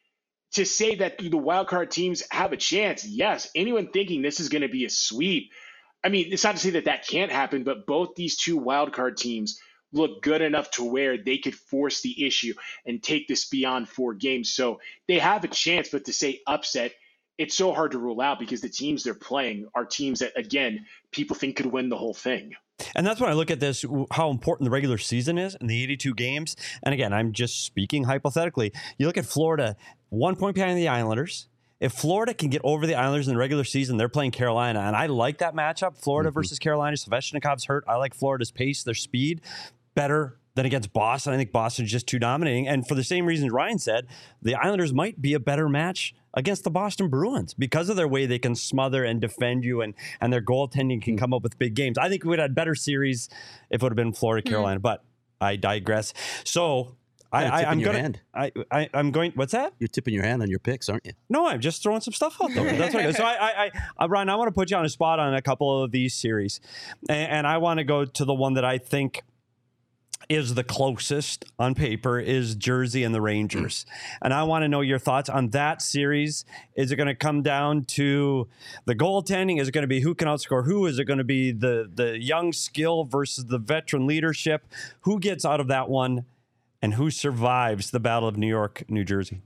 to 0.53 0.65
say 0.65 0.97
that 0.97 1.19
the 1.19 1.31
wildcard 1.31 1.91
teams 1.91 2.23
have 2.31 2.53
a 2.53 2.57
chance, 2.57 3.07
yes, 3.07 3.51
anyone 3.55 3.89
thinking 3.89 4.23
this 4.23 4.41
is 4.41 4.49
going 4.49 4.63
to 4.63 4.69
be 4.69 4.85
a 4.85 4.91
sweep, 4.91 5.51
I 6.05 6.09
mean, 6.09 6.29
it's 6.31 6.45
not 6.45 6.57
to 6.57 6.61
say 6.61 6.71
that 6.71 6.87
that 6.87 7.07
can't 7.07 7.33
happen, 7.33 7.65
but 7.65 7.87
both 7.87 8.15
these 8.17 8.37
two 8.37 8.61
wildcard 8.61 9.17
teams 9.17 9.61
look 9.93 10.23
good 10.23 10.43
enough 10.43 10.71
to 10.73 10.85
where 10.85 11.17
they 11.17 11.39
could 11.39 11.55
force 11.55 12.01
the 12.01 12.27
issue 12.27 12.55
and 12.87 13.03
take 13.03 13.29
this 13.29 13.49
beyond 13.49 13.89
four 13.89 14.15
games. 14.15 14.53
So 14.53 14.81
they 15.07 15.19
have 15.19 15.45
a 15.45 15.49
chance, 15.49 15.91
but 15.91 16.07
to 16.07 16.13
say 16.13 16.41
upset, 16.47 16.93
it's 17.39 17.57
so 17.57 17.73
hard 17.73 17.93
to 17.93 17.99
rule 17.99 18.21
out 18.21 18.39
because 18.39 18.61
the 18.61 18.69
teams 18.69 19.05
they're 19.05 19.15
playing 19.15 19.69
are 19.75 19.85
teams 19.85 20.21
that, 20.21 20.33
again, 20.37 20.87
people 21.13 21.37
think 21.37 21.57
could 21.57 21.67
win 21.67 21.89
the 21.89 21.97
whole 21.97 22.15
thing. 22.15 22.53
And 22.95 23.07
that's 23.07 23.21
when 23.21 23.31
I 23.31 23.35
look 23.35 23.51
at 23.51 23.61
this, 23.61 23.85
how 24.11 24.31
important 24.31 24.67
the 24.67 24.71
regular 24.71 24.99
season 24.99 25.39
is 25.39 25.57
in 25.61 25.67
the 25.67 25.83
82 25.83 26.15
games. 26.15 26.57
And 26.83 26.93
again, 26.93 27.13
I'm 27.13 27.33
just 27.33 27.65
speaking 27.65 28.05
hypothetically. 28.05 28.73
You 28.99 29.07
look 29.07 29.19
at 29.19 29.27
Florida, 29.27 29.77
one 30.13 30.37
point 30.37 30.55
behind 30.55 30.77
the 30.77 30.89
Islanders. 30.89 31.49
If 31.81 31.95
Florida 31.95 32.35
can 32.35 32.51
get 32.51 32.61
over 32.65 32.87
the 32.87 32.95
Islanders 32.95 33.27
in 33.27 33.35
the 33.35 33.39
regular 33.39 33.65
season, 33.65 33.97
they're 33.97 34.11
playing 34.11 34.31
Carolina. 34.31 34.81
And 34.81 34.95
I 34.95 35.07
like 35.07 35.39
that 35.39 35.55
matchup, 35.55 35.97
Florida 35.97 36.29
mm-hmm. 36.29 36.35
versus 36.35 36.59
Carolina. 36.59 36.97
Svechnikov's 36.97 37.65
hurt. 37.65 37.83
I 37.89 37.97
like 37.97 38.15
Florida's 38.15 38.51
pace, 38.51 38.85
their 38.85 38.95
speed 38.95 39.41
better 39.95 40.39
than 40.55 40.67
against 40.67 40.93
Boston. 40.93 41.33
I 41.33 41.39
think 41.39 41.51
Boston's 41.51 41.91
just 41.91 42.07
too 42.07 42.19
dominating. 42.19 42.69
And 42.69 42.87
for 42.87 42.95
the 42.95 43.03
same 43.03 43.25
reasons 43.25 43.53
Ryan 43.53 43.79
said, 43.79 44.07
the 44.43 44.55
Islanders 44.55 44.93
might 44.93 45.21
be 45.21 45.33
a 45.33 45.41
better 45.41 45.69
match 45.69 46.15
against 46.35 46.65
the 46.65 46.71
Boston 46.71 47.09
Bruins 47.09 47.55
because 47.55 47.89
of 47.89 47.97
their 47.97 48.09
way 48.09 48.27
they 48.27 48.39
can 48.39 48.55
smother 48.55 49.05
and 49.05 49.21
defend 49.21 49.65
you 49.65 49.81
and 49.81 49.95
and 50.21 50.33
their 50.33 50.43
goaltending 50.43 51.01
can 51.01 51.15
hmm. 51.15 51.19
come 51.19 51.33
up 51.33 51.43
with 51.43 51.59
big 51.59 51.75
games. 51.75 51.97
I 51.97 52.11
think 52.11 52.23
we 52.25 52.29
would 52.29 52.39
have 52.39 52.51
had 52.51 52.55
better 52.55 52.75
series 52.75 53.31
if 53.71 53.81
it 53.81 53.83
would 53.83 53.93
have 53.93 53.97
been 53.97 54.13
Florida 54.13 54.47
hmm. 54.47 54.53
Carolina, 54.53 54.79
mm. 54.79 54.83
but 54.83 55.05
I 55.41 55.57
digress. 55.57 56.13
So 56.45 56.97
I, 57.33 57.73
am 57.73 57.81
going. 57.81 58.17
I, 58.35 58.53
I, 58.71 58.89
am 58.93 59.11
going. 59.11 59.33
What's 59.35 59.53
that? 59.53 59.73
You're 59.79 59.89
tipping 59.89 60.15
your 60.15 60.25
hand 60.25 60.43
on 60.43 60.51
your 60.51 60.59
picks, 60.59 60.89
aren't 60.89 61.07
you? 61.07 61.13
No, 61.29 61.47
I'm 61.47 61.61
just 61.61 61.83
throwing 61.83 62.01
some 62.01 62.13
stuff 62.13 62.37
out 62.43 62.53
there. 62.55 62.77
That's 62.77 62.95
right. 62.95 63.15
So 63.15 63.25
I, 63.25 63.33
I, 63.33 63.71
I, 63.99 64.05
uh, 64.05 64.09
Ryan, 64.09 64.29
I 64.29 64.37
want 64.37 64.49
to 64.49 64.53
put 64.53 64.71
you 64.71 64.77
on 64.77 64.85
a 64.85 64.89
spot 64.89 65.19
on 65.19 65.35
a 65.35 65.43
couple 65.43 65.83
of 65.83 65.91
these 65.91 66.15
series, 66.15 66.61
and, 67.09 67.31
and 67.31 67.47
I 67.47 67.59
want 67.59 67.79
to 67.79 67.85
go 67.85 68.05
to 68.05 68.25
the 68.25 68.35
one 68.35 68.55
that 68.55 68.65
I 68.65 68.79
think 68.79 69.23
is 70.29 70.55
the 70.55 70.65
closest 70.65 71.45
on 71.59 71.75
paper 71.75 72.19
is 72.19 72.55
Jersey 72.55 73.03
and 73.05 73.15
the 73.15 73.21
Rangers. 73.21 73.85
And 74.21 74.33
I 74.33 74.45
want 74.45 74.63
to 74.63 74.69
know 74.69 74.81
your 74.81 74.99
thoughts 74.99 75.29
on 75.29 75.51
that 75.51 75.83
series. 75.83 76.45
Is 76.75 76.93
it 76.93 76.97
going 76.97 77.09
to 77.09 77.15
come 77.15 77.43
down 77.43 77.85
to 77.85 78.49
the 78.85 78.95
goaltending? 78.95 79.61
Is 79.61 79.69
it 79.69 79.73
going 79.73 79.83
to 79.83 79.89
be 79.89 80.01
who 80.01 80.15
can 80.15 80.29
outscore 80.29 80.65
who? 80.65 80.87
Is 80.87 80.99
it 80.99 81.05
going 81.05 81.19
to 81.19 81.25
be 81.25 81.53
the 81.53 81.91
the 81.93 82.23
young 82.23 82.53
skill 82.53 83.05
versus 83.05 83.47
the 83.47 83.59
veteran 83.59 84.07
leadership? 84.07 84.67
Who 85.01 85.19
gets 85.19 85.45
out 85.45 85.61
of 85.61 85.69
that 85.69 85.89
one 85.89 86.25
and 86.83 86.95
who 86.95 87.11
survives 87.11 87.93
the 87.93 88.01
Battle 88.01 88.29
of 88.29 88.37
New 88.37 88.49
York, 88.49 88.85
New 88.89 89.05
Jersey? 89.05 89.41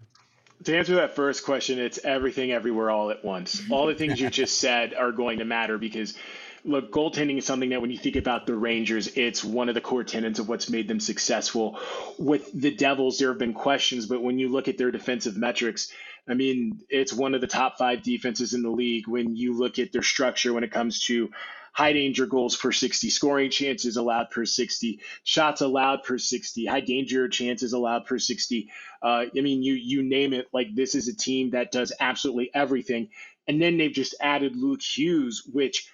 To 0.65 0.77
answer 0.77 0.95
that 0.97 1.15
first 1.15 1.45
question, 1.45 1.79
it's 1.79 2.03
everything 2.03 2.51
everywhere 2.51 2.91
all 2.91 3.11
at 3.11 3.25
once. 3.25 3.63
All 3.71 3.87
the 3.87 3.95
things 3.95 4.19
you 4.19 4.31
just 4.31 4.59
said 4.59 4.95
are 4.95 5.13
going 5.13 5.39
to 5.39 5.45
matter 5.45 5.77
because 5.77 6.17
look, 6.65 6.91
goaltending 6.91 7.39
is 7.39 7.47
something 7.47 7.71
that 7.71 7.81
when 7.81 7.91
you 7.91 7.99
think 7.99 8.17
about 8.17 8.47
the 8.47 8.55
Rangers, 8.55 9.09
it's 9.17 9.45
one 9.45 9.69
of 9.69 9.75
the 9.75 9.81
core 9.81 10.03
tenets 10.03 10.39
of 10.39 10.49
what's 10.49 10.69
made 10.69 10.89
them 10.89 10.99
successful. 10.99 11.79
With 12.19 12.51
the 12.53 12.75
Devils, 12.75 13.19
there 13.19 13.29
have 13.29 13.39
been 13.39 13.55
questions, 13.55 14.07
but 14.07 14.23
when 14.23 14.39
you 14.39 14.49
look 14.49 14.67
at 14.67 14.79
their 14.79 14.91
defensive 14.91 15.37
metrics, 15.37 15.93
I 16.29 16.35
mean, 16.35 16.81
it's 16.89 17.13
one 17.13 17.35
of 17.35 17.41
the 17.41 17.47
top 17.47 17.79
five 17.79 18.03
defenses 18.03 18.53
in 18.53 18.63
the 18.63 18.71
league. 18.71 19.07
When 19.07 19.37
you 19.37 19.57
look 19.57 19.79
at 19.79 19.93
their 19.93 20.03
structure 20.03 20.53
when 20.53 20.65
it 20.65 20.73
comes 20.73 21.01
to 21.03 21.31
high 21.77 21.93
danger 21.93 22.25
goals 22.25 22.57
per 22.57 22.73
60, 22.73 23.11
scoring 23.11 23.51
chances 23.51 23.99
allowed 23.99 24.31
per 24.31 24.47
60, 24.47 24.99
shots 25.25 25.61
allowed 25.61 26.03
per 26.05 26.17
60, 26.17 26.65
high 26.65 26.81
danger 26.81 27.29
chances 27.29 27.75
allowed 27.75 28.07
per 28.07 28.19
60. 28.19 28.71
Uh, 29.03 29.27
I 29.37 29.41
mean, 29.43 29.63
you 29.63 29.75
you 29.75 30.03
name 30.03 30.33
it. 30.33 30.47
Like 30.55 30.75
this 30.75 30.95
is 30.95 31.07
a 31.09 31.15
team 31.15 31.51
that 31.51 31.73
does 31.73 31.93
absolutely 32.01 32.51
everything. 32.55 33.11
And 33.47 33.61
then 33.61 33.77
they've 33.77 33.93
just 33.93 34.15
added 34.23 34.57
Luke 34.57 34.81
Hughes, 34.81 35.47
which 35.53 35.93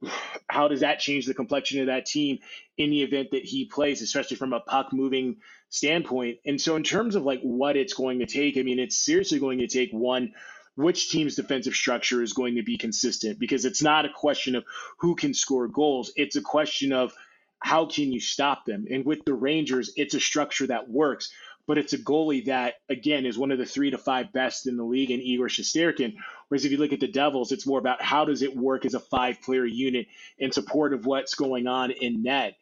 how 0.48 0.68
does 0.68 0.80
that 0.80 1.00
change 1.00 1.26
the 1.26 1.34
complexion 1.34 1.80
of 1.80 1.86
that 1.88 2.06
team 2.06 2.38
in 2.78 2.90
the 2.90 3.02
event 3.02 3.32
that 3.32 3.44
he 3.44 3.64
plays, 3.64 4.02
especially 4.02 4.36
from 4.36 4.52
a 4.52 4.60
puck 4.60 4.92
moving 4.92 5.38
standpoint? 5.68 6.38
And 6.46 6.60
so, 6.60 6.76
in 6.76 6.84
terms 6.84 7.16
of 7.16 7.24
like 7.24 7.40
what 7.40 7.76
it's 7.76 7.94
going 7.94 8.20
to 8.20 8.26
take, 8.26 8.56
I 8.56 8.62
mean, 8.62 8.78
it's 8.78 8.96
seriously 8.96 9.40
going 9.40 9.58
to 9.58 9.66
take 9.66 9.90
one 9.90 10.32
which 10.76 11.10
team's 11.10 11.36
defensive 11.36 11.74
structure 11.74 12.22
is 12.22 12.32
going 12.32 12.56
to 12.56 12.62
be 12.62 12.76
consistent 12.76 13.38
because 13.38 13.64
it's 13.64 13.82
not 13.82 14.04
a 14.04 14.10
question 14.10 14.56
of 14.56 14.64
who 14.98 15.14
can 15.14 15.34
score 15.34 15.68
goals. 15.68 16.12
It's 16.16 16.36
a 16.36 16.42
question 16.42 16.92
of 16.92 17.12
how 17.60 17.86
can 17.86 18.12
you 18.12 18.20
stop 18.20 18.64
them? 18.66 18.86
And 18.90 19.04
with 19.04 19.24
the 19.24 19.34
Rangers, 19.34 19.92
it's 19.96 20.14
a 20.14 20.20
structure 20.20 20.66
that 20.66 20.88
works 20.88 21.30
but 21.66 21.78
it's 21.78 21.92
a 21.92 21.98
goalie 21.98 22.44
that 22.46 22.74
again 22.88 23.26
is 23.26 23.38
one 23.38 23.50
of 23.50 23.58
the 23.58 23.66
three 23.66 23.90
to 23.90 23.98
five 23.98 24.32
best 24.32 24.66
in 24.66 24.76
the 24.76 24.84
league 24.84 25.10
in 25.10 25.20
Igor 25.20 25.48
Shesterkin. 25.48 26.14
Whereas 26.48 26.64
if 26.64 26.72
you 26.72 26.78
look 26.78 26.92
at 26.92 27.00
the 27.00 27.08
Devils, 27.08 27.52
it's 27.52 27.66
more 27.66 27.78
about 27.78 28.02
how 28.02 28.24
does 28.24 28.42
it 28.42 28.56
work 28.56 28.84
as 28.84 28.94
a 28.94 29.00
five 29.00 29.40
player 29.42 29.64
unit 29.64 30.06
in 30.38 30.52
support 30.52 30.92
of 30.92 31.06
what's 31.06 31.34
going 31.34 31.66
on 31.66 31.90
in 31.90 32.22
net. 32.22 32.56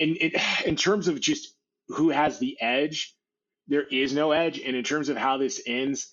And 0.00 0.16
in, 0.16 0.32
in 0.66 0.76
terms 0.76 1.08
of 1.08 1.20
just 1.20 1.54
who 1.88 2.10
has 2.10 2.38
the 2.38 2.60
edge, 2.60 3.14
there 3.68 3.84
is 3.84 4.12
no 4.12 4.32
edge. 4.32 4.58
And 4.58 4.74
in 4.74 4.84
terms 4.84 5.08
of 5.08 5.16
how 5.16 5.36
this 5.36 5.62
ends, 5.66 6.10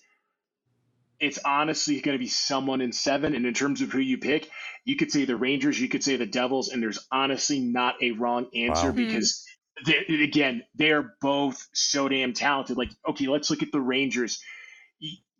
it's 1.20 1.38
honestly 1.44 2.00
going 2.00 2.14
to 2.14 2.22
be 2.22 2.28
someone 2.28 2.80
in 2.80 2.92
seven. 2.92 3.34
And 3.34 3.44
in 3.44 3.54
terms 3.54 3.82
of 3.82 3.92
who 3.92 3.98
you 3.98 4.18
pick, 4.18 4.48
you 4.84 4.96
could 4.96 5.12
say 5.12 5.24
the 5.24 5.36
Rangers, 5.36 5.80
you 5.80 5.88
could 5.88 6.02
say 6.02 6.16
the 6.16 6.26
Devils, 6.26 6.70
and 6.70 6.82
there's 6.82 7.06
honestly 7.12 7.60
not 7.60 8.02
a 8.02 8.12
wrong 8.12 8.46
answer 8.54 8.86
wow. 8.86 8.92
Mm-hmm. 8.92 9.06
because 9.06 9.44
they, 9.86 9.98
again, 10.22 10.62
they're 10.74 11.14
both 11.20 11.68
so 11.72 12.08
damn 12.08 12.32
talented. 12.32 12.76
Like, 12.76 12.90
okay, 13.08 13.26
let's 13.26 13.50
look 13.50 13.62
at 13.62 13.72
the 13.72 13.80
Rangers. 13.80 14.42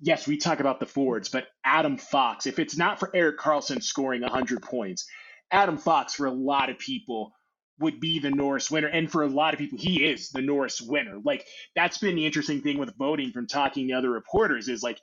Yes, 0.01 0.27
we 0.27 0.37
talk 0.37 0.61
about 0.61 0.81
the 0.81 0.87
forwards, 0.87 1.29
but 1.29 1.47
Adam 1.64 1.97
Fox, 1.97 2.47
if 2.47 2.59
it's 2.59 2.77
not 2.77 3.01
for 3.01 3.14
Erik 3.14 3.38
Karlsson 3.38 3.83
scoring 3.83 4.23
100 4.23 4.62
points, 4.62 5.07
Adam 5.51 5.79
Fox, 5.79 6.14
for 6.14 6.27
a 6.27 6.33
lot 6.33 6.71
of 6.71 6.79
people, 6.79 7.33
would 7.81 7.99
be 7.99 8.19
the 8.19 8.31
Norris 8.31 8.71
winner. 8.71 8.88
And 8.88 9.11
for 9.11 9.23
a 9.23 9.29
lot 9.29 9.55
of 9.55 9.59
people, 9.59 9.79
he 9.79 10.05
is 10.05 10.29
the 10.31 10.43
Norris 10.43 10.81
winner. 10.81 11.19
Like 11.25 11.47
that's 11.75 11.99
been 11.99 12.14
the 12.14 12.27
interesting 12.27 12.61
thing 12.61 12.79
with 12.79 12.97
voting 12.97 13.33
from 13.33 13.47
talking 13.47 13.88
to 13.88 13.95
other 13.95 14.11
reporters 14.11 14.69
is 14.69 14.83
like 14.83 15.01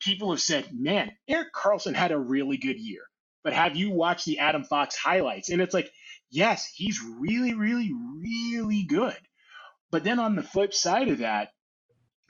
people 0.00 0.30
have 0.32 0.40
said, 0.40 0.68
man, 0.72 1.12
Erik 1.28 1.52
Karlsson 1.54 1.94
had 1.94 2.12
a 2.12 2.18
really 2.18 2.56
good 2.58 2.78
year. 2.78 3.02
But 3.44 3.54
have 3.54 3.76
you 3.76 3.90
watched 3.92 4.26
the 4.26 4.40
Adam 4.40 4.64
Fox 4.64 4.96
highlights? 4.96 5.50
And 5.50 5.62
it's 5.62 5.74
like, 5.74 5.90
yes, 6.30 6.66
he's 6.74 7.00
really, 7.02 7.54
really, 7.54 7.92
really 7.94 8.84
good. 8.84 9.16
But 9.90 10.04
then 10.04 10.20
on 10.20 10.36
the 10.36 10.42
flip 10.44 10.74
side 10.74 11.08
of 11.08 11.18
that, 11.18 11.50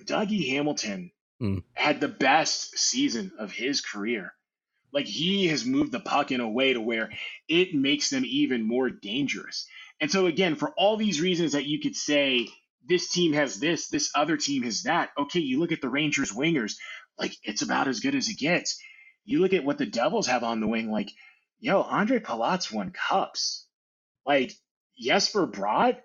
Dougie 0.05 0.51
Hamilton 0.51 1.13
Mm. 1.43 1.63
had 1.75 2.01
the 2.01 2.09
best 2.09 2.79
season 2.79 3.33
of 3.39 3.53
his 3.53 3.81
career. 3.83 4.35
Like 4.93 5.07
he 5.07 5.49
has 5.49 5.65
moved 5.67 5.93
the 5.93 6.01
puck 6.01 6.33
in 6.33 6.41
a 6.41 6.49
way 6.49 6.73
to 6.73 6.81
where 6.81 7.11
it 7.49 7.75
makes 7.75 8.11
them 8.11 8.25
even 8.27 8.67
more 8.67 8.91
dangerous. 8.91 9.67
And 10.01 10.11
so 10.11 10.27
again, 10.27 10.57
for 10.57 10.73
all 10.79 10.97
these 10.97 11.21
reasons 11.21 11.53
that 11.53 11.67
you 11.67 11.81
could 11.81 11.97
say 11.97 12.49
this 12.89 13.11
team 13.11 13.33
has 13.33 13.59
this, 13.59 13.89
this 13.89 14.11
other 14.15 14.37
team 14.37 14.63
has 14.63 14.85
that. 14.85 15.11
Okay, 15.19 15.41
you 15.41 15.59
look 15.59 15.73
at 15.73 15.81
the 15.81 15.89
Rangers 15.89 16.33
wingers, 16.33 16.75
like 17.19 17.33
it's 17.43 17.63
about 17.63 17.89
as 17.89 18.01
good 18.01 18.15
as 18.15 18.29
it 18.29 18.39
gets. 18.39 18.81
You 19.25 19.41
look 19.41 19.53
at 19.53 19.65
what 19.65 19.79
the 19.79 19.87
Devils 19.87 20.29
have 20.29 20.45
on 20.45 20.61
the 20.61 20.69
wing, 20.69 20.91
like, 20.91 21.11
yo, 21.59 21.83
Ondrej 21.83 22.23
Palat's 22.23 22.71
won 22.71 22.93
cups. 22.93 23.67
Like 24.25 24.53
Jesper 24.99 25.47
Bratt, 25.47 25.99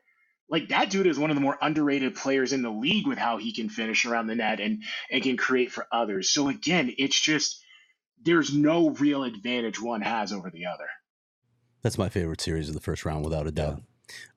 like 0.49 0.69
that 0.69 0.89
dude 0.89 1.07
is 1.07 1.17
one 1.17 1.31
of 1.31 1.35
the 1.35 1.41
more 1.41 1.57
underrated 1.61 2.15
players 2.15 2.53
in 2.53 2.61
the 2.61 2.69
league 2.69 3.07
with 3.07 3.17
how 3.17 3.37
he 3.37 3.53
can 3.53 3.69
finish 3.69 4.05
around 4.05 4.27
the 4.27 4.35
net 4.35 4.59
and 4.59 4.83
and 5.09 5.23
can 5.23 5.37
create 5.37 5.71
for 5.71 5.87
others. 5.91 6.29
So 6.29 6.49
again, 6.49 6.93
it's 6.97 7.19
just 7.19 7.63
there's 8.21 8.53
no 8.53 8.89
real 8.91 9.23
advantage 9.23 9.81
one 9.81 10.01
has 10.01 10.31
over 10.31 10.51
the 10.51 10.65
other. 10.67 10.87
That's 11.81 11.97
my 11.97 12.09
favorite 12.09 12.41
series 12.41 12.67
of 12.67 12.75
the 12.75 12.81
first 12.81 13.05
round, 13.05 13.23
without 13.23 13.47
a 13.47 13.51
doubt. 13.51 13.81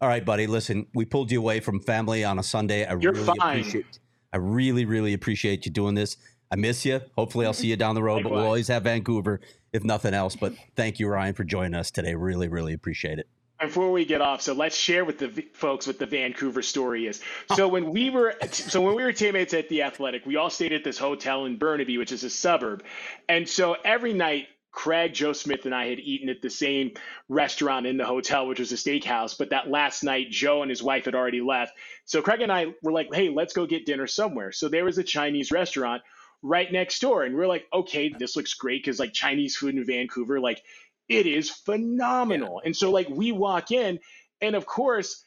All 0.01 0.09
right, 0.09 0.25
buddy. 0.25 0.47
Listen, 0.47 0.87
we 0.95 1.05
pulled 1.05 1.31
you 1.31 1.39
away 1.39 1.61
from 1.61 1.81
family 1.81 2.25
on 2.25 2.39
a 2.39 2.43
Sunday. 2.43 2.85
I 2.85 2.97
You're 2.97 3.13
really 3.13 3.37
fine. 3.39 3.61
appreciate. 3.61 3.99
I 4.33 4.39
really, 4.39 4.85
really 4.85 5.13
appreciate 5.13 5.65
you 5.65 5.73
doing 5.73 5.95
this. 5.95 6.17
I 6.51 6.57
miss 6.57 6.85
you. 6.85 7.01
Hopefully, 7.17 7.47
I'll 7.47 7.53
see 7.53 7.69
you 7.69 7.77
down 7.77 7.95
the 7.95 8.03
road. 8.03 8.23
But 8.23 8.33
we'll 8.33 8.45
always 8.45 8.69
have 8.69 8.85
Vancouver, 8.85 9.41
if 9.73 9.85
nothing 9.85 10.15
else. 10.15 10.37
But 10.37 10.55
thank 10.77 10.99
you, 10.99 11.09
Ryan, 11.09 11.35
for 11.35 11.45
joining 11.45 11.75
us 11.75 11.91
today. 11.91 12.15
Really, 12.15 12.49
really 12.49 12.75
appreciate 12.75 13.19
it. 13.19 13.29
Before 13.61 13.93
we 13.93 14.05
get 14.05 14.21
off, 14.21 14.43
so 14.43 14.53
let's 14.53 14.77
share 14.77 15.05
with 15.05 15.19
the 15.19 15.29
v- 15.29 15.49
folks 15.53 15.87
what 15.87 15.99
the 15.99 16.07
Vancouver 16.07 16.61
story 16.61 17.07
is. 17.07 17.23
So 17.55 17.69
when 17.69 17.91
we 17.91 18.11
were, 18.11 18.35
so 18.51 18.81
when 18.81 18.95
we 18.97 19.05
were 19.05 19.13
teammates 19.13 19.55
at 19.55 19.69
the 19.69 19.83
Athletic, 19.83 20.27
we 20.27 20.37
all 20.37 20.51
stayed 20.51 20.73
at 20.73 20.85
this 20.85 20.99
hotel 20.99 21.47
in 21.47 21.57
Burnaby, 21.57 21.97
which 21.97 22.13
is 22.13 22.25
a 22.25 22.31
suburb, 22.31 22.83
and 23.29 23.49
so 23.49 23.77
every 23.85 24.13
night. 24.13 24.49
Craig, 24.75 25.15
Joe 25.15 25.33
Smith, 25.33 25.67
and 25.67 25.75
I 25.75 25.87
had 25.87 26.01
eaten 26.01 26.29
at 26.29 26.43
the 26.43 26.51
same 26.51 26.93
restaurant 27.29 27.87
in 27.87 27.97
the 27.97 28.05
hotel, 28.05 28.47
which 28.47 28.59
was 28.59 28.73
a 28.73 28.77
steakhouse. 28.77 29.39
But 29.39 29.51
that 29.51 29.71
last 29.71 30.03
night, 30.03 30.31
Joe 30.31 30.63
and 30.63 30.71
his 30.71 30.83
wife 30.83 31.05
had 31.05 31.15
already 31.15 31.41
left. 31.41 31.75
So 32.05 32.21
Craig 32.21 32.41
and 32.41 32.53
I 32.53 32.75
were 32.83 32.93
like, 32.93 33.09
hey, 33.15 33.31
let's 33.31 33.55
go 33.55 33.67
get 33.67 33.87
dinner 33.87 34.09
somewhere. 34.09 34.51
So 34.51 34.69
there 34.69 34.85
was 34.85 34.99
a 34.99 35.05
Chinese 35.05 35.53
restaurant 35.53 36.03
right 36.43 36.71
next 36.71 36.99
door. 37.01 37.23
And 37.23 37.37
we're 37.37 37.47
like, 37.47 37.67
okay, 37.73 38.09
this 38.09 38.37
looks 38.37 38.55
great 38.55 38.85
because 38.85 38.99
like 38.99 39.13
Chinese 39.13 39.57
food 39.57 39.77
in 39.77 39.87
Vancouver, 39.87 40.41
like 40.41 40.61
it 41.09 41.27
is 41.27 41.51
phenomenal. 41.51 42.61
And 42.65 42.77
so 42.77 42.91
like 42.91 43.09
we 43.09 43.31
walk 43.31 43.71
in, 43.71 44.01
and 44.41 44.57
of 44.57 44.67
course, 44.67 45.25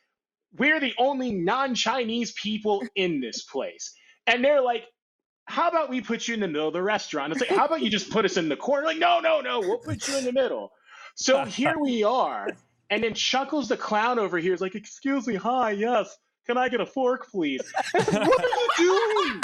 we're 0.58 0.80
the 0.80 0.94
only 0.98 1.32
non-Chinese 1.32 2.34
people 2.34 2.84
in 2.96 3.22
this 3.22 3.44
place. 3.44 3.94
And 4.28 4.44
they're 4.44 4.62
like, 4.62 4.84
how 5.48 5.70
about 5.70 5.90
we 5.90 6.02
put 6.02 6.28
you 6.28 6.34
in 6.34 6.42
the 6.42 6.48
middle 6.48 6.68
of 6.68 6.74
the 6.74 6.84
restaurant? 6.84 7.32
It's 7.32 7.42
like, 7.42 7.50
how 7.50 7.66
about 7.66 7.82
you 7.82 7.90
just 7.90 8.10
put 8.12 8.26
us 8.26 8.38
in 8.38 8.50
the 8.50 8.58
corner? 8.58 8.86
Like, 8.86 8.98
no, 8.98 9.20
no, 9.20 9.40
no, 9.40 9.62
we'll 9.62 9.78
put 9.78 10.08
you 10.08 10.18
in 10.18 10.26
the 10.26 10.34
middle. 10.34 10.74
So 11.16 11.46
here 11.46 11.80
we 11.80 12.04
are. 12.04 12.50
And 12.90 13.04
then 13.04 13.14
Chuckles 13.14 13.70
the 13.70 13.78
clown 13.78 14.20
over 14.20 14.38
here 14.38 14.54
is 14.54 14.62
like, 14.62 14.76
excuse 14.76 15.26
me, 15.26 15.36
hi, 15.36 15.72
yes. 15.72 16.18
Can 16.46 16.58
I 16.58 16.70
get 16.70 16.80
a 16.80 16.86
fork, 16.86 17.30
please? 17.30 17.62
what 17.92 18.14
are 18.14 18.24
you 18.24 18.70
doing? 18.78 19.42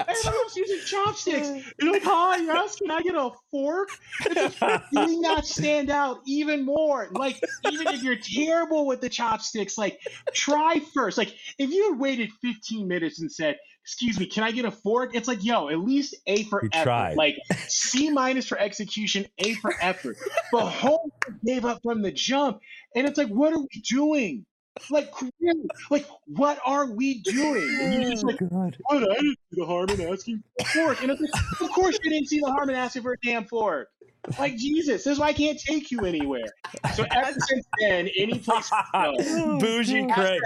Everyone's 0.00 0.56
using 0.56 0.80
chopsticks. 0.86 1.48
You're 1.80 1.92
like, 1.92 2.02
hi, 2.02 2.36
yes, 2.38 2.76
can 2.76 2.90
I 2.90 3.00
get 3.02 3.14
a 3.14 3.30
fork? 3.50 3.88
It's 4.26 4.58
just 4.58 4.90
doing 4.92 5.20
that 5.22 5.46
stand 5.46 5.90
out 5.90 6.18
even 6.26 6.64
more. 6.64 7.08
Like, 7.12 7.40
even 7.70 7.86
if 7.88 8.02
you're 8.02 8.16
terrible 8.16 8.86
with 8.86 9.00
the 9.00 9.08
chopsticks, 9.08 9.78
like, 9.78 10.00
try 10.32 10.80
first. 10.92 11.16
Like, 11.16 11.34
if 11.58 11.70
you 11.70 11.92
had 11.92 11.98
waited 11.98 12.30
15 12.42 12.86
minutes 12.86 13.20
and 13.20 13.30
said, 13.30 13.56
excuse 13.84 14.18
me, 14.18 14.24
can 14.24 14.42
I 14.44 14.50
get 14.50 14.64
a 14.64 14.70
fork? 14.70 15.14
It's 15.14 15.28
like, 15.28 15.44
yo, 15.44 15.68
at 15.68 15.78
least 15.78 16.14
A 16.26 16.44
for 16.44 16.62
You 16.62 16.70
effort. 16.72 16.84
tried. 16.84 17.16
Like, 17.18 17.36
C 17.68 18.08
minus 18.10 18.46
for 18.46 18.58
execution, 18.58 19.26
A 19.38 19.54
for 19.56 19.74
effort. 19.78 20.16
But 20.50 20.66
Holmes 20.70 21.12
gave 21.44 21.66
up 21.66 21.80
from 21.82 22.00
the 22.00 22.10
jump. 22.10 22.60
And 22.96 23.06
it's 23.06 23.18
like, 23.18 23.28
what 23.28 23.52
are 23.52 23.60
we 23.60 23.82
doing? 23.86 24.46
Like, 24.90 25.12
really? 25.38 25.68
Like, 25.90 26.06
what 26.26 26.58
are 26.64 26.90
we 26.90 27.20
doing? 27.20 27.76
And 27.78 28.02
you're 28.02 28.10
just 28.12 28.24
like, 28.24 28.38
oh, 28.40 28.46
what? 28.86 29.10
I 29.10 29.20
didn't 29.20 29.38
see 29.50 29.60
the 29.60 29.66
harm 29.66 29.90
in 29.90 30.00
asking 30.00 30.42
for 30.42 30.62
a 30.62 30.64
fork. 30.64 31.02
And 31.02 31.10
it's 31.10 31.20
like, 31.20 31.60
of 31.60 31.70
course 31.74 31.98
you 32.02 32.10
didn't 32.10 32.28
see 32.28 32.40
the 32.40 32.50
harm 32.50 32.70
in 32.70 32.76
asking 32.76 33.02
for 33.02 33.12
a 33.12 33.16
damn 33.22 33.44
fork. 33.44 33.90
Like, 34.38 34.56
Jesus, 34.56 35.04
this 35.04 35.12
is 35.12 35.18
why 35.18 35.26
I 35.26 35.32
can't 35.34 35.60
take 35.60 35.90
you 35.90 36.06
anywhere. 36.06 36.46
So 36.94 37.04
ever 37.14 37.38
since 37.38 37.66
then, 37.78 38.08
any 38.16 38.38
place 38.38 38.70
go, 38.94 39.58
Bougie 39.60 40.06
Craig. 40.06 40.40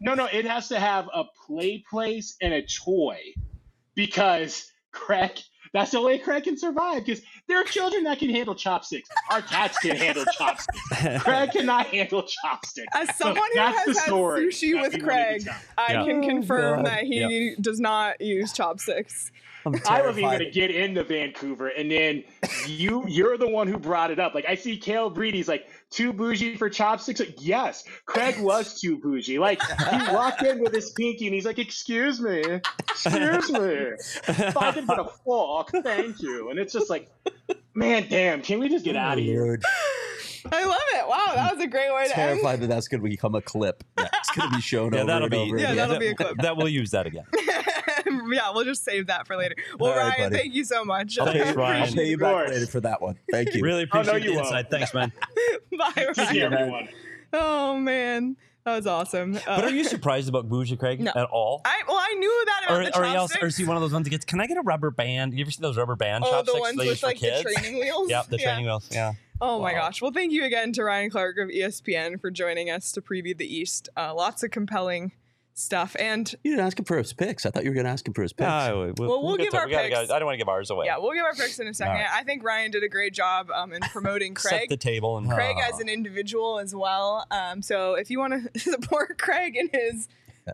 No, 0.00 0.14
no, 0.14 0.26
it 0.26 0.44
has 0.44 0.68
to 0.68 0.78
have 0.80 1.08
a 1.14 1.24
play 1.46 1.84
place 1.90 2.36
and 2.40 2.52
a 2.54 2.62
toy 2.62 3.18
because 3.94 4.70
Craig, 4.92 5.38
that's 5.72 5.90
the 5.90 6.00
way 6.00 6.18
Craig 6.18 6.44
can 6.44 6.56
survive 6.56 7.04
because 7.04 7.22
there 7.46 7.60
are 7.60 7.64
children 7.64 8.04
that 8.04 8.18
can 8.18 8.30
handle 8.30 8.54
chopsticks. 8.54 9.08
Our 9.30 9.42
cats 9.42 9.78
can 9.78 9.96
handle 9.96 10.24
chopsticks. 10.36 10.78
Craig 11.22 11.50
cannot 11.52 11.86
handle 11.88 12.22
chopsticks. 12.22 12.88
As 12.94 13.08
So 13.16 13.24
someone 13.26 13.48
who 13.52 13.60
has 13.60 13.98
had 13.98 14.08
sushi 14.08 14.40
with 14.40 14.52
we 14.72 14.74
wanted 14.74 14.92
to 14.92 15.00
Craig. 15.00 15.48
I 15.76 15.92
Yeah. 15.92 16.04
can 16.04 16.24
Oh, 16.24 16.28
confirm 16.28 16.76
God. 16.78 16.86
that 16.86 17.04
he 17.04 17.54
does 17.60 17.80
not 17.80 18.20
use 18.20 18.52
chopsticks. 18.52 19.30
I'm 19.66 19.72
wasn't 19.72 20.18
even 20.18 20.22
gonna 20.30 20.50
get 20.50 20.70
into 20.70 21.04
Vancouver, 21.04 21.68
and 21.68 21.90
then 21.90 22.24
you 22.66 23.04
you're 23.06 23.36
the 23.36 23.48
one 23.48 23.66
who 23.68 23.78
brought 23.78 24.10
it 24.10 24.18
up. 24.18 24.34
Like 24.34 24.46
I 24.48 24.54
see 24.54 24.76
Kale 24.76 25.10
Breedy's 25.10 25.48
like 25.48 25.68
too 25.90 26.12
bougie 26.12 26.56
for 26.56 26.68
chopsticks. 26.70 27.20
Like, 27.20 27.34
yes, 27.38 27.84
Craig 28.06 28.36
was 28.40 28.80
too 28.80 28.98
bougie. 28.98 29.38
Like 29.38 29.60
he 29.62 30.12
walked 30.12 30.42
in 30.42 30.60
with 30.60 30.72
his 30.72 30.90
pinky 30.92 31.26
and 31.26 31.34
he's 31.34 31.44
like, 31.46 31.58
"Excuse 31.58 32.20
me, 32.20 32.40
excuse 32.90 33.50
me, 33.50 33.60
if 34.28 34.56
I 34.56 34.72
could 34.72 34.86
get 34.86 34.98
a 34.98 35.04
fork, 35.24 35.70
thank 35.82 36.22
you." 36.22 36.50
And 36.50 36.58
it's 36.58 36.72
just 36.72 36.88
like, 36.90 37.10
man, 37.74 38.06
damn, 38.08 38.42
can 38.42 38.58
we 38.60 38.68
just 38.68 38.84
get 38.84 38.96
out 38.96 39.18
of 39.18 39.24
here? 39.24 39.58
I 40.52 40.64
love 40.64 40.78
it. 40.94 41.08
Wow, 41.08 41.32
that 41.34 41.54
was 41.56 41.62
a 41.64 41.66
great 41.66 41.92
way 41.92 42.04
to 42.04 42.10
end. 42.10 42.12
Terrified 42.12 42.60
that 42.60 42.68
that's 42.68 42.88
going 42.88 43.02
to 43.02 43.08
become 43.08 43.34
a 43.34 43.42
clip. 43.42 43.82
That's 43.96 44.30
going 44.30 44.48
to 44.50 44.56
be 44.56 44.62
shown 44.62 44.92
Yeah, 44.94 45.00
over 45.00 45.06
that'll 45.08 45.24
and 45.24 45.30
be. 45.32 45.36
over 45.36 45.58
Yeah, 45.58 45.64
again. 45.72 45.76
that'll 45.76 45.98
be 45.98 46.06
a 46.08 46.14
clip. 46.14 46.36
That 46.42 46.56
we'll 46.56 46.68
use 46.68 46.90
that 46.92 47.06
again. 47.06 47.24
yeah, 48.32 48.50
we'll 48.52 48.64
just 48.64 48.84
save 48.84 49.06
that 49.08 49.26
for 49.26 49.36
later. 49.36 49.54
Well, 49.78 49.92
All 49.92 49.96
right, 49.98 50.16
Ryan, 50.18 50.30
buddy. 50.30 50.42
thank 50.42 50.54
you 50.54 50.64
so 50.64 50.84
much. 50.84 51.18
I'll 51.18 51.28
I 51.28 51.32
pay, 51.32 51.38
Thanks, 51.40 51.56
Ryan. 51.56 51.76
I'll 51.76 51.82
appreciate 51.82 52.02
pay 52.04 52.10
you 52.10 52.18
back 52.18 52.48
later 52.48 52.66
for 52.66 52.80
that 52.80 53.02
one. 53.02 53.18
Thank 53.30 53.54
you. 53.54 53.62
Really 53.62 53.82
Oh, 53.92 54.02
no, 54.02 54.10
appreciate 54.10 54.24
you 54.24 54.32
the 54.36 54.38
insight. 54.44 54.70
Thanks, 54.70 54.94
man. 54.94 55.12
Bye, 55.78 55.92
See 56.14 56.38
you, 56.38 56.46
Ryan. 56.48 56.52
everyone. 56.52 56.88
Oh 57.32 57.76
man, 57.78 58.36
that 58.64 58.74
was 58.76 58.86
awesome. 58.86 59.36
Uh, 59.36 59.40
But 59.46 59.64
are 59.64 59.70
you 59.70 59.84
surprised 59.84 60.28
about 60.30 60.48
Bougie 60.48 60.76
Craig 60.78 60.98
No. 61.00 61.12
at 61.14 61.24
all? 61.28 61.60
I 61.66 61.82
well, 61.86 61.98
I 61.98 62.14
knew 62.18 62.44
that 62.46 62.62
about 62.64 62.80
Or, 62.80 62.84
the 62.84 62.98
or 62.98 63.04
else, 63.04 63.36
or 63.40 63.48
is 63.48 63.56
he 63.58 63.66
one 63.66 63.76
of 63.76 63.82
those 63.82 63.92
ones 63.92 64.04
that 64.04 64.10
gets? 64.10 64.24
Can 64.24 64.40
I 64.40 64.46
get 64.46 64.56
a 64.56 64.62
rubber 64.62 64.90
band? 64.90 65.34
You 65.34 65.42
ever 65.42 65.50
see 65.50 65.60
those 65.60 65.76
rubber 65.76 65.94
band 65.96 66.24
oh, 66.26 66.30
chopsticks 66.30 66.54
the 66.56 66.60
ones 66.60 66.76
with 66.78 67.02
like 67.02 67.18
kids? 67.18 67.44
the 67.44 67.52
training 67.54 67.80
wheels. 67.80 68.08
Yep, 68.08 68.26
the 68.28 68.38
Yeah. 68.38 68.44
training 68.44 68.64
wheels. 68.64 68.88
Yeah. 68.90 69.12
Oh 69.42 69.60
my 69.60 69.72
gosh. 69.72 70.00
Well, 70.02 70.10
thank 70.10 70.32
you 70.32 70.44
again 70.44 70.72
to 70.72 70.82
Ryan 70.84 71.10
Clark 71.10 71.36
of 71.38 71.48
ESPN 71.48 72.18
for 72.20 72.30
joining 72.30 72.70
us 72.70 72.90
to 72.92 73.02
preview 73.02 73.36
the 73.36 73.46
East. 73.46 73.88
Uh, 73.96 74.14
lots 74.14 74.42
of 74.42 74.50
compelling 74.50 75.12
stuff. 75.58 75.96
And 75.98 76.32
You 76.44 76.52
didn't 76.52 76.66
ask 76.66 76.78
him 76.78 76.84
for 76.84 76.96
his 76.98 77.12
picks. 77.12 77.44
I 77.46 77.50
thought 77.50 77.64
you 77.64 77.70
were 77.70 77.74
going 77.74 77.86
to 77.86 77.90
ask 77.90 78.06
him 78.06 78.14
for 78.14 78.22
his 78.22 78.32
picks. 78.32 78.48
Ah, 78.48 78.70
we- 78.72 78.92
we'll, 78.92 79.08
Well, 79.08 79.22
we'll 79.22 79.36
get 79.36 79.44
give 79.44 79.52
to- 79.52 79.58
our 79.58 79.66
we 79.66 79.74
picks. 79.76 79.94
go- 80.08 80.14
I 80.14 80.18
don't 80.18 80.26
want 80.26 80.34
to 80.34 80.38
give 80.38 80.48
ours 80.48 80.70
away. 80.70 80.86
yeah, 80.86 80.98
we'll 80.98 81.12
give 81.12 81.24
our 81.24 81.34
picks 81.34 81.58
in 81.58 81.66
a 81.68 81.74
second. 81.74 81.92
All 81.96 81.98
right. 82.02 82.10
I 82.12 82.22
think 82.24 82.42
Ryan 82.44 82.70
did 82.70 82.82
a 82.84 82.88
great 82.88 83.12
job 83.14 83.50
um, 83.50 83.72
in 83.72 83.80
promoting 83.92 84.36
Set 84.36 84.50
Craig. 84.50 84.68
the 84.68 84.76
table 84.76 85.18
and 85.18 85.30
Craig 85.30 85.56
as 85.62 85.80
an 85.80 85.88
individual 85.88 86.58
as 86.58 86.74
well. 86.74 87.26
Um, 87.30 87.62
so 87.62 87.94
if 87.94 88.10
you 88.10 88.18
want 88.18 88.52
to 88.54 88.60
support 88.60 89.18
Craig 89.18 89.56
and 89.56 89.70
his 89.72 90.08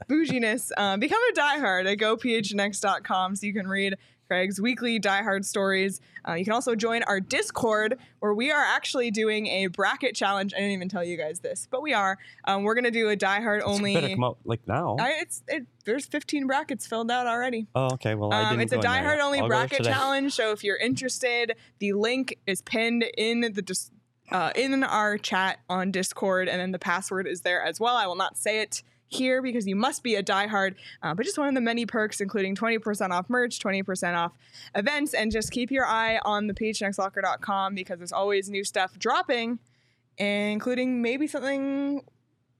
bouginess, 0.08 0.72
um, 0.76 0.98
become 1.00 1.20
a 1.30 1.38
diehard 1.38 1.90
at 1.90 1.98
gophnx.com 1.98 3.36
so 3.36 3.46
you 3.46 3.52
can 3.52 3.68
read 3.68 3.94
Craig's 4.28 4.60
weekly 4.60 4.98
diehard 4.98 5.44
stories. 5.44 6.00
Uh, 6.26 6.32
you 6.34 6.44
can 6.44 6.52
also 6.54 6.74
join 6.74 7.02
our 7.04 7.20
Discord 7.20 7.98
where 8.20 8.32
we 8.34 8.50
are 8.50 8.62
actually 8.62 9.10
doing 9.10 9.46
a 9.46 9.66
bracket 9.66 10.14
challenge. 10.14 10.54
I 10.54 10.58
didn't 10.58 10.72
even 10.72 10.88
tell 10.88 11.04
you 11.04 11.16
guys 11.16 11.40
this, 11.40 11.68
but 11.70 11.82
we 11.82 11.92
are. 11.92 12.18
Um, 12.46 12.62
we're 12.62 12.74
gonna 12.74 12.90
do 12.90 13.08
a 13.10 13.16
diehard 13.16 13.58
better 13.60 13.66
only. 13.66 14.14
come 14.14 14.24
out 14.24 14.38
like 14.44 14.66
now. 14.66 14.96
I, 14.98 15.10
it's 15.20 15.42
it, 15.48 15.66
there's 15.84 16.06
15 16.06 16.46
brackets 16.46 16.86
filled 16.86 17.10
out 17.10 17.26
already. 17.26 17.66
oh, 17.74 17.90
okay. 17.94 18.14
Well, 18.14 18.32
I 18.32 18.44
Um, 18.44 18.48
didn't. 18.50 18.62
it's 18.62 18.72
a 18.72 18.76
there 18.76 18.90
diehard 18.90 19.20
only 19.20 19.40
I'll 19.40 19.48
bracket 19.48 19.84
challenge. 19.84 20.32
So 20.32 20.52
if 20.52 20.64
you're 20.64 20.78
interested, 20.78 21.54
the 21.78 21.92
link 21.92 22.38
is 22.46 22.62
pinned 22.62 23.04
in 23.18 23.40
the 23.52 23.62
dis- 23.62 23.90
uh, 24.32 24.52
in 24.56 24.82
our 24.82 25.18
chat 25.18 25.58
on 25.68 25.90
Discord, 25.90 26.48
and 26.48 26.58
then 26.58 26.72
the 26.72 26.78
password 26.78 27.26
is 27.26 27.42
there 27.42 27.62
as 27.62 27.78
well. 27.78 27.94
I 27.96 28.06
will 28.06 28.16
not 28.16 28.38
say 28.38 28.60
it 28.62 28.82
here 29.08 29.42
because 29.42 29.66
you 29.66 29.76
must 29.76 30.02
be 30.02 30.14
a 30.16 30.22
diehard, 30.22 30.74
uh, 31.02 31.14
but 31.14 31.24
just 31.24 31.38
one 31.38 31.48
of 31.48 31.54
the 31.54 31.60
many 31.60 31.86
perks, 31.86 32.20
including 32.20 32.56
20% 32.56 33.10
off 33.10 33.28
merch, 33.28 33.58
20% 33.60 34.16
off 34.16 34.32
events, 34.74 35.14
and 35.14 35.30
just 35.30 35.50
keep 35.52 35.70
your 35.70 35.86
eye 35.86 36.18
on 36.24 36.46
the 36.46 36.54
phnxlocker.com 36.54 37.74
because 37.74 37.98
there's 37.98 38.12
always 38.12 38.50
new 38.50 38.64
stuff 38.64 38.98
dropping 38.98 39.58
including 40.18 41.02
maybe 41.02 41.26
something 41.26 42.02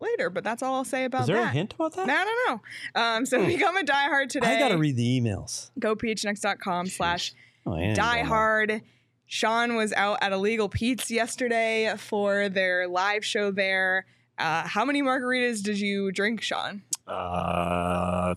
later. 0.00 0.30
But 0.30 0.44
that's 0.44 0.62
all 0.62 0.74
I'll 0.74 0.84
say 0.84 1.04
about 1.04 1.22
Is 1.22 1.26
there 1.28 1.36
that. 1.36 1.50
a 1.50 1.50
hint 1.50 1.74
about 1.74 1.94
that? 1.96 2.06
No, 2.06 2.14
I 2.14 2.24
don't 2.24 2.48
know. 2.94 3.00
Um, 3.00 3.26
so 3.26 3.44
become 3.46 3.76
a 3.76 3.82
diehard 3.82 4.28
today. 4.28 4.56
I 4.56 4.58
got 4.58 4.68
to 4.68 4.78
read 4.78 4.96
the 4.96 5.20
emails. 5.20 5.70
Go 5.78 5.94
phnx.com 5.94 6.86
slash 6.86 7.32
Oh, 7.66 7.74
I 7.74 7.80
ain't 7.80 7.96
Die 7.96 8.22
Hard. 8.22 8.82
Sean 9.26 9.74
was 9.74 9.92
out 9.94 10.18
at 10.20 10.32
Illegal 10.32 10.68
Pete's 10.68 11.10
yesterday 11.10 11.94
for 11.96 12.50
their 12.50 12.86
live 12.86 13.24
show 13.24 13.50
there. 13.50 14.04
Uh, 14.38 14.66
how 14.66 14.84
many 14.84 15.02
margaritas 15.02 15.62
did 15.62 15.78
you 15.78 16.10
drink, 16.12 16.42
Sean? 16.42 16.82
Uh, 17.06 18.34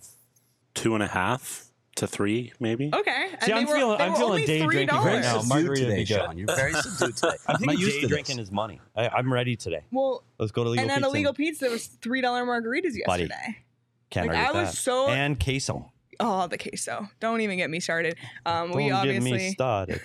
two 0.74 0.94
and 0.94 1.04
a 1.04 1.08
half 1.08 1.66
to 1.96 2.06
three, 2.06 2.54
maybe. 2.60 2.92
Okay. 2.94 3.28
See, 3.42 3.48
they 3.48 3.54
I'm 3.54 3.66
were- 3.66 3.76
feeling- 3.76 3.98
they 3.98 4.04
I'm 4.04 4.12
were 4.12 4.18
feeling 4.18 4.32
only 4.34 4.46
day 4.46 4.60
drinking 4.64 4.88
$3. 4.90 5.04
right 5.06 5.22
now. 5.22 5.42
Margarita 5.42 5.82
today, 5.82 5.88
would 5.90 5.96
be 5.96 6.06
good. 6.06 6.08
Sean. 6.16 6.38
You're 6.38 6.56
very 6.56 6.74
subdued 6.74 7.18
today. 7.18 7.36
I'm 7.48 7.56
I'm 7.56 7.62
not 7.66 7.80
used 7.80 7.96
day 7.96 8.02
to 8.02 8.08
drinking 8.08 8.38
this. 8.38 8.48
is 8.48 8.52
money. 8.52 8.80
I, 8.96 9.08
I'm 9.10 9.34
ready 9.34 9.56
today. 9.56 9.82
Well, 9.92 10.24
Let's 10.38 10.52
go 10.52 10.64
to 10.64 10.70
legal 10.70 10.84
and 10.84 10.92
at 10.92 10.96
pizza. 10.98 11.10
Illegal 11.10 11.34
Pete's, 11.34 11.60
there 11.60 11.72
was 11.72 11.88
$3 11.88 12.22
margaritas 12.22 12.94
Buddy. 13.06 13.24
yesterday. 13.24 13.58
Can't 14.12 14.28
like, 14.28 14.38
argue 14.38 14.60
I 14.60 14.62
was 14.64 14.72
that. 14.72 14.78
so- 14.78 15.08
and 15.08 15.44
queso. 15.44 15.92
Oh, 16.20 16.48
the 16.48 16.58
queso. 16.58 17.08
Don't 17.20 17.42
even 17.42 17.58
get 17.58 17.70
me 17.70 17.80
started. 17.80 18.18
Um, 18.46 18.72
we 18.72 18.90
Don't 18.90 19.06
get 19.06 19.22
me 19.22 19.32
obviously 19.32 19.52
started. 19.52 20.02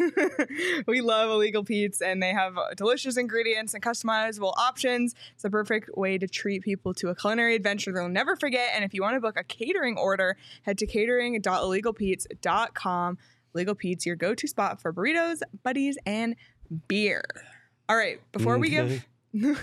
we 0.87 1.01
love 1.01 1.31
Illegal 1.31 1.65
Pete's, 1.65 2.03
and 2.03 2.23
they 2.23 2.33
have 2.33 2.59
uh, 2.59 2.75
delicious 2.77 3.17
ingredients 3.17 3.73
and 3.73 3.83
customizable 3.83 4.53
options. 4.59 5.15
It's 5.33 5.43
the 5.43 5.49
perfect 5.51 5.97
way 5.97 6.19
to 6.19 6.29
treat 6.29 6.63
people 6.63 6.93
to 6.95 7.09
a 7.09 7.15
culinary 7.15 7.55
adventure 7.55 7.93
they'll 7.93 8.09
never 8.09 8.35
forget. 8.37 8.71
And 8.75 8.85
if 8.85 8.93
you 8.93 9.01
want 9.03 9.17
to 9.17 9.21
book 9.21 9.39
a 9.39 9.45
catering 9.45 9.97
order, 9.97 10.37
head 10.63 10.77
to 10.79 10.87
catering.illegalpete's.com. 10.87 13.19
Legal 13.55 13.75
Pete's, 13.75 14.07
your 14.07 14.17
go-to 14.17 14.47
spot 14.47 14.81
for 14.81 14.93
burritos, 14.93 15.41
buddies, 15.63 15.99
and 16.07 16.37
beer. 16.89 17.23
All 17.89 17.97
right, 17.97 18.21
before 18.33 18.59
we 18.59 18.71
give 18.71 19.07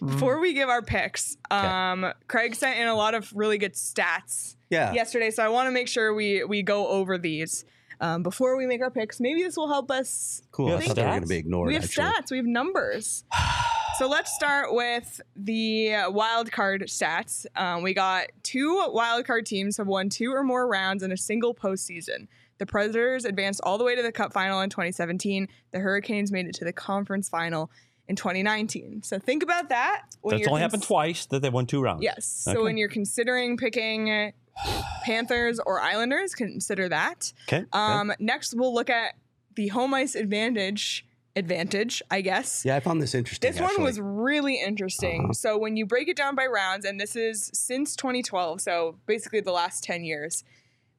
before 0.00 0.38
we 0.40 0.52
give 0.54 0.68
our 0.68 0.82
picks, 0.82 1.36
um, 1.50 2.12
Craig 2.28 2.54
sent 2.54 2.78
in 2.78 2.86
a 2.88 2.94
lot 2.94 3.14
of 3.14 3.32
really 3.34 3.58
good 3.58 3.74
stats 3.74 4.56
Yeah. 4.70 4.92
yesterday, 4.92 5.30
so 5.30 5.42
I 5.44 5.48
want 5.48 5.66
to 5.68 5.72
make 5.72 5.88
sure 5.88 6.14
we 6.14 6.44
we 6.44 6.62
go 6.62 6.88
over 6.88 7.18
these 7.18 7.64
um, 8.00 8.22
before 8.22 8.56
we 8.56 8.66
make 8.66 8.80
our 8.82 8.90
picks. 8.90 9.20
Maybe 9.20 9.42
this 9.42 9.56
will 9.56 9.68
help 9.68 9.90
us. 9.90 10.42
Cool. 10.50 10.66
We 10.66 10.72
I 10.72 10.76
have 10.76 10.84
thought 10.84 10.96
they 10.96 11.02
were 11.02 11.08
going 11.08 11.20
stats? 11.20 11.22
to 11.24 11.28
be 11.28 11.36
ignored. 11.36 11.68
we 11.68 11.74
have 11.74 11.84
actually. 11.84 12.04
stats. 12.06 12.30
We 12.30 12.36
have 12.38 12.46
numbers. 12.46 13.24
so 13.98 14.08
let's 14.08 14.34
start 14.34 14.74
with 14.74 15.20
the 15.36 15.94
uh, 15.94 16.10
wild 16.10 16.50
card 16.50 16.82
stats. 16.88 17.46
Um, 17.56 17.82
we 17.82 17.94
got 17.94 18.26
two 18.42 18.84
wild 18.88 19.24
card 19.26 19.46
teams 19.46 19.76
have 19.76 19.86
won 19.86 20.08
two 20.08 20.32
or 20.34 20.42
more 20.42 20.66
rounds 20.66 21.02
in 21.02 21.12
a 21.12 21.16
single 21.16 21.54
postseason. 21.54 22.26
The 22.58 22.66
Predators 22.66 23.24
advanced 23.24 23.60
all 23.64 23.76
the 23.76 23.82
way 23.84 23.96
to 23.96 24.02
the 24.02 24.12
Cup 24.12 24.32
final 24.32 24.60
in 24.60 24.70
2017. 24.70 25.48
The 25.72 25.80
Hurricanes 25.80 26.30
made 26.30 26.46
it 26.46 26.54
to 26.56 26.64
the 26.64 26.72
conference 26.72 27.28
final 27.28 27.70
in 28.12 28.16
2019. 28.16 29.02
So 29.02 29.18
think 29.18 29.42
about 29.42 29.70
that. 29.70 30.02
when 30.20 30.32
That's 30.32 30.40
you're 30.42 30.50
only 30.50 30.60
cons- 30.60 30.72
happened 30.72 30.82
twice 30.82 31.24
that 31.26 31.40
they 31.40 31.48
won 31.48 31.64
two 31.64 31.80
rounds. 31.80 32.02
Yes. 32.02 32.26
So 32.26 32.64
when 32.64 32.76
you're 32.76 32.90
considering 32.90 33.56
picking 33.56 34.32
Panthers 35.02 35.58
or 35.64 35.80
Islanders, 35.80 36.34
consider 36.34 36.90
that. 36.90 37.32
Okay. 37.48 37.58
okay. 37.58 37.66
Um, 37.72 38.12
next, 38.18 38.54
we'll 38.54 38.74
look 38.74 38.90
at 38.90 39.14
the 39.56 39.68
home 39.68 39.94
ice 39.94 40.14
advantage. 40.14 41.06
Advantage, 41.34 42.02
I 42.10 42.20
guess. 42.20 42.62
Yeah, 42.62 42.76
I 42.76 42.80
found 42.80 43.00
this 43.00 43.14
interesting. 43.14 43.50
This 43.50 43.58
one 43.58 43.82
was 43.82 43.98
really 43.98 44.60
interesting. 44.60 45.22
Uh-huh. 45.22 45.32
So 45.32 45.56
when 45.56 45.78
you 45.78 45.86
break 45.86 46.08
it 46.08 46.14
down 46.14 46.34
by 46.34 46.44
rounds, 46.44 46.84
and 46.84 47.00
this 47.00 47.16
is 47.16 47.50
since 47.54 47.96
2012, 47.96 48.60
so 48.60 48.98
basically 49.06 49.40
the 49.40 49.52
last 49.52 49.82
10 49.82 50.04
years, 50.04 50.44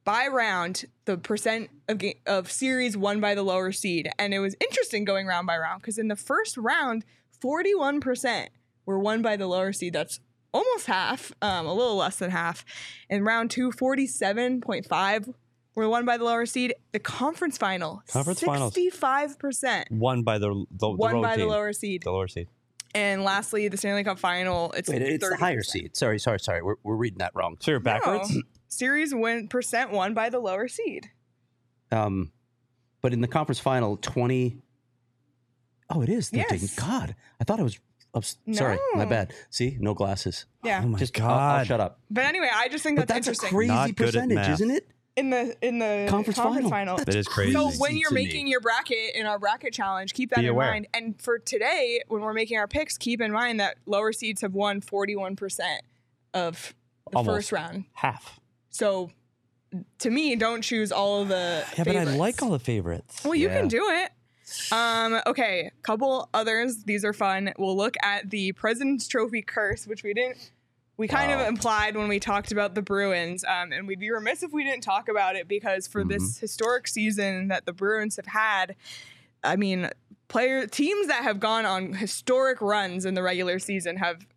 by 0.04 0.28
round, 0.28 0.86
the 1.06 1.18
percent 1.18 1.70
of 1.88 1.98
ga- 1.98 2.20
of 2.26 2.52
series 2.52 2.98
won 2.98 3.20
by 3.20 3.36
the 3.36 3.44
lower 3.44 3.72
seed, 3.72 4.10
and 4.20 4.34
it 4.34 4.40
was 4.40 4.56
interesting 4.60 5.06
going 5.06 5.28
round 5.28 5.48
by 5.48 5.58
round 5.58 5.82
because 5.82 5.98
in 5.98 6.08
the 6.08 6.16
first 6.16 6.58
round, 6.58 7.06
41% 7.44 8.48
were 8.86 9.00
won 9.00 9.22
by 9.22 9.36
the 9.36 9.48
lower 9.48 9.74
seed. 9.74 9.94
That's 9.94 10.20
almost 10.54 10.86
half, 10.88 11.32
um, 11.42 11.66
a 11.66 11.74
little 11.74 11.96
less 11.96 12.18
than 12.18 12.32
half. 12.32 12.64
In 13.10 13.24
round 13.24 13.52
two, 13.52 13.72
47.5 13.72 15.34
were 15.76 15.90
won 15.90 16.06
by 16.06 16.18
the 16.18 16.24
lower 16.24 16.46
seed. 16.46 16.76
The 16.92 17.00
conference 17.00 17.58
final, 17.58 18.04
Conference 18.08 18.42
finals. 18.42 18.74
65% 18.74 19.92
Won 19.92 20.24
by 20.24 20.38
the, 20.38 20.50
the, 20.50 20.66
the 20.72 20.90
won 20.92 21.16
road 21.16 21.22
by 21.24 21.38
the 21.38 21.46
lower 21.46 21.74
seed. 21.74 22.04
The 22.04 22.12
lower 22.12 22.28
seed. 22.28 22.48
And 22.96 23.24
lastly, 23.24 23.68
the 23.70 23.78
Stanley 23.78 24.04
Cup 24.04 24.20
final. 24.20 24.72
It's 24.74 24.88
Wait, 24.88 25.02
it's 25.02 25.28
the 25.28 25.36
higher 25.36 25.64
seed. 25.64 25.96
Sorry, 25.96 26.20
sorry, 26.20 26.40
sorry. 26.40 26.62
We're, 26.62 26.76
we're 26.84 26.96
reading 26.96 27.18
that 27.20 27.32
wrong. 27.34 27.58
So 27.60 27.72
you're 27.72 27.80
backwards? 27.80 28.34
No. 28.36 28.42
Series 28.78 29.14
win 29.14 29.48
percent 29.48 29.92
won 29.92 30.14
by 30.14 30.30
the 30.30 30.40
lower 30.40 30.68
seed. 30.68 31.12
Um, 31.92 32.32
but 33.02 33.14
in 33.14 33.22
the 33.22 33.28
conference 33.28 33.60
final, 33.60 33.98
20. 33.98 34.58
Oh, 35.90 36.02
it 36.02 36.10
is 36.10 36.30
13. 36.30 36.46
Yes. 36.50 36.76
God, 36.76 37.16
I 37.40 37.44
thought 37.44 37.60
it 37.60 37.64
was. 37.64 37.80
ups- 38.14 38.38
Sorry, 38.52 38.80
my 38.96 39.06
bad. 39.06 39.34
See, 39.50 39.78
no 39.80 39.94
glasses. 39.94 40.46
Yeah. 40.64 40.82
Oh 40.84 40.88
my 40.88 40.98
Just 41.00 41.20
I'll- 41.20 41.28
God. 41.28 41.60
I'll 41.60 41.66
shut 41.66 41.80
up. 41.80 42.00
But 42.10 42.26
anyway, 42.26 42.50
I 42.54 42.70
just 42.70 42.84
think 42.84 42.98
But 42.98 43.08
that's, 43.08 43.28
that's 43.28 43.44
a 43.44 43.46
interesting. 43.48 43.58
crazy 43.58 43.74
Not 43.74 43.96
good 43.96 44.08
at 44.08 44.14
percentage, 44.14 44.36
math. 44.36 44.50
isn't 44.54 44.72
it? 44.72 44.88
in 45.16 45.30
the 45.30 45.56
in 45.62 45.78
the 45.78 46.08
Conference 46.10 46.40
final. 46.40 46.72
final. 46.72 46.98
That 46.98 47.14
is 47.14 47.28
crazy. 47.28 47.54
So 47.54 47.70
when 47.78 47.96
you're 47.98 48.10
to 48.10 48.16
me. 48.16 48.24
making 48.26 48.48
your 48.48 48.62
bracket 48.62 49.14
in 49.14 49.28
our 49.28 49.38
bracket 49.38 49.72
challenge, 49.72 50.14
keep 50.16 50.32
that 50.32 50.40
Be 50.40 50.46
in 50.46 50.50
aware. 50.52 50.72
mind. 50.72 50.88
And 50.92 51.22
for 51.22 51.38
today, 51.38 52.02
when 52.08 52.22
we're 52.22 52.34
making 52.34 52.58
our 52.58 52.68
picks, 52.68 52.98
keep 52.98 53.22
in 53.22 53.32
mind 53.32 53.60
that 53.60 53.76
lower 53.86 54.12
seeds 54.12 54.42
have 54.42 54.56
won 54.56 54.82
41% 54.82 55.60
of 56.34 56.74
the 57.12 57.18
Almost. 57.18 57.36
first 57.36 57.52
round. 57.52 57.86
Half. 57.94 58.40
So 58.74 59.12
to 60.00 60.10
me, 60.10 60.36
don't 60.36 60.62
choose 60.62 60.92
all 60.92 61.22
of 61.22 61.30
the 61.30 61.64
Yeah, 61.78 61.84
but 61.84 61.96
I 61.96 62.04
like 62.04 62.42
all 62.44 62.50
the 62.50 62.60
favorites. 62.60 63.24
Well, 63.24 63.36
you 63.36 63.48
Yeah. 63.48 63.60
can 63.60 63.68
do 63.70 63.88
it. 63.90 64.12
Um, 64.72 65.22
okay, 65.26 65.72
couple 65.84 66.30
others. 66.34 66.84
These 66.84 67.06
are 67.06 67.14
fun. 67.14 67.54
We'll 67.58 67.78
look 67.78 67.96
at 68.04 68.30
the 68.30 68.52
President's 68.52 69.08
Trophy 69.08 69.42
curse, 69.42 69.88
which 69.88 70.04
we 70.04 70.14
didn't. 70.14 70.52
We 70.98 71.08
kind 71.08 71.32
of 71.32 71.40
implied 71.48 71.96
when 71.98 72.08
we 72.08 72.20
talked 72.20 72.52
about 72.52 72.76
the 72.76 72.84
Bruins, 72.84 73.44
um, 73.46 73.72
and 73.72 73.88
we'd 73.88 74.00
be 74.00 74.12
remiss 74.12 74.44
if 74.44 74.52
we 74.52 74.64
didn't 74.64 74.84
talk 74.84 75.10
about 75.10 75.36
it 75.36 75.48
because 75.48 75.88
for 75.88 76.04
this 76.04 76.38
historic 76.38 76.88
season 76.88 77.48
that 77.48 77.66
the 77.66 77.74
Bruins 77.74 78.16
have 78.18 78.28
had, 78.28 78.76
I 79.44 79.56
mean, 79.56 79.90
player 80.28 80.68
teams 80.68 81.08
that 81.08 81.24
have 81.24 81.40
gone 81.40 81.66
on 81.66 81.94
historic 81.94 82.62
runs 82.62 83.06
in 83.06 83.16
the 83.16 83.24
regular 83.24 83.58
season 83.58 83.98
have 83.98 84.28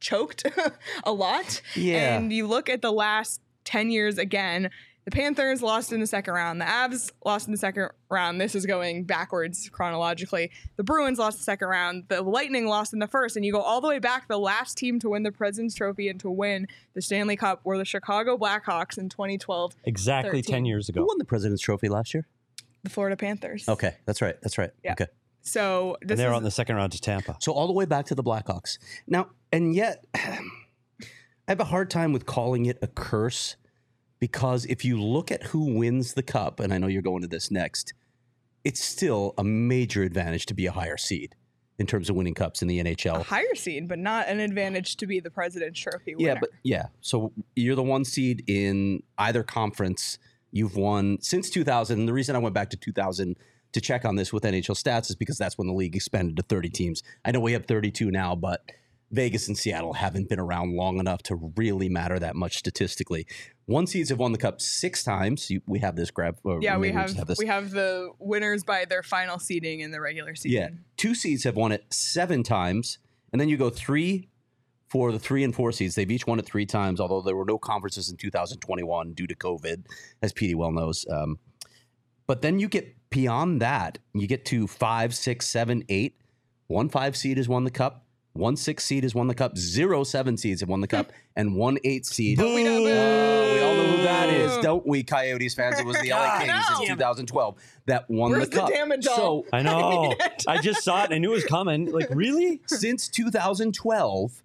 choked 0.00 0.44
a 1.04 1.12
lot. 1.12 1.62
Yeah. 1.76 2.16
And 2.16 2.32
you 2.32 2.48
look 2.48 2.68
at 2.68 2.82
the 2.82 2.92
last 2.92 3.40
10 3.64 3.90
years 3.90 4.18
again, 4.18 4.70
the 5.04 5.10
Panthers 5.10 5.62
lost 5.62 5.92
in 5.92 6.00
the 6.00 6.06
second 6.06 6.34
round. 6.34 6.60
The 6.60 6.66
Avs 6.66 7.10
lost 7.24 7.48
in 7.48 7.52
the 7.52 7.58
second 7.58 7.88
round. 8.10 8.40
This 8.40 8.54
is 8.54 8.66
going 8.66 9.04
backwards 9.04 9.68
chronologically. 9.70 10.50
The 10.76 10.84
Bruins 10.84 11.18
lost 11.18 11.38
the 11.38 11.44
second 11.44 11.68
round. 11.68 12.04
The 12.08 12.20
Lightning 12.22 12.66
lost 12.66 12.92
in 12.92 12.98
the 12.98 13.08
first. 13.08 13.34
And 13.34 13.44
you 13.44 13.50
go 13.52 13.62
all 13.62 13.80
the 13.80 13.88
way 13.88 13.98
back. 13.98 14.28
The 14.28 14.38
last 14.38 14.76
team 14.76 14.98
to 15.00 15.08
win 15.08 15.22
the 15.22 15.32
President's 15.32 15.74
Trophy 15.74 16.08
and 16.08 16.20
to 16.20 16.30
win 16.30 16.66
the 16.94 17.00
Stanley 17.00 17.36
Cup 17.36 17.60
were 17.64 17.78
the 17.78 17.84
Chicago 17.84 18.36
Blackhawks 18.36 18.98
in 18.98 19.08
2012, 19.08 19.74
Exactly 19.84 20.42
13. 20.42 20.54
10 20.54 20.64
years 20.66 20.88
ago. 20.90 21.00
Who 21.00 21.06
won 21.06 21.18
the 21.18 21.24
President's 21.24 21.62
Trophy 21.62 21.88
last 21.88 22.12
year? 22.12 22.26
the 22.82 22.90
Florida 22.90 23.16
Panthers. 23.16 23.68
Okay, 23.68 23.94
that's 24.06 24.22
right. 24.22 24.36
That's 24.42 24.58
right. 24.58 24.70
Yeah. 24.82 24.92
Okay. 24.92 25.06
So 25.42 25.96
this 26.02 26.12
And 26.12 26.20
they're 26.20 26.30
is, 26.30 26.36
on 26.36 26.42
the 26.44 26.50
second 26.50 26.76
round 26.76 26.92
to 26.92 27.00
Tampa. 27.00 27.36
So 27.40 27.52
all 27.52 27.66
the 27.66 27.72
way 27.72 27.84
back 27.84 28.06
to 28.06 28.14
the 28.14 28.22
Blackhawks. 28.22 28.78
Now, 29.06 29.30
and 29.52 29.74
yet, 29.74 30.04
I 31.50 31.52
have 31.52 31.58
a 31.58 31.64
hard 31.64 31.90
time 31.90 32.12
with 32.12 32.26
calling 32.26 32.66
it 32.66 32.78
a 32.80 32.86
curse 32.86 33.56
because 34.20 34.64
if 34.66 34.84
you 34.84 35.02
look 35.02 35.32
at 35.32 35.42
who 35.42 35.74
wins 35.74 36.14
the 36.14 36.22
cup, 36.22 36.60
and 36.60 36.72
I 36.72 36.78
know 36.78 36.86
you're 36.86 37.02
going 37.02 37.22
to 37.22 37.26
this 37.26 37.50
next, 37.50 37.92
it's 38.62 38.80
still 38.80 39.34
a 39.36 39.42
major 39.42 40.04
advantage 40.04 40.46
to 40.46 40.54
be 40.54 40.66
a 40.66 40.70
higher 40.70 40.96
seed 40.96 41.34
in 41.80 41.88
terms 41.88 42.08
of 42.08 42.14
winning 42.14 42.34
cups 42.34 42.62
in 42.62 42.68
the 42.68 42.78
a 42.78 42.84
NHL. 42.84 43.24
higher 43.24 43.56
seed, 43.56 43.88
but 43.88 43.98
not 43.98 44.28
an 44.28 44.38
advantage 44.38 44.96
to 44.98 45.08
be 45.08 45.18
the 45.18 45.28
President's 45.28 45.80
Trophy 45.80 46.14
winner. 46.14 46.34
Yeah, 46.34 46.38
but 46.38 46.50
yeah. 46.62 46.86
So 47.00 47.32
you're 47.56 47.74
the 47.74 47.82
one 47.82 48.04
seed 48.04 48.44
in 48.46 49.02
either 49.18 49.42
conference. 49.42 50.18
You've 50.52 50.76
won 50.76 51.18
since 51.20 51.50
2000. 51.50 51.98
And 51.98 52.08
the 52.08 52.12
reason 52.12 52.36
I 52.36 52.38
went 52.38 52.54
back 52.54 52.70
to 52.70 52.76
2000 52.76 53.36
to 53.72 53.80
check 53.80 54.04
on 54.04 54.14
this 54.14 54.32
with 54.32 54.44
NHL 54.44 54.80
stats 54.80 55.10
is 55.10 55.16
because 55.16 55.36
that's 55.36 55.58
when 55.58 55.66
the 55.66 55.74
league 55.74 55.96
expanded 55.96 56.36
to 56.36 56.44
30 56.44 56.68
teams. 56.68 57.02
I 57.24 57.32
know 57.32 57.40
we 57.40 57.54
have 57.54 57.66
32 57.66 58.12
now, 58.12 58.36
but 58.36 58.62
Vegas 59.12 59.48
and 59.48 59.58
Seattle 59.58 59.92
haven't 59.94 60.28
been 60.28 60.38
around 60.38 60.76
long 60.76 61.00
enough 61.00 61.22
to 61.24 61.52
really 61.56 61.88
matter 61.88 62.18
that 62.18 62.36
much 62.36 62.56
statistically. 62.56 63.26
One 63.66 63.86
seeds 63.86 64.08
have 64.10 64.18
won 64.18 64.32
the 64.32 64.38
cup 64.38 64.60
six 64.60 65.02
times. 65.02 65.50
You, 65.50 65.60
we 65.66 65.80
have 65.80 65.96
this 65.96 66.10
grab. 66.10 66.38
yeah, 66.60 66.76
we 66.78 66.92
have 66.92 67.12
just 67.12 67.26
this. 67.26 67.38
we 67.38 67.46
have 67.46 67.70
the 67.70 68.10
winners 68.18 68.62
by 68.62 68.84
their 68.84 69.02
final 69.02 69.38
seeding 69.38 69.80
in 69.80 69.90
the 69.90 70.00
regular 70.00 70.34
season. 70.34 70.60
Yeah. 70.60 70.68
Two 70.96 71.14
seeds 71.14 71.44
have 71.44 71.56
won 71.56 71.72
it 71.72 71.84
seven 71.92 72.42
times. 72.42 72.98
And 73.32 73.40
then 73.40 73.48
you 73.48 73.56
go 73.56 73.70
three 73.70 74.28
for 74.88 75.12
the 75.12 75.18
three 75.18 75.44
and 75.44 75.54
four 75.54 75.72
seeds. 75.72 75.94
They've 75.94 76.10
each 76.10 76.26
won 76.26 76.38
it 76.38 76.46
three 76.46 76.66
times, 76.66 77.00
although 77.00 77.20
there 77.20 77.36
were 77.36 77.44
no 77.44 77.58
conferences 77.58 78.10
in 78.10 78.16
2021 78.16 79.12
due 79.14 79.26
to 79.26 79.34
COVID, 79.36 79.86
as 80.20 80.32
Petey 80.32 80.54
well 80.54 80.72
knows. 80.72 81.06
Um, 81.08 81.38
but 82.26 82.42
then 82.42 82.58
you 82.58 82.68
get 82.68 82.96
beyond 83.10 83.60
that, 83.60 83.98
you 84.14 84.26
get 84.26 84.44
to 84.46 84.66
five, 84.66 85.14
six, 85.14 85.48
seven, 85.48 85.84
eight. 85.88 86.16
One 86.66 86.88
five 86.88 87.16
seed 87.16 87.36
has 87.36 87.48
won 87.48 87.64
the 87.64 87.70
cup. 87.70 88.06
One 88.32 88.56
six 88.56 88.84
seed 88.84 89.02
has 89.02 89.14
won 89.14 89.26
the 89.26 89.34
cup. 89.34 89.58
Zero 89.58 90.04
seven 90.04 90.36
seeds 90.36 90.60
have 90.60 90.68
won 90.68 90.80
the 90.80 90.86
cup, 90.86 91.12
and 91.36 91.56
one 91.56 91.78
eight 91.84 92.06
seed. 92.06 92.38
we 92.38 92.62
know- 92.64 92.80
Oh, 92.80 93.50
uh, 93.50 93.54
we 93.54 93.60
all 93.60 93.74
know 93.74 93.96
who 93.96 94.02
that 94.04 94.28
is, 94.30 94.56
don't 94.58 94.86
we, 94.86 95.02
Coyotes 95.02 95.52
fans? 95.54 95.78
It 95.80 95.84
was 95.86 96.00
the 96.00 96.10
LA 96.12 96.18
I 96.36 96.38
Kings 96.46 96.70
know. 96.70 96.82
in 96.82 96.88
2012 96.90 97.56
that 97.86 98.08
won 98.08 98.30
Where's 98.30 98.44
the 98.44 98.50
the 98.50 98.56
cup. 98.62 98.68
damage 98.70 99.04
doll? 99.04 99.16
so 99.16 99.46
I 99.52 99.62
know. 99.62 100.14
I 100.48 100.58
just 100.60 100.82
saw 100.84 101.00
it 101.02 101.06
and 101.06 101.14
I 101.14 101.18
knew 101.18 101.30
it 101.32 101.34
was 101.34 101.44
coming. 101.44 101.90
Like, 101.90 102.08
really? 102.10 102.60
since 102.66 103.08
2012, 103.08 104.42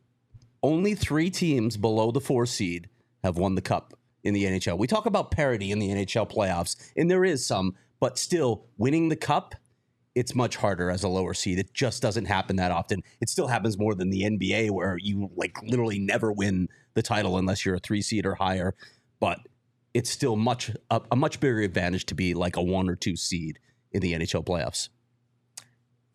only 0.64 0.96
three 0.96 1.30
teams 1.30 1.78
below 1.78 2.12
the 2.12 2.22
four 2.22 2.46
seed 2.46 2.90
have 3.24 3.38
won 3.38 3.56
the 3.56 3.62
cup 3.62 3.94
in 4.24 4.34
the 4.34 4.44
NHL. 4.46 4.78
We 4.78 4.88
talk 4.88 5.06
about 5.06 5.30
parity 5.32 5.72
in 5.72 5.80
the 5.80 5.90
NHL 5.90 6.30
playoffs, 6.30 6.76
and 6.98 7.10
there 7.10 7.24
is 7.24 7.46
some, 7.46 7.76
but 8.00 8.18
still, 8.18 8.66
winning 8.78 9.10
the 9.10 9.16
cup, 9.16 9.54
it's 10.16 10.34
much 10.34 10.56
harder 10.56 10.90
as 10.90 11.04
a 11.04 11.10
lower 11.10 11.34
seed. 11.34 11.60
It 11.60 11.74
just 11.74 12.02
doesn't 12.02 12.26
happen 12.26 12.56
that 12.56 12.72
often. 12.72 13.04
It 13.22 13.30
still 13.30 13.48
happens 13.48 13.78
more 13.78 13.94
than 13.94 14.10
the 14.10 14.24
NBA, 14.24 14.72
where 14.72 14.98
you 14.98 15.30
like 15.36 15.62
literally 15.62 16.00
never 16.00 16.32
win 16.32 16.70
the 16.94 17.02
title 17.02 17.38
unless 17.38 17.66
you're 17.66 17.76
a 17.76 17.80
three 17.80 18.02
seed 18.02 18.26
or 18.26 18.36
higher. 18.36 18.74
But 19.20 19.40
it's 19.94 20.10
still 20.10 20.38
much 20.38 20.72
a, 20.90 21.02
a 21.12 21.16
much 21.16 21.40
bigger 21.40 21.60
advantage 21.60 22.06
to 22.08 22.16
be 22.16 22.34
like 22.34 22.56
a 22.56 22.62
one 22.62 22.90
or 22.90 22.96
two 22.96 23.16
seed 23.16 23.60
in 23.92 24.02
the 24.02 24.14
NHL 24.14 24.46
playoffs. 24.46 24.90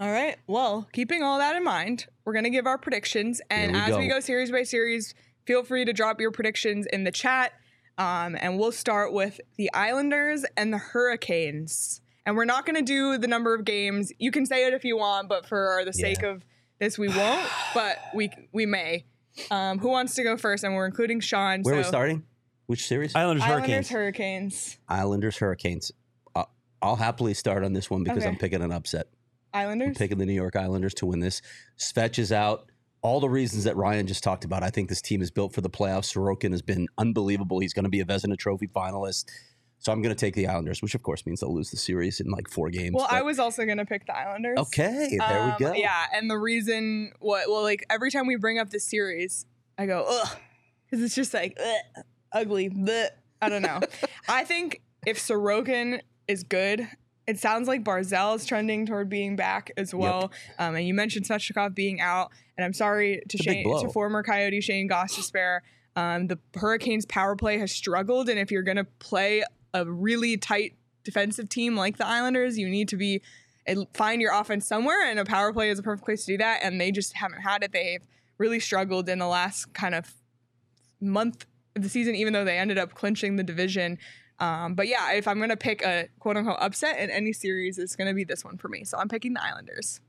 All 0.00 0.10
right. 0.10 0.38
Well, 0.46 0.88
keeping 0.94 1.22
all 1.22 1.38
that 1.38 1.56
in 1.56 1.62
mind, 1.62 2.06
we're 2.24 2.32
going 2.32 2.44
to 2.44 2.50
give 2.50 2.66
our 2.66 2.78
predictions. 2.78 3.42
And 3.50 3.72
we 3.72 3.78
as 3.78 3.96
we 3.98 4.08
go. 4.08 4.14
go 4.14 4.20
series 4.20 4.50
by 4.50 4.62
series, 4.62 5.14
feel 5.46 5.62
free 5.62 5.84
to 5.84 5.92
drop 5.92 6.22
your 6.22 6.30
predictions 6.30 6.86
in 6.86 7.04
the 7.04 7.10
chat. 7.10 7.52
Um, 7.98 8.34
and 8.40 8.58
we'll 8.58 8.72
start 8.72 9.12
with 9.12 9.40
the 9.58 9.70
Islanders 9.74 10.46
and 10.56 10.72
the 10.72 10.78
Hurricanes. 10.78 12.00
And 12.26 12.36
we're 12.36 12.44
not 12.44 12.66
going 12.66 12.76
to 12.76 12.82
do 12.82 13.18
the 13.18 13.26
number 13.28 13.54
of 13.54 13.64
games. 13.64 14.12
You 14.18 14.30
can 14.30 14.44
say 14.46 14.66
it 14.66 14.74
if 14.74 14.84
you 14.84 14.96
want, 14.96 15.28
but 15.28 15.46
for 15.46 15.82
the 15.84 15.92
sake 15.92 16.22
of 16.22 16.44
this, 16.78 16.98
we 16.98 17.08
won't. 17.08 17.46
But 17.74 17.98
we 18.14 18.30
we 18.52 18.66
may. 18.66 19.04
Um, 19.50 19.78
who 19.78 19.88
wants 19.88 20.14
to 20.16 20.22
go 20.22 20.36
first? 20.36 20.64
And 20.64 20.74
we're 20.74 20.86
including 20.86 21.20
Sean. 21.20 21.62
Where 21.62 21.74
are 21.74 21.78
we 21.78 21.84
starting? 21.84 22.24
Which 22.66 22.86
series? 22.86 23.14
Islanders, 23.14 23.44
Islanders, 23.44 23.88
Hurricanes. 23.88 23.88
Hurricanes. 23.88 24.78
Islanders, 24.88 25.36
Hurricanes. 25.38 25.92
Uh, 26.34 26.44
I'll 26.82 26.96
happily 26.96 27.34
start 27.34 27.64
on 27.64 27.72
this 27.72 27.90
one 27.90 28.02
because 28.04 28.18
Okay. 28.18 28.28
I'm 28.28 28.36
picking 28.36 28.62
an 28.62 28.70
upset. 28.72 29.06
I'm 29.54 29.62
Islanders. 29.68 29.96
picking 29.98 30.18
the 30.18 30.26
New 30.26 30.32
York 30.34 30.56
Islanders 30.56 30.94
to 30.94 31.06
win 31.06 31.20
this. 31.20 31.42
Svetch 31.78 32.18
is 32.18 32.30
out. 32.32 32.70
All 33.02 33.18
the 33.18 33.28
reasons 33.30 33.64
that 33.64 33.76
Ryan 33.76 34.06
just 34.06 34.22
talked 34.22 34.44
about. 34.44 34.62
I 34.62 34.70
think 34.70 34.88
this 34.88 35.00
team 35.00 35.22
is 35.22 35.30
built 35.30 35.52
for 35.54 35.62
the 35.62 35.70
playoffs. 35.70 36.12
Sorokin 36.14 36.50
has 36.52 36.60
been 36.62 36.86
unbelievable. 36.98 37.58
He's 37.60 37.72
going 37.72 37.84
to 37.84 37.90
be 37.90 38.00
a 38.00 38.04
Vezina 38.04 38.36
Trophy 38.38 38.66
finalist. 38.68 39.24
So 39.80 39.90
I'm 39.92 40.02
going 40.02 40.14
to 40.14 40.18
take 40.18 40.34
the 40.34 40.46
Islanders, 40.46 40.82
which 40.82 40.94
of 40.94 41.02
course 41.02 41.24
means 41.26 41.40
they'll 41.40 41.54
lose 41.54 41.70
the 41.70 41.76
series 41.78 42.20
in 42.20 42.30
like 42.30 42.48
four 42.48 42.68
games. 42.70 42.94
Well, 42.94 43.06
I 43.10 43.22
was 43.22 43.38
also 43.38 43.64
going 43.64 43.78
to 43.78 43.86
pick 43.86 44.06
the 44.06 44.14
Islanders. 44.16 44.58
okay. 44.58 45.16
There 45.18 45.40
Um, 45.40 45.54
we 45.58 45.64
go. 45.64 45.72
Yeah, 45.72 46.04
and 46.14 46.30
the 46.30 46.36
reason 46.38 47.12
what 47.18 47.48
well, 47.48 47.62
like 47.62 47.84
every 47.90 48.10
time 48.10 48.26
we 48.26 48.36
bring 48.36 48.58
up 48.58 48.68
the 48.70 48.78
series, 48.78 49.46
I 49.78 49.86
go 49.86 50.04
ugh, 50.08 50.36
because 50.84 51.02
it's 51.02 51.14
just 51.14 51.32
like 51.34 51.58
ugh, 51.58 52.04
ugly. 52.32 52.68
Bleh. 52.68 53.08
I 53.42 53.48
don't 53.48 53.62
know. 53.62 53.80
I 54.28 54.44
think 54.44 54.82
if 55.06 55.18
Sorokin 55.18 56.00
is 56.28 56.42
good, 56.42 56.86
it 57.26 57.38
sounds 57.38 57.66
like 57.66 57.82
Barzal 57.82 58.36
is 58.36 58.44
trending 58.44 58.84
toward 58.84 59.08
being 59.08 59.34
back 59.34 59.70
as 59.78 59.94
well. 59.94 60.30
Um, 60.58 60.74
and 60.74 60.86
you 60.86 60.92
mentioned 60.92 61.24
Svechnikov 61.24 61.74
being 61.74 62.02
out, 62.02 62.32
and 62.58 62.66
I'm 62.66 62.74
sorry 62.74 63.22
to 63.30 63.36
It's 63.38 63.42
Shayne, 63.44 63.64
to 63.80 63.88
former 63.88 64.22
Coyote 64.22 64.60
Shayne 64.60 64.90
Gostisbehere. 64.90 65.60
Um, 65.96 66.26
the 66.26 66.38
Hurricanes 66.54 67.06
power 67.06 67.34
play 67.34 67.56
has 67.56 67.72
struggled, 67.72 68.28
and 68.28 68.38
if 68.38 68.50
you're 68.50 68.62
gonna 68.62 68.84
play 68.98 69.42
a 69.74 69.84
really 69.84 70.36
tight 70.36 70.76
defensive 71.04 71.48
team 71.48 71.76
like 71.76 71.96
the 71.96 72.06
Islanders, 72.06 72.58
you 72.58 72.68
need 72.68 72.88
to 72.88 72.96
be 72.96 73.22
find 73.94 74.20
your 74.20 74.32
offense 74.32 74.66
somewhere, 74.66 75.08
and 75.08 75.18
a 75.18 75.24
power 75.24 75.52
play 75.52 75.70
is 75.70 75.78
a 75.78 75.82
perfect 75.82 76.04
place 76.04 76.24
to 76.24 76.32
do 76.32 76.38
that. 76.38 76.60
And 76.62 76.80
they 76.80 76.90
just 76.90 77.14
haven't 77.14 77.42
had 77.42 77.62
it. 77.62 77.72
They've 77.72 78.04
really 78.38 78.60
struggled 78.60 79.08
in 79.08 79.18
the 79.18 79.26
last 79.26 79.72
kind 79.74 79.94
of 79.94 80.14
month 81.00 81.46
of 81.76 81.82
the 81.82 81.88
season, 81.88 82.14
even 82.14 82.32
though 82.32 82.44
they 82.44 82.58
ended 82.58 82.78
up 82.78 82.94
clinching 82.94 83.36
the 83.36 83.44
division. 83.44 83.98
Um, 84.38 84.74
but 84.74 84.88
yeah, 84.88 85.12
if 85.12 85.28
I'm 85.28 85.38
gonna 85.38 85.56
pick 85.56 85.82
a 85.82 86.08
quote 86.18 86.36
unquote 86.36 86.58
upset 86.60 86.98
in 86.98 87.10
any 87.10 87.32
series, 87.32 87.78
it's 87.78 87.94
gonna 87.94 88.14
be 88.14 88.24
this 88.24 88.44
one 88.44 88.56
for 88.56 88.68
me. 88.68 88.84
So 88.84 88.98
I'm 88.98 89.08
picking 89.08 89.34
the 89.34 89.44
Islanders. 89.44 90.00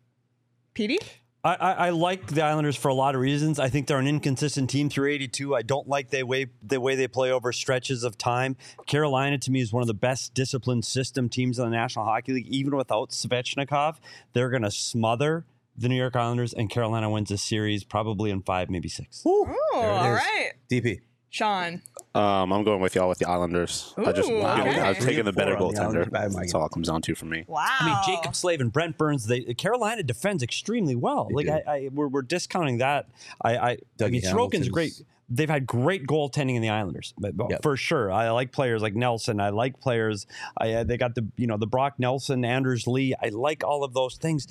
Petey? 0.74 1.00
I, 1.44 1.56
I, 1.56 1.72
I 1.72 1.90
like 1.90 2.28
the 2.28 2.44
Islanders 2.44 2.76
for 2.76 2.90
a 2.90 2.94
lot 2.94 3.16
of 3.16 3.22
reasons. 3.22 3.58
I 3.60 3.70
think 3.70 3.88
they're 3.88 3.98
an 3.98 4.08
inconsistent 4.08 4.70
team 4.70 4.90
through 4.90 5.10
82. 5.10 5.56
I 5.56 5.64
don't 5.64 5.88
like 5.88 6.10
the 6.12 6.22
way 6.24 6.48
the 6.62 6.80
way 6.80 6.96
they 6.96 7.08
play 7.08 7.32
over 7.32 7.52
stretches 7.52 8.04
of 8.04 8.18
time. 8.18 8.58
Carolina 8.86 9.38
to 9.40 9.52
me 9.52 9.62
is 9.62 9.74
one 9.74 9.82
of 9.82 9.88
the 9.88 9.94
best 9.96 10.34
disciplined 10.34 10.86
system 10.86 11.30
teams 11.30 11.58
in 11.58 11.66
the 11.66 11.72
National 11.72 12.06
Hockey 12.06 12.34
League. 12.34 12.48
Even 12.48 12.76
without 12.76 13.10
Svechnikov, 13.10 13.98
they're 14.34 14.50
going 14.50 14.62
to 14.64 14.72
smother 14.72 15.46
the 15.78 15.90
New 15.90 15.96
York 15.96 16.16
Islanders, 16.16 16.54
and 16.54 16.70
Carolina 16.70 17.10
wins 17.10 17.30
this 17.30 17.42
series 17.42 17.84
probably 17.84 18.30
in 18.30 18.42
five, 18.44 18.70
maybe 18.70 18.90
six. 18.90 19.24
Oh, 19.26 19.46
There 19.74 19.90
all 19.92 20.14
is. 20.16 20.20
right. 20.22 20.52
DP. 20.70 21.00
Sean. 21.32 21.82
Um, 22.14 22.52
I'm 22.52 22.64
going 22.66 22.82
with 22.82 22.94
y'all 22.94 23.08
with 23.08 23.18
the 23.20 23.28
Islanders. 23.28 23.94
I 23.98 24.12
just 24.12 24.30
Ooh, 24.30 24.42
I'm 24.44 24.68
okay. 24.68 25.00
taking 25.00 25.24
the 25.24 25.32
better 25.32 25.56
Three 25.56 25.56
or 25.56 25.60
four 25.60 25.68
on 25.70 25.74
the 25.74 25.80
goaltender. 25.80 25.86
Islanders. 25.86 26.10
Bad 26.10 26.34
That's 26.34 26.54
all 26.54 26.66
it 26.66 26.72
comes 26.74 26.90
down 26.90 27.02
to 27.04 27.16
for 27.16 27.26
me. 27.26 27.46
Wow. 27.48 27.66
I 27.80 27.86
mean, 27.86 27.96
Jaccob 28.18 28.36
Slavin 28.36 28.66
and 28.66 28.74
Brent 28.74 28.98
Burns. 28.98 29.26
They 29.28 29.42
Carolina 29.54 30.04
defends 30.04 30.44
extremely 30.44 30.96
well. 30.96 31.30
They 31.30 31.46
like. 31.46 31.66
I, 31.68 31.72
I 31.72 31.90
we're, 31.94 32.10
we're 32.10 32.22
discounting 32.22 32.80
that. 32.80 33.08
I 33.42 33.56
I, 33.58 33.78
I 34.02 34.08
mean, 34.10 34.22
Sorokin's 34.22 34.28
Hamilton's- 34.28 34.70
great. 34.70 35.02
They've 35.34 35.50
had 35.50 35.66
great 35.66 36.06
goaltending 36.06 36.56
in 36.58 36.62
the 36.62 36.68
Islanders, 36.72 37.14
but, 37.18 37.38
but 37.38 37.50
Yep. 37.52 37.64
for 37.64 37.78
sure. 37.78 38.12
I 38.12 38.30
like 38.32 38.52
players 38.52 38.82
like 38.82 38.96
Nelson. 38.96 39.40
I 39.40 39.48
like 39.52 39.80
players. 39.80 40.28
I 40.58 40.74
uh, 40.74 40.84
they 40.84 40.98
got 40.98 41.16
the 41.16 41.26
you 41.38 41.48
know 41.48 41.56
the 41.56 41.68
Brock 41.68 41.94
Nelson, 42.00 42.44
Anders 42.44 42.86
Lee. 42.86 43.16
I 43.24 43.30
like 43.30 43.64
all 43.64 43.86
of 43.86 43.94
those 43.94 44.18
things. 44.18 44.46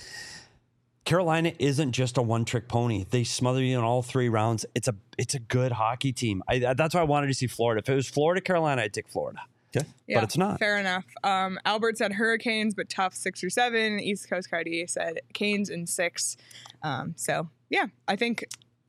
Carolina 1.05 1.53
isn't 1.59 1.93
just 1.93 2.19
a 2.19 2.23
one-trick 2.23 2.69
pony. 2.69 3.05
They 3.09 3.25
smother 3.25 3.63
you 3.63 3.79
in 3.79 3.85
all 3.85 4.03
three 4.03 4.29
rounds. 4.29 4.67
It's 4.75 4.87
a 4.89 4.95
it's 5.19 5.35
a 5.35 5.39
good 5.41 5.73
hockey 5.73 6.13
team. 6.13 6.43
I, 6.49 6.59
that's 6.75 6.95
why 6.95 7.01
I 7.01 7.05
wanted 7.05 7.29
to 7.29 7.35
see 7.35 7.47
Florida. 7.47 7.81
If 7.83 7.89
it 7.89 7.95
was 7.95 8.09
Florida 8.09 8.41
Carolina, 8.41 8.83
I'd 8.83 8.93
take 8.93 9.09
Florida. 9.09 9.41
Okay. 9.75 9.87
Yeah, 10.07 10.23
it's 10.25 10.37
not. 10.37 10.59
Fair 10.59 10.79
enough. 10.79 11.05
Um, 11.25 11.59
Albert 11.65 11.97
said 11.99 12.13
Hurricanes, 12.13 12.75
but 12.75 12.89
tough 12.89 13.15
six 13.15 13.43
or 13.45 13.51
seven. 13.51 13.99
East 14.01 14.29
Coast 14.29 14.51
Coyote 14.51 14.87
said 14.89 15.21
Canes 15.33 15.71
and 15.71 15.89
six. 15.89 16.37
Um, 16.83 17.15
so 17.17 17.49
yeah, 17.71 17.87
I 18.07 18.17
think. 18.17 18.45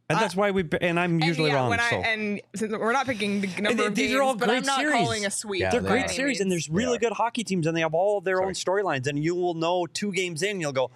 And 0.10 0.18
Uh, 0.18 0.22
that's 0.22 0.36
why 0.36 0.52
we. 0.52 0.66
And 0.82 1.00
I'm 1.00 1.14
and 1.14 1.24
usually 1.24 1.50
yeah, 1.52 1.56
wrong. 1.56 1.70
When 1.70 1.80
I, 1.80 1.90
so. 1.92 1.96
and 1.98 2.42
since 2.56 2.74
we're 2.74 2.92
not 2.94 3.06
picking 3.06 3.42
the 3.42 3.48
number 3.62 3.84
they- 3.84 3.88
of 3.88 3.96
these 3.96 4.08
games, 4.10 4.20
are 4.20 4.24
all 4.24 4.36
but 4.36 4.50
I'm 4.50 4.56
great 4.58 4.66
not 4.66 4.80
series. 4.80 4.94
calling 4.96 5.26
a 5.26 5.32
sweep. 5.32 5.62
Yeah, 5.62 5.70
They're 5.72 5.82
great 5.82 6.06
are. 6.06 6.10
series, 6.10 6.42
and 6.42 6.52
there's 6.52 6.68
really 6.70 6.98
are. 6.98 7.00
good 7.00 7.14
hockey 7.14 7.44
teams, 7.46 7.68
and 7.68 7.78
they 7.78 7.82
have 7.82 7.94
all 7.94 8.18
of 8.18 8.24
their 8.26 8.42
own 8.44 8.54
storylines. 8.54 9.08
And 9.08 9.24
you 9.24 9.36
will 9.36 9.54
know 9.54 9.86
two 9.88 10.12
games 10.12 10.42
in, 10.44 10.60
you'll 10.60 10.74
go, 10.74 10.92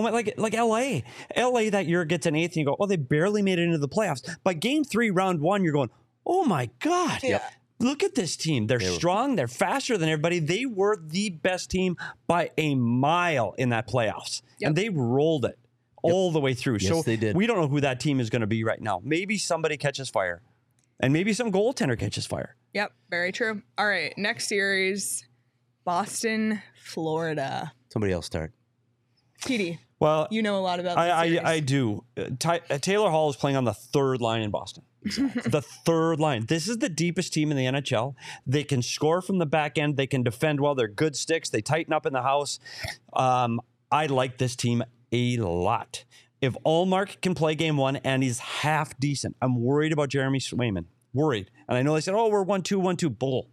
"Oh 0.00 0.02
my!" 0.02 0.10
Like 0.10 0.34
like 0.36 0.54
L.A. 0.54 1.04
L.A. 1.34 1.68
that 1.70 1.86
year 1.86 2.04
gets 2.04 2.26
an 2.26 2.34
eighth, 2.34 2.52
and 2.52 2.56
you 2.58 2.64
go, 2.64 2.76
"Oh, 2.80 2.86
they 2.86 2.96
barely 2.96 3.42
made 3.42 3.58
it 3.58 3.62
into 3.62 3.78
the 3.78 3.88
playoffs." 3.88 4.28
By 4.42 4.54
game 4.54 4.82
three, 4.84 5.10
round 5.10 5.40
one, 5.40 5.62
you're 5.62 5.72
going, 5.72 5.90
"Oh 6.26 6.44
my 6.44 6.70
god!" 6.80 7.20
Yeah. 7.22 7.42
Look 7.78 8.02
at 8.02 8.14
this 8.14 8.36
team. 8.36 8.66
They're 8.66 8.78
They 8.78 8.90
were- 8.90 8.94
strong. 8.96 9.36
They're 9.36 9.48
faster 9.48 9.96
than 9.96 10.08
everybody. 10.10 10.38
They 10.38 10.66
were 10.66 10.96
the 11.02 11.30
best 11.30 11.70
team 11.70 11.96
by 12.26 12.50
a 12.58 12.74
mile 12.74 13.54
in 13.56 13.70
that 13.70 13.88
playoffs, 13.88 14.42
Yep. 14.58 14.68
and 14.68 14.76
they 14.76 14.88
rolled 14.90 15.46
it 15.46 15.58
all 16.02 16.30
the 16.30 16.40
way 16.40 16.52
through. 16.54 16.76
Yes, 16.80 16.88
so 16.90 17.02
they 17.02 17.16
did. 17.16 17.34
we 17.36 17.46
don't 17.46 17.56
know 17.58 17.68
who 17.68 17.80
that 17.80 17.98
team 18.00 18.20
is 18.20 18.28
going 18.30 18.40
to 18.42 18.46
be 18.46 18.64
right 18.64 18.80
now. 18.82 19.00
Maybe 19.02 19.38
somebody 19.38 19.76
catches 19.78 20.10
fire, 20.10 20.42
and 21.00 21.12
maybe 21.12 21.32
some 21.32 21.50
goaltender 21.50 21.98
catches 21.98 22.26
fire. 22.26 22.54
Yep, 22.74 22.92
very 23.10 23.32
true. 23.32 23.62
All 23.78 23.86
right, 23.86 24.12
next 24.18 24.48
series, 24.48 25.26
Boston, 25.84 26.60
Florida. 26.84 27.72
Somebody 27.88 28.12
else 28.12 28.26
start. 28.26 28.52
PD, 29.42 29.78
Well, 30.00 30.28
you 30.30 30.40
know 30.40 30.58
a 30.58 30.60
lot 30.60 30.80
about 30.80 30.96
I. 30.96 31.10
I, 31.10 31.50
I 31.52 31.60
do. 31.60 32.04
Uh, 32.16 32.24
Ty, 32.38 32.62
uh, 32.70 32.78
Taylor 32.78 33.10
Hall 33.10 33.28
is 33.28 33.36
playing 33.36 33.56
on 33.56 33.64
the 33.64 33.74
third 33.74 34.22
line 34.22 34.40
in 34.40 34.50
Boston. 34.50 34.82
the 35.02 35.62
third 35.84 36.18
line. 36.18 36.46
This 36.46 36.68
is 36.68 36.78
the 36.78 36.88
deepest 36.88 37.34
team 37.34 37.50
in 37.50 37.56
the 37.56 37.64
NHL. 37.64 38.14
They 38.46 38.64
can 38.64 38.80
score 38.80 39.20
from 39.20 39.38
the 39.38 39.46
back 39.46 39.76
end. 39.76 39.98
They 39.98 40.06
can 40.06 40.22
defend 40.22 40.60
well. 40.60 40.74
They're 40.74 40.88
good 40.88 41.16
sticks. 41.16 41.50
They 41.50 41.60
tighten 41.60 41.92
up 41.92 42.06
in 42.06 42.14
the 42.14 42.22
house. 42.22 42.58
Um, 43.12 43.60
I 43.92 44.06
like 44.06 44.38
this 44.38 44.56
team 44.56 44.82
a 45.12 45.36
lot. 45.38 46.04
If 46.40 46.56
Ullmark 46.64 47.20
can 47.20 47.34
play 47.34 47.54
game 47.54 47.76
one 47.76 47.96
and 47.96 48.22
he's 48.22 48.38
half 48.38 48.98
decent, 48.98 49.36
I'm 49.42 49.60
worried 49.62 49.92
about 49.92 50.08
Jeremy 50.08 50.38
Swayman. 50.38 50.86
Worried. 51.12 51.50
And 51.68 51.76
I 51.76 51.82
know 51.82 51.94
they 51.94 52.00
said, 52.00 52.14
oh, 52.14 52.28
we're 52.28 52.42
1 52.42 52.62
2 52.62 52.78
1 52.78 52.96
2. 52.96 53.10
Bull. 53.10 53.50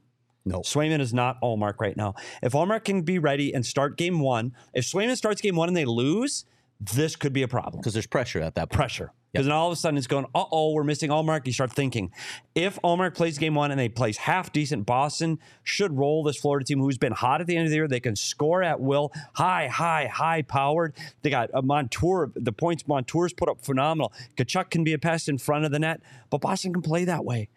No. 0.48 0.62
Swayman 0.62 1.02
is 1.02 1.14
not 1.14 1.42
Ullmark 1.42 1.80
right 1.80 1.98
now. 1.98 2.16
If 2.42 2.54
Ullmark 2.54 2.86
can 2.86 3.02
be 3.02 3.20
ready 3.20 3.54
and 3.54 3.66
start 3.66 3.98
game 3.98 4.20
one, 4.20 4.54
if 4.74 4.86
Swayman 4.86 5.18
starts 5.18 5.42
game 5.42 5.56
one 5.56 5.68
and 5.68 5.76
they 5.76 5.86
lose, 5.86 6.46
this 6.80 7.16
could 7.16 7.34
be 7.34 7.44
a 7.44 7.48
problem. 7.48 7.82
Because 7.82 7.94
there's 7.94 8.08
pressure 8.08 8.42
at 8.42 8.56
that 8.56 8.70
point. 8.70 8.78
Pressure. 8.78 9.12
Because 9.34 9.46
then 9.46 9.54
all 9.54 9.68
of 9.68 9.74
a 9.74 9.76
sudden 9.76 9.98
it's 9.98 10.08
going, 10.08 10.26
uh 10.34 10.46
oh, 10.52 10.72
we're 10.72 10.86
missing 10.86 11.10
Ullmark. 11.10 11.46
You 11.46 11.54
start 11.54 11.74
thinking. 11.74 12.12
If 12.56 12.80
Ullmark 12.82 13.14
plays 13.14 13.38
game 13.38 13.56
one 13.56 13.72
and 13.72 13.80
they 13.80 13.90
plays 13.90 14.18
half 14.18 14.54
decent, 14.54 14.86
Boston 14.86 15.40
should 15.64 15.98
roll 15.98 16.24
this 16.24 16.38
Florida 16.38 16.66
team 16.66 16.80
who's 16.80 16.98
been 16.98 17.12
hot 17.12 17.42
at 17.42 17.48
the 17.48 17.56
end 17.56 17.66
of 17.66 17.70
the 17.72 17.76
year. 17.76 17.88
They 17.88 18.00
can 18.00 18.16
score 18.16 18.64
at 18.64 18.80
will, 18.80 19.12
high, 19.34 19.68
high, 19.68 20.08
high 20.08 20.44
powered. 20.44 20.96
They 21.24 21.30
got 21.30 21.50
a 21.54 21.62
Montour. 21.62 22.32
The 22.36 22.54
points 22.54 22.88
Montour's 22.88 23.34
put 23.34 23.50
up 23.50 23.62
phenomenal. 23.62 24.14
Tkachuk 24.38 24.70
can 24.70 24.84
be 24.84 24.94
a 24.94 24.98
pest 24.98 25.28
in 25.28 25.38
front 25.38 25.66
of 25.66 25.72
the 25.72 25.80
net, 25.80 26.02
but 26.30 26.42
Boston 26.42 26.72
can 26.74 26.82
play 26.82 27.04
that 27.06 27.26
way. 27.26 27.50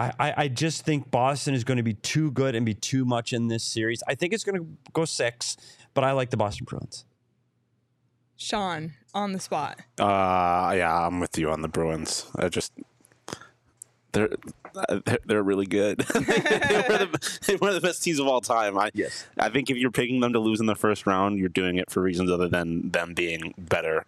I, 0.00 0.12
I, 0.18 0.34
I 0.36 0.48
just 0.48 0.84
think 0.84 1.10
Boston 1.10 1.54
is 1.54 1.62
going 1.62 1.76
to 1.76 1.82
be 1.82 1.94
too 1.94 2.30
good 2.30 2.54
and 2.54 2.64
be 2.64 2.74
too 2.74 3.04
much 3.04 3.32
in 3.32 3.48
this 3.48 3.62
series. 3.62 4.02
I 4.08 4.14
think 4.14 4.32
it's 4.32 4.44
going 4.44 4.58
to 4.58 4.66
go 4.92 5.04
six, 5.04 5.56
but 5.92 6.04
I 6.04 6.12
like 6.12 6.30
the 6.30 6.38
Boston 6.38 6.64
Bruins. 6.64 7.04
Sean, 8.36 8.94
on 9.12 9.32
the 9.32 9.40
spot. 9.40 9.80
Uh, 9.98 10.72
yeah, 10.74 11.06
I'm 11.06 11.20
with 11.20 11.36
you 11.36 11.50
on 11.50 11.60
the 11.60 11.68
Bruins. 11.68 12.24
I 12.36 12.48
just 12.48 12.72
They're 14.12 14.30
uh, 14.74 15.00
they're, 15.04 15.18
they're 15.26 15.42
really 15.42 15.66
good. 15.66 15.98
they're, 16.14 16.22
the, 16.22 17.38
they're 17.46 17.58
one 17.58 17.68
of 17.68 17.74
the 17.74 17.86
best 17.86 18.02
teams 18.02 18.18
of 18.18 18.26
all 18.26 18.40
time. 18.40 18.78
I 18.78 18.90
Yes. 18.94 19.26
I 19.38 19.50
think 19.50 19.68
if 19.68 19.76
you're 19.76 19.90
picking 19.90 20.20
them 20.20 20.32
to 20.32 20.38
lose 20.38 20.60
in 20.60 20.66
the 20.66 20.74
first 20.74 21.06
round, 21.06 21.38
you're 21.38 21.50
doing 21.50 21.76
it 21.76 21.90
for 21.90 22.00
reasons 22.00 22.30
other 22.30 22.48
than 22.48 22.90
them 22.90 23.12
being 23.12 23.52
better. 23.58 24.06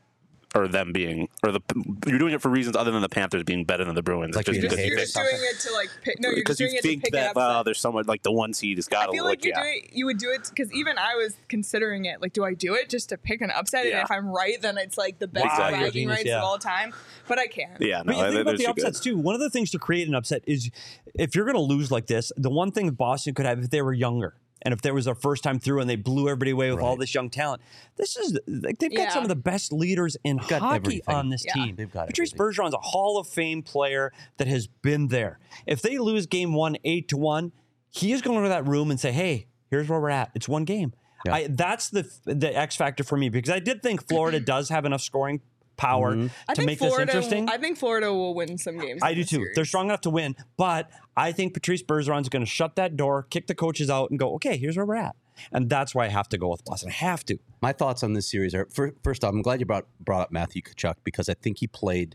Or 0.55 0.68
them 0.68 0.92
being, 0.92 1.30
or 1.42 1.50
the 1.50 1.61
you're 2.07 2.18
doing 2.18 2.34
it 2.34 2.42
for 2.42 2.50
reasons 2.50 2.76
other 2.76 2.90
than 2.90 3.00
the 3.00 3.09
Panthers 3.09 3.42
being 3.42 3.64
better 3.64 3.86
than 3.86 3.94
the 3.94 4.03
Bruins. 4.03 4.36
Like 4.36 4.44
Just 4.44 4.61
being 4.61 4.68
Just, 4.70 4.76
because 4.76 4.86
you're 4.90 4.98
just 4.98 5.14
doing 5.14 5.28
it 5.40 5.61
to 5.61 5.72
like 5.72 5.88
pick, 6.03 6.20
no, 6.20 6.28
you're 6.28 6.36
because 6.40 6.59
just 6.59 6.61
you 6.61 6.66
doing 6.66 6.76
it 6.76 6.82
to 6.82 6.88
think 6.88 7.05
pick 7.05 7.12
that 7.14 7.30
it 7.30 7.36
up. 7.36 7.36
uh, 7.38 7.62
there's 7.62 7.80
someone 7.80 8.05
like 8.07 8.22
the 8.22 8.32
one 8.32 8.53
seed 8.53 8.76
has 8.76 8.86
got 8.86 9.05
I 9.05 9.07
to 9.07 9.12
feel 9.12 9.24
look. 9.24 9.30
like 9.30 9.44
you 9.46 9.53
yeah. 9.57 9.62
do 9.62 9.68
it. 9.68 9.90
You 9.94 10.05
would 10.05 10.18
do 10.18 10.28
it 10.30 10.50
because 10.50 10.70
even 10.74 10.98
I 10.98 11.14
was 11.14 11.38
considering 11.48 12.05
it. 12.05 12.20
Like, 12.20 12.34
do 12.34 12.44
I 12.44 12.53
do 12.53 12.74
it 12.74 12.90
just 12.90 13.09
to 13.09 13.16
pick 13.16 13.40
an 13.40 13.50
upset? 13.50 13.86
Yeah. 13.86 14.00
And 14.00 14.05
if 14.05 14.11
I'm 14.11 14.26
right, 14.28 14.61
then 14.61 14.76
it's 14.76 14.98
like 14.98 15.18
the 15.20 15.26
best 15.26 15.46
Wow, 15.46 15.70
bragging 15.70 15.92
genius, 15.92 16.16
rights 16.18 16.28
yeah. 16.28 16.36
of 16.38 16.44
all 16.44 16.59
time. 16.59 16.92
But 17.28 17.38
I 17.38 17.46
can't. 17.46 17.80
Yeah, 17.80 18.03
no, 18.05 18.12
But 18.12 18.16
you 18.16 18.22
think 18.32 18.40
about 18.42 18.59
the 18.59 18.66
upsets 18.66 19.00
good. 19.00 19.11
too. 19.11 19.16
One 19.16 19.34
of 19.34 19.40
the 19.40 19.48
things 19.48 19.70
to 19.70 19.78
create 19.78 20.07
an 20.07 20.14
upset 20.14 20.42
is 20.46 20.70
if 21.14 21.34
you're 21.34 21.46
going 21.46 21.57
to 21.57 21.62
lose 21.62 21.90
like 21.90 22.09
this, 22.09 22.30
the 22.36 22.50
one 22.50 22.72
thing 22.72 22.90
Boston 22.90 23.32
could 23.32 23.46
have 23.46 23.59
if 23.61 23.70
they 23.70 23.80
were 23.80 23.94
younger 23.94 24.34
and 24.64 24.72
if 24.72 24.80
there 24.82 24.94
was 24.94 25.04
their 25.04 25.14
first 25.14 25.42
time 25.42 25.58
through 25.58 25.80
and 25.80 25.88
they 25.90 25.96
blew 25.96 26.28
everybody 26.28 26.50
away 26.52 26.70
with 26.72 26.80
all 26.80 26.96
this 26.96 27.14
young 27.14 27.28
talent. 27.30 27.60
This 27.96 28.16
is 28.16 28.38
like 28.46 28.78
they've 28.78 28.90
got 28.94 29.02
Yeah. 29.04 29.10
some 29.10 29.22
of 29.22 29.28
the 29.28 29.36
best 29.36 29.72
leaders 29.72 30.16
in 30.24 30.36
got 30.48 30.60
hockey 30.60 30.76
everything. 30.76 31.14
on 31.14 31.28
this 31.30 31.44
Yeah. 31.44 31.52
team. 31.54 31.76
They've 31.76 31.90
got 31.92 32.06
Patrice 32.08 32.32
everything. 32.32 32.64
Bergeron's 32.64 32.74
a 32.74 32.78
Hall 32.78 33.18
of 33.18 33.28
Fame 33.28 33.62
player 33.62 34.12
that 34.38 34.46
has 34.48 34.66
been 34.66 35.08
there. 35.08 35.38
If 35.66 35.82
they 35.82 35.98
lose 35.98 36.26
game 36.26 36.54
one 36.54 36.76
eight 36.84 37.08
to 37.08 37.16
one, 37.16 37.52
he 37.90 38.12
is 38.12 38.22
going 38.22 38.42
to 38.42 38.48
that 38.48 38.66
room 38.66 38.90
and 38.90 38.98
say, 38.98 39.12
"Hey, 39.12 39.46
here's 39.70 39.88
where 39.88 40.00
we're 40.00 40.10
at. 40.10 40.30
It's 40.34 40.48
one 40.48 40.64
game." 40.64 40.92
Yeah. 41.24 41.34
I, 41.34 41.46
that's 41.48 41.90
the 41.90 42.10
the 42.24 42.56
X 42.56 42.74
factor 42.76 43.04
for 43.04 43.16
me 43.16 43.28
because 43.28 43.50
I 43.54 43.58
did 43.60 43.82
think 43.82 44.08
Florida 44.08 44.40
does 44.54 44.70
have 44.70 44.84
enough 44.84 45.02
scoring 45.02 45.40
power 45.82 46.14
Mhm. 46.14 46.30
To 46.54 46.62
make 46.64 46.78
Florida. 46.78 47.06
this 47.06 47.14
interesting. 47.14 47.48
I 47.48 47.58
think 47.58 47.76
Florida 47.78 48.12
will 48.12 48.34
win 48.34 48.56
some 48.58 48.78
games. 48.78 49.02
I 49.02 49.14
do 49.14 49.24
too. 49.24 49.36
series. 49.36 49.54
They're 49.56 49.64
strong 49.64 49.86
enough 49.86 50.02
to 50.02 50.10
win, 50.10 50.36
but 50.56 50.90
I 51.16 51.32
think 51.32 51.54
Patrice 51.54 51.82
Bergeron's 51.82 52.28
going 52.28 52.42
to 52.44 52.50
shut 52.50 52.76
that 52.76 52.96
door, 52.96 53.24
kick 53.30 53.46
the 53.48 53.54
coaches 53.54 53.90
out, 53.90 54.10
and 54.10 54.18
go, 54.18 54.34
okay, 54.34 54.56
here's 54.56 54.76
where 54.76 54.86
we're 54.86 54.96
at. 54.96 55.16
And 55.50 55.68
that's 55.68 55.94
why 55.94 56.04
I 56.04 56.08
have 56.08 56.28
to 56.28 56.38
go 56.38 56.48
with 56.50 56.64
Boston. 56.64 56.90
I 56.90 56.92
have 56.92 57.24
to. 57.24 57.38
My 57.60 57.72
thoughts 57.72 58.02
on 58.02 58.12
this 58.12 58.30
series 58.30 58.54
are 58.54 58.66
fir- 58.66 58.94
first 59.02 59.24
off, 59.24 59.32
I'm 59.32 59.42
glad 59.42 59.60
you 59.60 59.66
brought 59.66 59.86
brought 59.98 60.20
up 60.22 60.30
Matthew 60.30 60.62
Tkachuk 60.62 60.96
because 61.04 61.28
I 61.28 61.34
think 61.34 61.58
he 61.58 61.66
played 61.66 62.14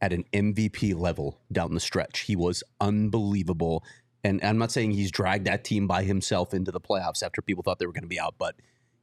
at 0.00 0.12
an 0.12 0.24
MVP 0.32 0.94
level 0.94 1.40
down 1.52 1.74
the 1.74 1.80
stretch. 1.80 2.20
He 2.20 2.36
was 2.36 2.62
unbelievable. 2.80 3.82
And 4.22 4.42
I'm 4.42 4.56
not 4.58 4.72
saying 4.72 4.92
he's 4.92 5.10
dragged 5.10 5.46
that 5.46 5.64
team 5.64 5.86
by 5.86 6.04
himself 6.04 6.54
into 6.54 6.70
the 6.72 6.80
playoffs 6.80 7.22
after 7.22 7.42
people 7.42 7.62
thought 7.62 7.78
they 7.78 7.86
were 7.86 7.92
going 7.92 8.02
to 8.04 8.08
be 8.08 8.20
out, 8.20 8.34
but 8.38 8.54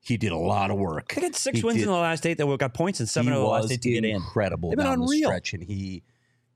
he 0.03 0.17
did 0.17 0.31
a 0.31 0.37
lot 0.37 0.71
of 0.71 0.77
work. 0.77 1.13
They 1.13 1.21
got 1.21 1.35
six 1.35 1.59
He 1.59 1.63
wins 1.65 1.77
did- 1.77 1.83
in 1.83 1.89
the 1.89 1.97
last 1.97 2.25
eight 2.25 2.37
that 2.39 2.47
we 2.47 2.57
got 2.57 2.73
points 2.73 2.99
and 2.99 3.07
seven 3.07 3.31
he 3.33 3.37
of 3.37 3.43
the 3.43 3.47
last 3.47 3.71
eight 3.71 3.81
to 3.83 3.89
get 3.91 4.03
in. 4.03 4.15
incredible 4.15 4.69
They've 4.71 4.77
been 4.77 4.87
the 4.87 4.93
unreal. 4.93 5.29
stretch, 5.29 5.53
and 5.53 5.63
he 5.63 6.03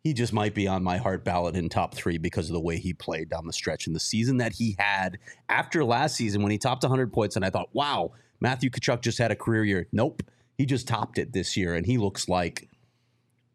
he 0.03 0.13
just 0.13 0.33
might 0.33 0.53
be 0.53 0.67
on 0.67 0.83
my 0.83 0.97
Hart 0.97 1.23
ballot 1.25 1.55
in 1.55 1.67
top 1.69 1.95
three 1.95 2.17
because 2.19 2.47
of 2.49 2.53
the 2.53 2.59
way 2.61 2.77
he 2.77 2.93
played 2.93 3.29
down 3.29 3.47
the 3.47 3.53
stretch 3.53 3.87
and 3.87 3.95
the 3.95 3.99
season 3.99 4.37
that 4.37 4.53
he 4.53 4.75
had 4.77 5.17
after 5.49 5.83
last 5.83 6.15
season 6.15 6.43
when 6.43 6.51
he 6.51 6.59
topped 6.59 6.83
100 6.83 7.11
points. 7.11 7.35
And 7.35 7.43
I 7.43 7.49
thought, 7.49 7.69
wow, 7.73 8.11
Matthew 8.39 8.69
Tkachuk 8.69 9.01
just 9.01 9.17
had 9.17 9.31
a 9.31 9.35
career 9.35 9.63
year. 9.63 9.87
Nope, 9.91 10.21
he 10.59 10.65
just 10.67 10.87
topped 10.87 11.17
it 11.17 11.33
this 11.33 11.57
year, 11.57 11.73
and 11.73 11.85
he 11.87 11.97
looks 11.97 12.27
like. 12.29 12.69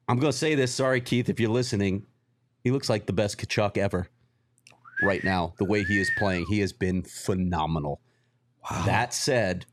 I'm 0.08 0.18
going 0.18 0.32
to 0.32 0.36
say 0.36 0.56
this. 0.56 0.74
Sorry, 0.74 1.00
Keith, 1.00 1.28
if 1.28 1.38
you're 1.38 1.50
listening. 1.50 2.04
He 2.64 2.72
looks 2.72 2.90
like 2.90 3.06
the 3.06 3.12
best 3.12 3.38
Tkachuk 3.38 3.78
ever 3.78 4.08
right 5.02 5.22
now. 5.22 5.54
The 5.58 5.64
way 5.64 5.84
he 5.84 6.00
is 6.00 6.10
playing, 6.18 6.46
he 6.48 6.58
has 6.60 6.72
been 6.72 7.02
phenomenal. 7.04 8.00
Wow. 8.68 8.82
That 8.86 9.14
said, 9.14 9.66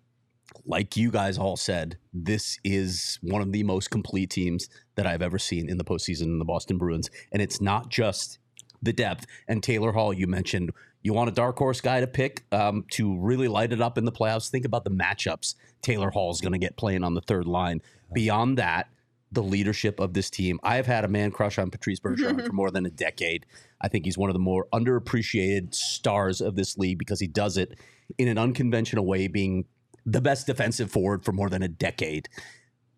like 0.67 0.97
you 0.97 1.09
guys 1.09 1.37
all 1.37 1.57
said, 1.57 1.97
this 2.13 2.59
is 2.63 3.19
one 3.21 3.41
of 3.41 3.51
the 3.51 3.63
most 3.63 3.89
complete 3.89 4.29
teams 4.29 4.69
that 4.95 5.07
I've 5.07 5.21
ever 5.21 5.39
seen 5.39 5.69
in 5.69 5.77
the 5.77 5.83
postseason 5.83 6.23
in 6.23 6.39
the 6.39 6.45
Boston 6.45 6.77
Bruins. 6.77 7.09
And 7.31 7.41
it's 7.41 7.61
not 7.61 7.89
just 7.89 8.37
the 8.81 8.93
depth. 8.93 9.25
And 9.47 9.63
Taylor 9.63 9.93
Hall, 9.93 10.13
you 10.13 10.27
mentioned 10.27 10.71
you 11.01 11.13
want 11.13 11.29
a 11.29 11.33
dark 11.33 11.57
horse 11.57 11.79
guy 11.79 12.01
to 12.01 12.07
pick 12.07 12.45
um, 12.51 12.83
to 12.91 13.17
really 13.17 13.47
light 13.47 13.71
it 13.71 13.81
up 13.81 13.97
in 13.97 14.05
the 14.05 14.11
playoffs. 14.11 14.49
Think 14.49 14.65
about 14.65 14.83
the 14.83 14.91
matchups 14.91 15.55
Taylor 15.81 16.09
Hall 16.09 16.31
is 16.31 16.41
going 16.41 16.51
to 16.51 16.59
get 16.59 16.75
playing 16.75 17.03
on 17.03 17.13
the 17.13 17.21
third 17.21 17.45
line. 17.45 17.81
Beyond 18.13 18.57
that, 18.57 18.89
the 19.31 19.43
leadership 19.43 19.99
of 19.99 20.13
this 20.13 20.29
team. 20.29 20.59
I 20.63 20.75
have 20.75 20.85
had 20.85 21.03
a 21.03 21.07
man 21.07 21.31
crush 21.31 21.57
on 21.59 21.69
Patrice 21.69 21.99
Bergeron 21.99 22.45
for 22.45 22.53
more 22.53 22.71
than 22.71 22.85
a 22.85 22.89
decade. 22.89 23.45
I 23.81 23.87
think 23.87 24.05
he's 24.05 24.17
one 24.17 24.29
of 24.29 24.33
the 24.33 24.39
more 24.39 24.67
underappreciated 24.73 25.73
stars 25.75 26.41
of 26.41 26.55
this 26.55 26.77
league 26.77 26.97
because 26.97 27.19
he 27.19 27.27
does 27.27 27.57
it 27.57 27.77
in 28.17 28.27
an 28.27 28.37
unconventional 28.37 29.05
way, 29.05 29.27
being 29.27 29.65
the 30.07 30.21
best 30.21 30.47
defensive 30.47 30.89
forward 30.89 31.23
for 31.23 31.33
more 31.33 31.49
than 31.49 31.61
a 31.61 31.67
decade. 31.67 32.29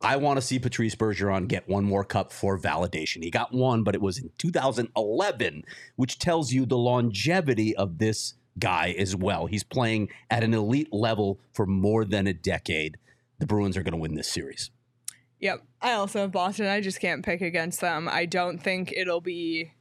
I 0.01 0.15
want 0.15 0.37
to 0.37 0.41
see 0.41 0.59
Patrice 0.59 0.95
Bergeron 0.95 1.47
get 1.49 1.67
one 1.67 1.83
more 1.83 2.05
cup 2.05 2.31
for 2.31 2.57
validation. 2.57 3.23
He 3.23 3.31
got 3.31 3.51
one, 3.51 3.83
but 3.83 3.95
it 3.95 4.01
was 4.01 4.17
in 4.17 4.29
2011, 4.37 5.65
which 5.97 6.19
tells 6.19 6.53
you 6.53 6.65
the 6.65 6.77
longevity 6.77 7.75
of 7.75 7.97
this 7.97 8.35
guy 8.59 8.95
as 8.97 9.15
well. 9.15 9.47
He's 9.47 9.63
playing 9.63 10.09
at 10.29 10.43
an 10.43 10.53
elite 10.53 10.93
level 10.93 11.39
for 11.51 11.65
more 11.65 12.05
than 12.05 12.27
a 12.27 12.33
decade. 12.33 12.97
The 13.39 13.47
Bruins 13.47 13.75
are 13.75 13.83
going 13.83 13.93
to 13.93 13.97
win 13.97 14.13
this 14.13 14.31
series. 14.31 14.69
Yep. 15.39 15.63
I 15.81 15.93
also 15.93 16.21
have 16.21 16.31
Boston. 16.31 16.67
I 16.67 16.79
just 16.79 16.99
can't 17.01 17.25
pick 17.25 17.41
against 17.41 17.81
them. 17.81 18.07
I 18.09 18.25
don't 18.25 18.59
think 18.59 18.93
it'll 18.95 19.21
be 19.21 19.71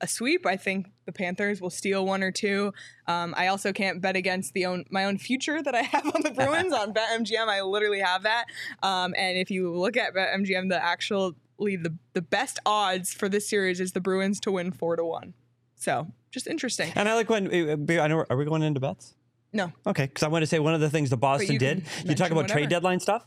a 0.00 0.08
sweep. 0.08 0.46
I 0.46 0.56
think 0.56 0.90
the 1.06 1.12
Panthers 1.12 1.60
will 1.60 1.70
steal 1.70 2.06
one 2.06 2.22
or 2.22 2.30
two. 2.30 2.72
Um, 3.06 3.34
I 3.36 3.48
also 3.48 3.72
can't 3.72 4.00
bet 4.00 4.16
against 4.16 4.54
the 4.54 4.66
own 4.66 4.84
my 4.90 5.04
own 5.04 5.18
future 5.18 5.62
that 5.62 5.74
I 5.74 5.82
have 5.82 6.06
on 6.06 6.22
the 6.22 6.30
Bruins 6.30 6.72
on 6.72 6.92
BetMGM. 6.92 7.48
I 7.48 7.62
literally 7.62 8.00
have 8.00 8.22
that. 8.22 8.46
Um, 8.82 9.14
and 9.16 9.38
if 9.38 9.50
you 9.50 9.74
look 9.74 9.96
at 9.96 10.14
BetMGM, 10.14 10.68
the 10.68 10.82
actually 10.82 11.34
the 11.58 11.96
the 12.12 12.22
best 12.22 12.58
odds 12.64 13.12
for 13.12 13.28
this 13.28 13.48
series 13.48 13.80
is 13.80 13.92
the 13.92 14.00
Bruins 14.00 14.40
to 14.40 14.52
win 14.52 14.72
four 14.72 14.96
to 14.96 15.04
one. 15.04 15.34
So 15.76 16.08
just 16.30 16.46
interesting. 16.46 16.92
And 16.94 17.08
I 17.08 17.14
like 17.14 17.30
when, 17.30 17.46
uh, 17.48 18.02
I 18.02 18.08
know, 18.08 18.24
are 18.28 18.36
we 18.36 18.44
going 18.44 18.62
into 18.62 18.80
bets? 18.80 19.14
No. 19.52 19.72
Okay, 19.86 20.06
because 20.06 20.22
I 20.22 20.28
want 20.28 20.42
to 20.42 20.46
say 20.46 20.58
one 20.58 20.74
of 20.74 20.80
the 20.80 20.90
things 20.90 21.10
the 21.10 21.16
Boston 21.16 21.52
you 21.52 21.58
did, 21.58 21.84
you 22.04 22.14
talk 22.14 22.30
about 22.30 22.48
trade 22.48 22.68
deadline 22.68 23.00
stuff, 23.00 23.26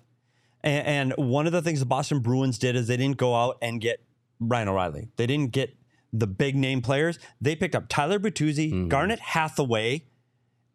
and, 0.63 1.13
and 1.17 1.29
one 1.29 1.47
of 1.47 1.53
the 1.53 1.61
things 1.61 1.79
the 1.79 1.85
Boston 1.85 2.19
Bruins 2.19 2.59
did 2.59 2.75
is 2.75 2.87
they 2.87 2.97
didn't 2.97 3.17
go 3.17 3.33
out 3.33 3.57
and 3.61 3.81
get 3.81 4.03
Ryan 4.39 4.67
O'Reilly. 4.69 5.07
They 5.15 5.25
didn't 5.25 5.51
get 5.51 5.75
the 6.13 6.27
big 6.27 6.55
name 6.55 6.81
players. 6.81 7.19
They 7.39 7.55
picked 7.55 7.75
up 7.75 7.87
Tyler 7.89 8.19
Bertuzzi, 8.19 8.87
Garnet 8.89 9.19
Hathaway, 9.19 10.03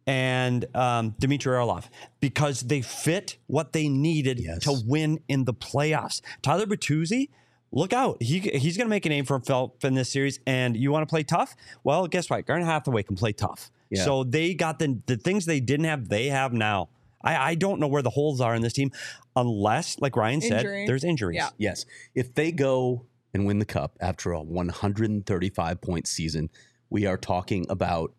and 0.07 0.65
um, 0.75 1.15
Dmitry 1.19 1.55
Orlov 1.57 1.91
because 2.21 2.61
they 2.63 2.81
fit 2.81 3.37
what 3.47 3.73
they 3.73 3.89
needed 3.89 4.39
Yes. 4.39 4.61
to 4.65 4.81
win 4.87 5.21
in 5.29 5.45
the 5.45 5.55
playoffs. 5.55 6.21
Tyler 6.43 6.67
Bertuzzi, 6.67 7.29
look 7.73 7.93
out. 7.93 8.23
He, 8.23 8.39
he's 8.39 8.77
going 8.77 8.87
to 8.87 8.91
make 8.91 9.05
a 9.05 9.09
name 9.09 9.25
for 9.25 9.35
himself 9.35 9.85
in 9.85 9.95
this 9.95 10.11
series. 10.13 10.39
And 10.47 10.77
you 10.77 10.93
want 10.93 11.03
to 11.07 11.11
play 11.13 11.25
tough? 11.25 11.57
Well, 11.83 12.07
guess 12.07 12.31
what? 12.31 12.47
Garnet 12.47 12.67
Hathaway 12.67 13.03
can 13.03 13.17
play 13.17 13.33
tough. 13.33 13.71
Yeah. 13.91 14.05
So 14.05 14.23
they 14.25 14.55
got 14.55 14.79
the, 14.79 15.01
the 15.07 15.17
things 15.17 15.45
they 15.45 15.61
didn't 15.61 15.87
have, 15.87 16.09
they 16.09 16.27
have 16.27 16.53
now. 16.53 16.89
I, 17.23 17.51
I 17.51 17.55
don't 17.57 17.81
know 17.81 17.89
where 17.89 18.03
the 18.03 18.11
holes 18.11 18.41
are 18.41 18.55
in 18.55 18.63
this 18.63 18.73
team 18.75 18.93
unless, 19.35 19.99
like 20.01 20.15
Ryan 20.17 20.41
Injury. 20.41 20.61
said, 20.61 20.89
there's 20.89 21.03
injuries. 21.05 21.37
Yeah. 21.37 21.49
Yes. 21.59 21.85
If 22.15 22.35
they 22.35 22.53
go 22.53 23.07
and 23.35 23.47
win 23.47 23.59
the 23.59 23.65
cup 23.65 23.97
after 24.01 24.33
a 24.33 24.41
135 24.43 25.81
point 25.81 26.07
season, 26.07 26.51
we 26.91 27.07
are 27.07 27.17
talking 27.17 27.67
about 27.69 28.13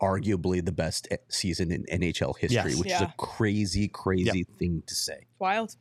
arguably 0.00 0.64
the 0.64 0.72
best 0.72 1.06
e- 1.12 1.16
season 1.28 1.70
in 1.70 1.84
NHL 1.84 2.36
history, 2.36 2.72
Yes. 2.72 2.76
which 2.78 2.90
is 2.92 3.00
a 3.00 3.14
crazy, 3.18 3.86
crazy 3.88 4.44
thing 4.58 4.82
to 4.86 4.94
say. 4.94 5.26
Wild. 5.38 5.76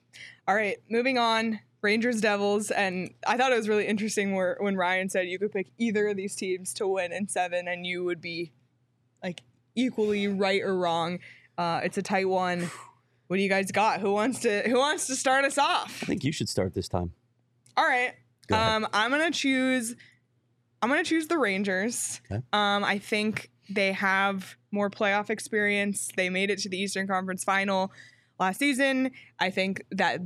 All 0.47 0.55
right, 0.55 0.77
moving 0.89 1.17
on. 1.17 1.59
Rangers 1.81 2.21
Devils, 2.21 2.69
and 2.69 3.11
I 3.25 3.37
thought 3.37 3.51
it 3.51 3.55
was 3.55 3.67
really 3.67 3.87
interesting 3.87 4.35
where 4.35 4.55
when 4.59 4.75
Ryan 4.75 5.09
said 5.09 5.27
you 5.27 5.39
could 5.39 5.51
pick 5.51 5.71
either 5.79 6.07
of 6.09 6.15
these 6.17 6.35
teams 6.35 6.75
to 6.75 6.87
win 6.87 7.11
in 7.11 7.27
seven, 7.27 7.67
and 7.67 7.87
you 7.87 8.03
would 8.03 8.21
be 8.21 8.51
like 9.23 9.41
equally 9.73 10.27
right 10.27 10.61
or 10.61 10.77
wrong. 10.77 11.17
Uh, 11.57 11.81
it's 11.83 11.97
a 11.97 12.03
tight 12.03 12.29
one. 12.29 12.69
What 13.27 13.37
do 13.37 13.41
you 13.41 13.49
guys 13.49 13.71
got? 13.71 13.99
Who 13.99 14.11
wants 14.13 14.41
to 14.41 14.61
Who 14.69 14.77
wants 14.77 15.07
to 15.07 15.15
start 15.15 15.43
us 15.43 15.57
off? 15.57 16.03
I 16.03 16.05
think 16.05 16.23
you 16.23 16.31
should 16.31 16.49
start 16.49 16.75
this 16.75 16.87
time. 16.87 17.13
All 17.75 17.85
right. 17.87 18.13
Go 18.51 18.57
ahead. 18.57 18.83
Um, 18.83 18.87
I'm 18.93 19.11
gonna 19.11 19.31
choose. 19.31 19.95
I'm 20.81 20.89
gonna 20.89 21.03
choose 21.03 21.27
the 21.27 21.37
Rangers. 21.37 22.21
Okay. 22.31 22.41
Um, 22.53 22.83
I 22.83 22.97
think 22.99 23.49
they 23.69 23.93
have 23.93 24.55
more 24.71 24.89
playoff 24.89 25.29
experience. 25.29 26.09
They 26.15 26.29
made 26.29 26.49
it 26.49 26.59
to 26.59 26.69
the 26.69 26.77
Eastern 26.77 27.07
Conference 27.07 27.43
Final 27.43 27.91
last 28.39 28.59
season. 28.59 29.11
I 29.39 29.49
think 29.49 29.83
that 29.91 30.19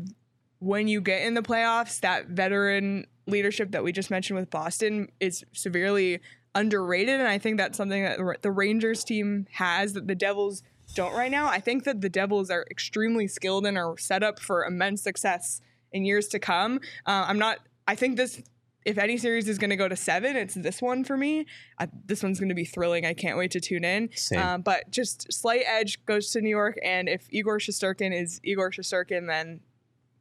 when 0.59 0.87
you 0.87 1.01
get 1.01 1.23
in 1.23 1.33
the 1.33 1.41
playoffs, 1.41 1.99
that 2.01 2.27
veteran 2.29 3.05
leadership 3.27 3.71
that 3.71 3.83
we 3.83 3.91
just 3.91 4.09
mentioned 4.09 4.39
with 4.39 4.49
Boston 4.49 5.09
is 5.19 5.43
severely 5.53 6.19
underrated, 6.53 7.19
and 7.19 7.27
I 7.27 7.37
think 7.37 7.57
that's 7.57 7.77
something 7.77 8.03
that 8.03 8.17
the- 8.41 8.51
Rangers 8.51 9.03
team 9.03 9.45
has 9.51 9.93
that 9.93 10.07
the 10.07 10.15
Devils 10.15 10.63
don't 10.93 11.13
right 11.13 11.31
now. 11.31 11.47
I 11.47 11.59
think 11.59 11.83
that 11.83 11.99
the 12.01 12.09
Devils 12.09 12.49
are 12.49 12.65
extremely 12.71 13.27
skilled 13.27 13.65
and 13.65 13.77
are 13.77 13.97
set 13.97 14.23
up 14.23 14.39
for 14.39 14.63
immense 14.63 15.01
success 15.01 15.59
in 15.91 16.05
years 16.05 16.27
to 16.29 16.39
come. 16.39 16.79
Uh, 17.05 17.25
I'm 17.27 17.37
not. 17.39 17.59
I 17.87 17.95
think 17.95 18.17
this. 18.17 18.41
If 18.85 18.99
any 18.99 19.17
series 19.17 19.49
is 19.49 19.57
going 19.57 19.71
to 19.71 19.75
go 19.75 19.87
to 19.87 19.95
seven, 19.95 20.35
it's 20.35 20.53
this 20.53 20.79
one 20.79 21.03
for 21.03 21.17
me. 21.17 21.47
I, 21.79 21.87
this 22.05 22.21
one's 22.21 22.39
going 22.39 22.49
to 22.49 22.55
be 22.55 22.65
thrilling. 22.65 23.03
I 23.03 23.15
can't 23.15 23.35
wait 23.35 23.49
to 23.51 23.59
tune 23.59 23.83
in. 23.83 24.11
Same. 24.13 24.39
Um, 24.39 24.61
but 24.61 24.91
just 24.91 25.33
slight 25.33 25.63
edge 25.65 26.05
goes 26.05 26.29
to 26.31 26.41
New 26.41 26.51
York, 26.51 26.77
and 26.83 27.09
if 27.09 27.25
Igor 27.31 27.57
Shesterkin 27.57 28.13
is 28.13 28.39
Igor 28.43 28.69
Shesterkin, 28.69 29.25
then 29.25 29.61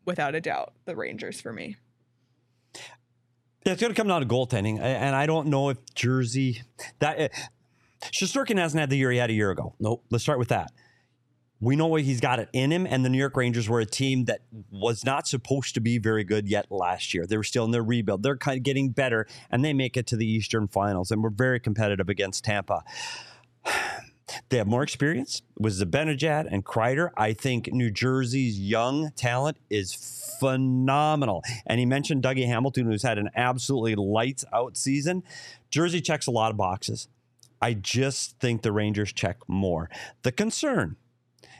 without 0.06 0.34
a 0.34 0.40
doubt 0.40 0.72
the 0.86 0.96
Rangers 0.96 1.42
for 1.42 1.52
me. 1.52 1.76
Yeah, 3.66 3.72
it's 3.72 3.82
going 3.82 3.92
to 3.92 3.96
come 3.96 4.08
down 4.08 4.22
to 4.22 4.26
goaltending, 4.26 4.80
and 4.80 5.14
I 5.14 5.26
don't 5.26 5.48
know 5.48 5.68
if 5.68 5.78
Jersey 5.94 6.62
that 7.00 7.20
uh, 7.20 7.28
Shesterkin 8.12 8.58
hasn't 8.58 8.80
had 8.80 8.90
the 8.90 8.96
year 8.96 9.10
he 9.10 9.18
had 9.18 9.30
a 9.30 9.34
year 9.34 9.50
ago. 9.50 9.74
Nope. 9.78 10.04
Let's 10.10 10.24
start 10.24 10.38
with 10.38 10.48
that. 10.48 10.70
We 11.64 11.76
know 11.76 11.94
he's 11.94 12.20
got 12.20 12.40
it 12.40 12.50
in 12.52 12.70
him, 12.70 12.86
and 12.86 13.06
the 13.06 13.08
New 13.08 13.16
York 13.16 13.38
Rangers 13.38 13.70
were 13.70 13.80
a 13.80 13.86
team 13.86 14.26
that 14.26 14.42
was 14.70 15.02
not 15.02 15.26
supposed 15.26 15.72
to 15.74 15.80
be 15.80 15.96
very 15.96 16.22
good 16.22 16.46
yet 16.46 16.66
last 16.70 17.14
year. 17.14 17.24
They 17.26 17.38
were 17.38 17.42
still 17.42 17.64
in 17.64 17.70
their 17.70 17.82
rebuild. 17.82 18.22
They're 18.22 18.36
kind 18.36 18.58
of 18.58 18.62
getting 18.62 18.90
better, 18.90 19.26
and 19.50 19.64
they 19.64 19.72
make 19.72 19.96
it 19.96 20.06
to 20.08 20.16
the 20.16 20.26
Eastern 20.26 20.68
Finals, 20.68 21.10
and 21.10 21.22
we're 21.22 21.30
very 21.30 21.58
competitive 21.58 22.10
against 22.10 22.44
Tampa. 22.44 22.84
They 24.48 24.56
have 24.56 24.66
more 24.66 24.82
experience 24.82 25.42
with 25.58 25.78
Zibanejad 25.78 26.48
and 26.50 26.64
Kreider. 26.64 27.10
I 27.14 27.34
think 27.34 27.68
New 27.72 27.90
Jersey's 27.90 28.58
young 28.58 29.10
talent 29.10 29.58
is 29.68 29.92
phenomenal. 30.40 31.42
And 31.66 31.78
he 31.78 31.84
mentioned 31.84 32.22
Dougie 32.22 32.46
Hamilton, 32.46 32.86
who's 32.86 33.02
had 33.02 33.18
an 33.18 33.28
absolutely 33.36 33.94
lights 33.94 34.42
out 34.50 34.78
season. 34.78 35.24
Jersey 35.70 36.00
checks 36.00 36.26
a 36.26 36.30
lot 36.30 36.50
of 36.50 36.56
boxes. 36.56 37.08
I 37.60 37.74
just 37.74 38.40
think 38.40 38.62
the 38.62 38.72
Rangers 38.72 39.12
check 39.12 39.36
more. 39.46 39.90
The 40.22 40.32
concern 40.32 40.96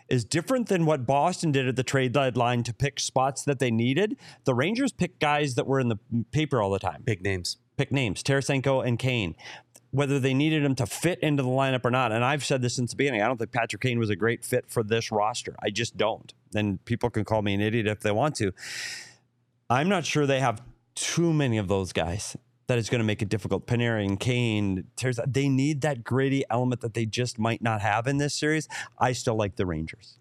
is 0.09 0.24
different 0.24 0.68
than 0.68 0.86
what 0.86 1.07
Boston 1.07 1.52
did 1.52 1.66
at 1.66 1.76
the 1.76 1.82
trade 1.82 2.12
deadline 2.12 2.62
to 2.64 2.74
pick 2.74 3.00
spots 3.00 3.42
that 3.44 3.59
they 3.59 3.70
needed. 3.70 4.16
The 4.44 4.55
Rangers 4.55 4.92
picked 4.92 5.20
guys 5.20 5.55
that 5.55 5.66
were 5.66 5.80
in 5.80 5.88
the 5.88 5.98
paper 6.30 6.61
all 6.61 6.70
the 6.70 6.78
time 6.78 7.02
Big 7.05 7.22
names. 7.22 7.57
pick 7.76 7.90
names 7.90 8.22
Tarasenko 8.22 8.86
and 8.86 8.98
Kane, 8.98 9.34
whether 9.90 10.18
they 10.18 10.34
needed 10.34 10.64
him 10.64 10.74
to 10.76 10.86
fit 10.86 11.20
into 11.20 11.42
the 11.42 11.48
lineup 11.48 11.84
or 11.84 11.90
not. 11.90 12.12
And 12.12 12.24
I've 12.24 12.44
said 12.44 12.62
this 12.62 12.76
since 12.76 12.90
the 12.90 12.96
beginning. 12.96 13.22
I 13.22 13.26
don't 13.26 13.38
think 13.38 13.52
Patrick 13.52 13.82
Kane 13.82 13.98
was 13.98 14.11
a 14.11 14.16
great 14.16 14.44
fit 14.44 14.66
for 14.68 14.82
this 14.82 15.11
roster. 15.11 15.57
I 15.62 15.70
just 15.70 15.96
don't. 15.96 16.32
And 16.55 16.84
people 16.84 17.11
can 17.11 17.24
call 17.24 17.42
me 17.42 17.55
an 17.55 17.61
idiot 17.61 17.86
if 17.86 18.00
they 18.00 18.11
want 18.11 18.36
to. 18.36 18.52
I'm 19.70 19.88
not 19.88 20.05
sure 20.05 20.26
they 20.26 20.40
have 20.40 20.62
too 20.94 21.32
many 21.32 21.59
of 21.59 21.68
those 21.68 21.92
guys. 21.92 22.36
That 22.67 22.79
is 22.79 22.89
going 22.89 23.01
to 23.01 23.05
make 23.05 23.21
it 23.21 23.29
difficult. 23.29 23.67
Panarin, 23.67 24.19
Kane, 24.19 24.85
Teres- 24.97 25.21
they 25.27 25.49
need 25.49 25.83
that 25.83 26.03
gritty 26.03 26.45
element 26.49 26.81
that 26.81 26.95
they 26.95 27.05
just 27.05 27.39
might 27.39 27.61
not 27.61 27.83
have 27.83 28.07
in 28.07 28.17
this 28.17 28.35
series. 28.35 28.69
I 28.99 29.12
still 29.12 29.37
like 29.37 29.57
the 29.57 29.67
Rangers. 29.67 30.19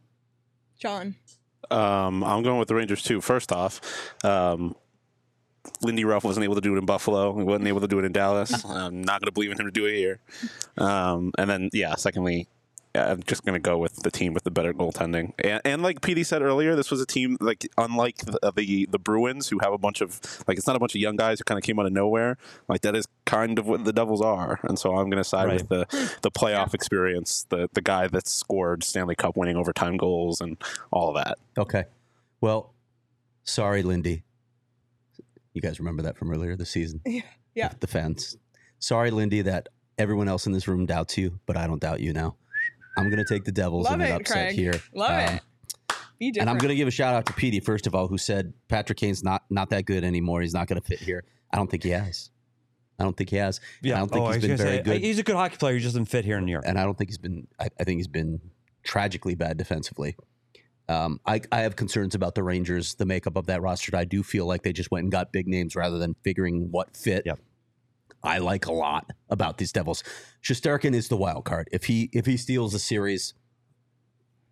John. 0.78 1.16
Um, 1.72 2.24
I'm 2.24 2.44
going 2.44 2.60
with 2.60 2.68
the 2.68 2.76
Rangers 2.76 3.02
too. 3.02 3.22
First 3.22 3.54
off, 3.54 3.80
um, 4.26 4.76
Lindy 5.82 6.04
Ruff 6.04 6.26
wasn't 6.26 6.44
able 6.44 6.56
to 6.56 6.62
do 6.62 6.76
it 6.76 6.78
in 6.78 6.86
Buffalo. 6.86 7.38
He 7.38 7.44
wasn't 7.44 7.68
able 7.68 7.80
to 7.80 7.88
do 7.88 8.00
it 8.00 8.06
in 8.06 8.12
Dallas. 8.12 8.66
I'm 8.66 9.02
not 9.02 9.22
going 9.22 9.28
to 9.28 9.32
believe 9.32 9.52
in 9.52 9.60
him 9.60 9.68
to 9.68 9.72
do 9.72 9.86
it 9.86 9.96
here. 9.96 10.20
Um, 10.78 11.32
and 11.38 11.50
then, 11.50 11.70
yeah, 11.72 11.96
secondly, 11.96 12.50
I'm 12.96 13.24
just 13.24 13.44
going 13.44 13.54
to 13.56 13.60
go 13.60 13.78
with 13.78 14.04
the 14.04 14.12
team 14.12 14.34
with 14.34 14.44
the 14.44 14.52
better 14.52 14.72
goaltending. 14.74 15.34
And, 15.40 15.62
and 15.66 15.82
like 15.82 16.02
PD 16.02 16.24
said 16.26 16.42
earlier, 16.44 16.76
this 16.76 16.92
was 16.92 17.02
a 17.02 17.06
team 17.08 17.38
like 17.42 17.68
unlike 17.78 18.18
the, 18.18 18.40
uh, 18.44 18.52
the 18.52 18.86
the 18.86 19.00
Bruins, 19.00 19.48
who 19.50 19.60
have 19.60 19.74
a 19.74 19.78
bunch 19.80 20.02
of 20.02 20.22
like 20.48 20.58
it's 20.58 20.68
not 20.68 20.76
a 20.76 20.80
bunch 20.80 20.94
of 20.94 21.02
young 21.02 21.16
guys 21.16 21.40
who 21.40 21.44
kind 21.44 21.58
of 21.58 21.64
came 21.64 21.80
out 21.80 21.88
of 21.88 21.92
nowhere. 21.92 22.38
Like 22.68 22.82
that 22.82 22.96
is 22.96 23.08
kind 23.26 23.58
of 23.58 23.68
what 23.68 23.84
the 23.86 23.94
Devils 23.94 24.22
are. 24.22 24.60
And 24.64 24.78
so 24.78 24.96
I'm 24.96 25.10
going 25.10 25.18
to 25.22 25.24
side 25.24 25.52
with 25.52 25.70
the 25.70 25.86
the 26.22 26.32
playoff 26.32 26.74
experience, 26.74 27.48
the 27.50 27.68
the 27.74 27.82
guy 27.82 28.08
that 28.08 28.28
scored 28.28 28.84
Stanley 28.84 29.16
Cup 29.16 29.36
winning 29.38 29.58
overtime 29.58 29.98
goals 29.98 30.40
and 30.40 30.58
all 30.92 31.10
of 31.10 31.16
that. 31.16 31.38
Okay. 31.58 31.86
Well, 32.42 32.74
sorry, 33.44 33.82
Lindy. 33.82 34.24
You 35.54 35.62
guys 35.62 35.80
remember 35.80 36.04
that 36.04 36.18
from 36.18 36.32
earlier 36.32 36.56
this 36.56 36.70
season? 36.70 37.02
Yeah. 37.56 37.72
The 37.80 37.86
fans. 37.86 38.36
Sorry, 38.80 39.12
Lindy, 39.12 39.44
that 39.44 39.70
everyone 40.00 40.28
else 40.28 40.48
in 40.48 40.54
this 40.54 40.68
room 40.68 40.88
doubts 40.88 41.20
you, 41.20 41.40
but 41.46 41.56
I 41.56 41.68
don't 41.68 41.80
doubt 41.80 42.00
you 42.00 42.12
now. 42.12 42.36
I'm 42.98 43.10
going 43.10 43.24
to 43.24 43.26
take 43.26 43.44
the 43.44 43.52
Devils 43.52 43.86
Love 43.86 43.96
in 43.96 44.02
an 44.02 44.08
it, 44.08 44.22
upset 44.22 44.36
Craig. 44.50 44.56
here. 44.56 44.82
Love 44.94 45.12
Um, 45.30 45.36
it. 45.36 45.42
Be 46.20 46.32
different. 46.32 46.42
And 46.42 46.50
I'm 46.50 46.58
going 46.60 46.70
to 46.70 46.76
give 46.76 46.88
a 46.88 46.92
shout 46.92 47.16
out 47.16 47.26
to 47.26 47.34
Petey, 47.34 47.60
first 47.60 47.88
of 47.88 47.96
all, 47.96 48.08
who 48.08 48.18
said 48.18 48.54
Patrick 48.68 48.98
Kane's 49.00 49.24
not 49.24 49.44
not 49.50 49.70
that 49.72 49.86
good 49.86 50.04
anymore. 50.04 50.42
He's 50.42 50.54
not 50.54 50.68
going 50.68 50.80
to 50.80 50.88
fit 50.88 51.00
here. 51.00 51.24
I 51.52 51.58
don't 51.58 51.70
think 51.70 51.84
he 51.84 51.90
has. 51.90 52.30
I 53.00 53.04
don't 53.04 53.18
think 53.18 53.32
he 53.32 53.38
has. 53.38 53.60
And 53.84 53.94
I 53.94 53.98
don't 53.98 54.10
think 54.12 54.22
Oh, 54.22 54.26
I 54.28 54.34
he's 54.36 54.44
was 54.44 54.48
been 54.50 54.58
very 54.58 54.78
say, 54.78 54.84
good. 54.84 55.02
He's 55.02 55.18
a 55.20 55.24
good 55.24 55.36
hockey 55.36 55.58
player. 55.58 55.74
He 55.74 55.80
just 55.82 55.94
doesn't 55.96 56.06
fit 56.06 56.24
here 56.26 56.38
in 56.38 56.46
New 56.46 56.52
York. 56.52 56.64
and 56.68 56.78
I 56.80 56.84
don't 56.84 56.96
think 56.98 57.10
he's 57.10 57.18
been. 57.18 57.48
I, 57.60 57.68
I 57.80 57.84
think 57.84 57.98
he's 57.98 58.08
been 58.08 58.40
tragically 58.84 59.34
bad 59.36 59.58
defensively. 59.58 60.16
Um, 60.90 61.20
I, 61.26 61.42
I 61.52 61.62
have 61.62 61.76
concerns 61.76 62.14
about 62.14 62.36
the 62.36 62.44
Rangers, 62.44 62.96
the 62.96 63.06
makeup 63.06 63.36
of 63.38 63.48
that 63.48 63.62
roster. 63.62 63.96
I 63.96 64.04
do 64.04 64.22
feel 64.22 64.46
like 64.46 64.64
they 64.64 64.74
just 64.74 64.92
went 64.92 65.04
and 65.04 65.12
got 65.12 65.32
big 65.32 65.48
names 65.48 65.76
rather 65.76 65.98
than 65.98 66.14
figuring 66.24 66.68
what 66.72 66.96
fit. 66.96 67.24
Yep. 67.26 67.40
I 68.24 68.38
like 68.38 68.66
a 68.68 68.72
lot 68.72 69.12
about 69.30 69.58
these 69.58 69.72
Devils. 69.72 70.04
Shesterkin 70.42 70.94
is 70.94 71.10
the 71.10 71.18
wild 71.18 71.46
card. 71.46 71.68
If 71.72 71.86
he 71.86 72.10
if 72.14 72.26
he 72.26 72.38
steals 72.38 72.74
a 72.74 72.80
series, 72.80 73.34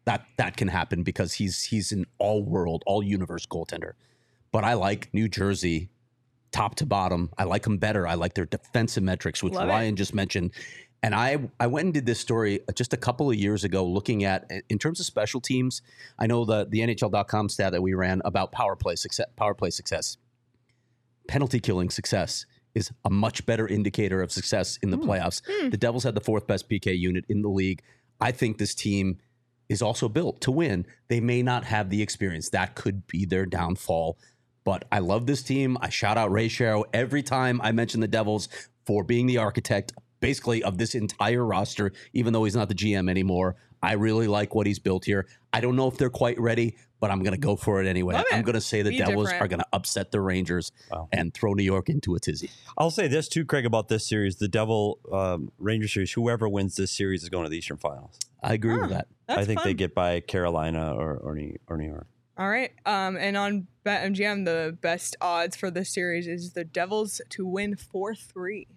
that 0.05 0.26
that 0.38 0.57
can 0.57 0.67
happen 0.67 1.03
because 1.03 1.34
he's 1.34 1.63
he's 1.63 1.91
an 1.91 2.05
all 2.17 2.43
world, 2.43 2.84
all 2.86 3.01
universe 3.01 3.45
goaltender. 3.45 3.93
But 4.51 4.65
I 4.65 4.74
like 4.74 5.13
New 5.13 5.30
Jersey 5.30 5.89
top 6.51 6.76
to 6.76 6.86
bottom. 6.86 7.30
I 7.38 7.45
like 7.45 7.63
them 7.63 7.78
better. 7.78 8.05
I 8.05 8.15
like 8.15 8.34
their 8.34 8.45
defensive 8.45 9.03
metrics, 9.03 9.41
which 9.41 9.53
Love 9.53 9.69
it. 9.69 9.72
Ryan 9.72 9.95
just 9.95 10.13
mentioned. 10.13 10.51
And 11.01 11.15
I 11.15 11.49
I 11.59 11.67
went 11.67 11.86
and 11.86 11.93
did 11.93 12.05
this 12.05 12.19
story 12.19 12.59
just 12.76 12.93
a 12.93 12.97
couple 12.97 13.30
of 13.30 13.36
years 13.36 13.63
ago, 13.63 13.86
looking 13.86 14.26
at 14.26 14.51
in 14.69 14.78
terms 14.78 14.99
of 14.99 15.05
special 15.05 15.39
teams. 15.39 15.82
I 16.19 16.28
know 16.28 16.43
the 16.43 16.67
the 16.69 16.80
NHL.com 16.80 17.47
stat 17.49 17.72
that 17.72 17.82
we 17.82 17.93
ran 17.93 18.22
about 18.26 18.51
power 18.51 18.76
play 18.76 18.95
success. 18.95 19.28
Power 19.38 19.55
play 19.55 19.69
success, 19.69 20.17
penalty 21.28 21.61
killing 21.61 21.89
success 21.89 22.45
is 22.76 22.91
a 23.05 23.09
much 23.09 23.45
better 23.45 23.67
indicator 23.67 24.22
of 24.22 24.32
success 24.32 24.78
in 24.82 24.91
the 24.91 24.97
hmm. 24.97 25.09
playoffs. 25.09 25.41
Hmm. 25.47 25.69
The 25.69 25.78
Devils 25.78 26.03
had 26.03 26.15
the 26.15 26.22
fourth 26.22 26.47
best 26.47 26.69
PK 26.69 26.97
unit 26.97 27.26
in 27.30 27.41
the 27.41 27.49
league. 27.49 27.82
I 28.19 28.32
think 28.32 28.57
this 28.57 28.76
team 28.76 29.17
is 29.69 29.82
also 29.82 30.09
built 30.09 30.41
to 30.41 30.51
win. 30.51 30.86
They 31.07 31.19
may 31.19 31.41
not 31.41 31.63
have 31.65 31.89
the 31.89 32.01
experience. 32.01 32.49
That 32.49 32.76
could 32.76 33.07
be 33.07 33.26
their 33.26 33.45
downfall. 33.45 34.17
But 34.63 34.86
I 34.91 34.99
love 34.99 35.26
this 35.26 35.41
team. 35.41 35.78
I 35.82 35.89
shout 35.89 36.17
out 36.17 36.32
Ray 36.32 36.49
Shero 36.49 36.84
every 36.93 37.24
time 37.24 37.59
I 37.63 37.72
mention 37.72 37.99
the 37.99 38.07
Devils 38.07 38.49
for 38.86 39.03
being 39.03 39.28
the 39.28 39.38
architect, 39.38 39.93
basically, 40.19 40.61
of 40.61 40.78
this 40.78 40.93
entire 40.93 41.43
roster, 41.45 41.93
even 42.13 42.34
though 42.34 42.43
he's 42.43 42.55
not 42.55 42.69
the 42.69 42.76
GM 42.76 43.09
anymore. 43.09 43.55
I 43.82 43.93
really 43.93 44.28
like 44.28 44.53
what 44.53 44.67
he's 44.67 44.78
built 44.78 45.05
here. 45.05 45.26
I 45.53 45.61
don't 45.61 45.76
know 45.76 45.88
if 45.88 45.97
they're 45.97 46.09
quite 46.09 46.39
ready, 46.39 46.76
but 47.02 47.12
I'm 47.12 47.20
going 47.24 47.34
to 47.34 47.38
go 47.39 47.58
for 47.58 47.82
it 47.84 47.88
anyway. 47.88 48.14
Love. 48.14 48.26
I'm 48.32 48.43
going 48.43 48.54
to 48.54 48.62
say 48.62 48.82
the 48.84 48.91
Be 48.91 48.97
Devils 48.99 49.26
different. 49.26 49.41
are 49.43 49.47
going 49.49 49.60
to 49.60 49.68
upset 49.74 50.12
the 50.12 50.22
Rangers 50.22 50.72
Wow. 50.89 51.10
and 51.12 51.34
throw 51.34 51.54
New 51.54 51.64
York 51.64 51.89
into 51.89 52.16
a 52.16 52.20
tizzy. 52.20 52.49
I'll 52.78 52.91
say 52.91 53.10
this 53.10 53.28
too, 53.28 53.43
Craig, 53.43 53.66
about 53.66 53.89
this 53.89 54.08
series: 54.08 54.38
the 54.38 54.47
Devil 54.47 54.99
um, 55.12 55.52
Ranger 55.60 55.89
series. 55.89 56.14
Whoever 56.14 56.47
wins 56.47 56.78
this 56.78 56.91
series 56.91 57.24
is 57.24 57.30
going 57.30 57.43
to 57.43 57.49
the 57.49 57.58
Eastern 57.58 57.76
Finals. 57.78 58.18
I 58.41 58.54
agree 58.54 58.78
with 58.78 58.91
that. 58.91 59.08
That's 59.28 59.41
I 59.41 59.45
think 59.45 59.62
they 59.64 59.74
get 59.74 59.93
by 59.93 60.22
Carolina 60.22 60.93
or 60.95 61.18
or 61.18 61.36
New, 61.36 61.58
or 61.68 61.76
New 61.78 61.88
York. 61.89 62.08
All 62.38 62.49
right. 62.49 62.72
Um, 62.86 63.18
and 63.18 63.36
on 63.36 63.68
BetMGM, 63.86 64.45
the 64.45 64.78
best 64.82 65.16
odds 65.22 65.56
for 65.58 65.70
this 65.70 65.93
series 65.93 66.28
is 66.28 66.54
the 66.54 66.64
Devils 66.64 67.22
to 67.32 67.45
win 67.45 67.76
4 67.76 68.16
3. 68.16 68.68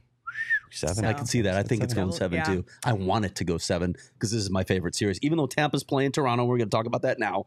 Seven. 0.70 1.05
I 1.05 1.12
can 1.12 1.27
see 1.27 1.43
that. 1.43 1.55
I 1.55 1.62
think 1.62 1.83
it's 1.85 1.95
going 1.95 2.09
Devil- 2.09 2.16
seven 2.18 2.39
yeah. 2.39 2.45
too. 2.45 2.64
I 2.85 2.93
want 2.95 3.25
it 3.25 3.37
to 3.37 3.45
go 3.45 3.57
seven 3.59 3.95
because 4.14 4.33
this 4.33 4.41
is 4.43 4.51
my 4.51 4.64
favorite 4.64 4.97
series. 4.97 5.18
Even 5.22 5.39
though 5.39 5.47
Tampa's 5.47 5.85
playing 5.85 6.11
Toronto, 6.12 6.45
we're 6.45 6.59
going 6.59 6.68
to 6.68 6.77
talk 6.77 6.87
about 6.87 7.03
that 7.03 7.18
now. 7.20 7.47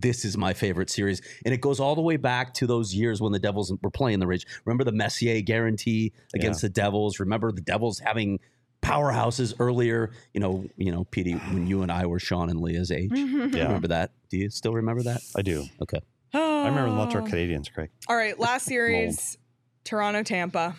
This 0.00 0.24
is 0.24 0.36
my 0.36 0.54
favorite 0.54 0.90
series, 0.90 1.22
and 1.44 1.54
it 1.54 1.60
goes 1.60 1.78
all 1.78 1.94
the 1.94 2.00
way 2.02 2.16
back 2.16 2.54
to 2.54 2.66
those 2.66 2.94
years 2.94 3.20
when 3.20 3.32
the 3.32 3.38
Devils 3.38 3.72
were 3.82 3.90
playing 3.90 4.18
the 4.18 4.26
Ridge. 4.26 4.46
Remember 4.64 4.84
the 4.84 4.92
Messier 4.92 5.40
guarantee 5.40 6.12
against 6.34 6.62
the 6.62 6.68
Devils? 6.68 7.20
Remember 7.20 7.52
the 7.52 7.60
Devils 7.60 8.00
having 8.00 8.40
powerhouses 8.82 9.54
earlier? 9.60 10.10
You 10.32 10.40
know, 10.40 10.64
you 10.76 10.90
know, 10.90 11.04
Petey, 11.04 11.34
when 11.34 11.66
you 11.66 11.82
and 11.82 11.92
I 11.92 12.06
were 12.06 12.18
Sean 12.18 12.50
and 12.50 12.60
Leah's 12.60 12.90
age. 12.90 13.10
Yeah. 13.14 13.64
Remember 13.64 13.88
that? 13.88 14.10
Do 14.30 14.38
you 14.38 14.50
still 14.50 14.72
remember 14.72 15.04
that? 15.04 15.20
I 15.36 15.42
do. 15.42 15.64
Okay. 15.80 16.00
I 16.34 16.66
remember 16.66 16.90
the 16.90 16.96
Montreal 16.96 17.26
Canadiens, 17.28 17.72
Craig. 17.72 17.90
All 18.08 18.16
right. 18.16 18.38
Last 18.38 18.64
series 18.66 19.38
Toronto 19.84 20.22
Tampa. 20.22 20.74